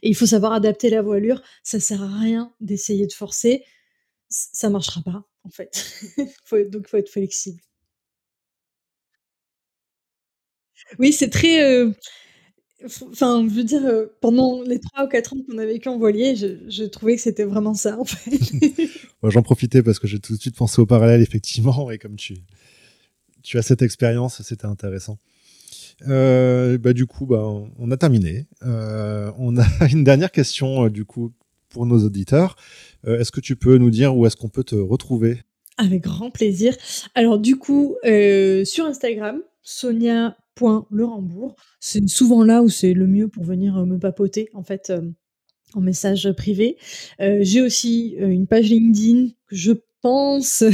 [0.02, 1.42] Et il faut savoir adapter la voilure.
[1.62, 3.64] Ça sert à rien d'essayer de forcer.
[4.28, 5.72] Ça marchera pas, en fait.
[6.44, 7.60] faut, donc, il faut être flexible.
[10.98, 11.62] Oui, c'est très.
[11.62, 11.90] Euh,
[12.84, 15.98] enfin, je veux dire, euh, pendant les 3 ou 4 ans qu'on a vécu en
[15.98, 18.38] voilier, je, je trouvais que c'était vraiment ça, en fait.
[19.22, 22.16] Moi, j'en profitais parce que j'ai tout de suite pensé au parallèle, effectivement, et comme
[22.16, 22.36] tu,
[23.42, 25.18] tu as cette expérience, c'était intéressant.
[26.08, 27.44] Euh, bah, du coup, bah,
[27.78, 28.46] on a terminé.
[28.64, 31.32] Euh, on a une dernière question, du coup,
[31.68, 32.56] pour nos auditeurs.
[33.06, 35.42] Est-ce que tu peux nous dire où est-ce qu'on peut te retrouver?
[35.76, 36.74] Avec grand plaisir.
[37.14, 39.40] Alors, du coup, sur Instagram,
[40.58, 41.56] sonia.lerembourg.
[41.80, 44.92] C'est souvent là où c'est le mieux pour venir me papoter, en fait,
[45.74, 46.76] en message privé.
[47.18, 50.64] J'ai aussi une page LinkedIn que je pense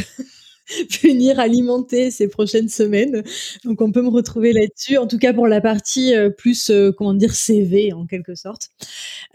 [1.02, 3.22] venir alimenter ces prochaines semaines.
[3.64, 6.92] Donc on peut me retrouver là-dessus, en tout cas pour la partie euh, plus, euh,
[6.92, 8.68] comment dire, CV en quelque sorte.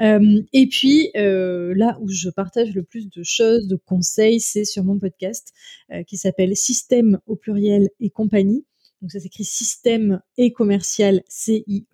[0.01, 4.84] Euh, et puis là où je partage le plus de choses, de conseils, c'est sur
[4.84, 5.53] mon podcast
[6.07, 8.65] qui s'appelle Système au pluriel et compagnie.
[9.06, 11.86] Donc ça s'écrit système et commercial CIE.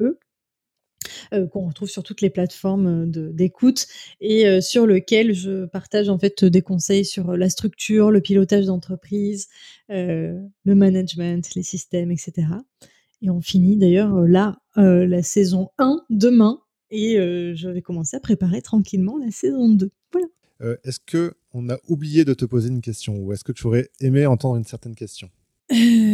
[1.34, 3.88] Euh, qu'on retrouve sur toutes les plateformes euh, d'écoute
[4.22, 8.68] et euh, sur lequel je partage en fait des conseils sur la structure, le pilotage
[8.68, 9.50] d'entreprise,
[9.90, 12.48] le management, les systèmes, etc.
[13.22, 16.62] Et on finit d'ailleurs là la saison 1 demain
[16.92, 19.92] et je vais commencer à préparer tranquillement la saison 2.
[20.14, 20.78] Voilà.
[20.86, 23.90] est-ce que on a oublié de te poser une question ou est-ce que tu aurais
[24.00, 25.30] aimé entendre une certaine question?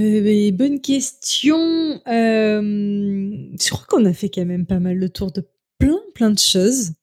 [0.07, 1.57] euh, bonne question.
[2.07, 2.61] Euh,
[3.59, 5.43] je crois qu'on a fait quand même pas mal le tour de
[5.79, 6.93] plein, plein de choses.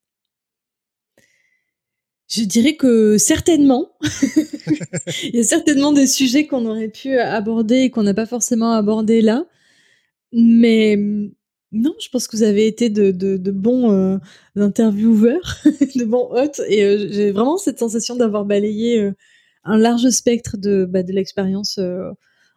[2.28, 3.90] Je dirais que certainement,
[5.22, 8.72] il y a certainement des sujets qu'on aurait pu aborder et qu'on n'a pas forcément
[8.72, 9.46] abordé là.
[10.32, 10.96] Mais
[11.72, 14.18] non, je pense que vous avez été de, bons euh,
[14.56, 15.58] intervieweurs,
[15.96, 16.60] de bons hôtes.
[16.68, 19.10] Et euh, j'ai vraiment cette sensation d'avoir balayé
[19.64, 21.78] un large spectre de, bah, de l'expérience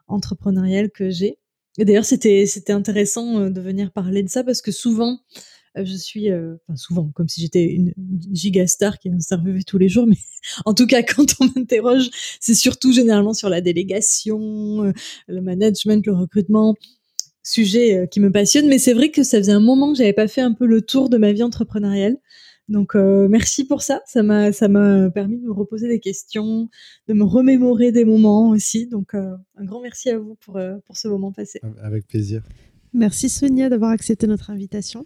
[0.08, 1.38] entrepreneuriale que j'ai.
[1.78, 5.20] Et d'ailleurs, c'était c'était intéressant euh, de venir parler de ça parce que souvent,
[5.78, 7.94] euh, je suis, euh, enfin souvent, comme si j'étais une
[8.32, 10.18] gigastar qui interviewait tous les jours, mais
[10.66, 12.10] en tout cas, quand on m'interroge,
[12.40, 14.92] c'est surtout généralement sur la délégation,
[15.28, 16.76] le management, le recrutement,
[17.44, 18.68] sujet qui me passionne.
[18.68, 20.82] Mais c'est vrai que ça faisait un moment que j'avais pas fait un peu le
[20.82, 22.18] tour de ma vie entrepreneuriale.
[22.70, 26.70] Donc euh, merci pour ça, ça m'a ça m'a permis de me reposer des questions,
[27.08, 28.88] de me remémorer des moments aussi.
[28.88, 31.62] Donc euh, un grand merci à vous pour euh, pour ce moment passé.
[31.82, 32.44] Avec plaisir.
[32.94, 35.06] Merci Sonia d'avoir accepté notre invitation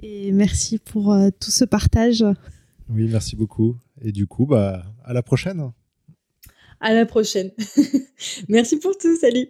[0.00, 2.24] et merci pour tout ce partage.
[2.88, 3.76] Oui, merci beaucoup.
[4.02, 5.72] Et du coup, bah à la prochaine.
[6.80, 7.50] À la prochaine.
[8.48, 9.48] merci pour tout, salut.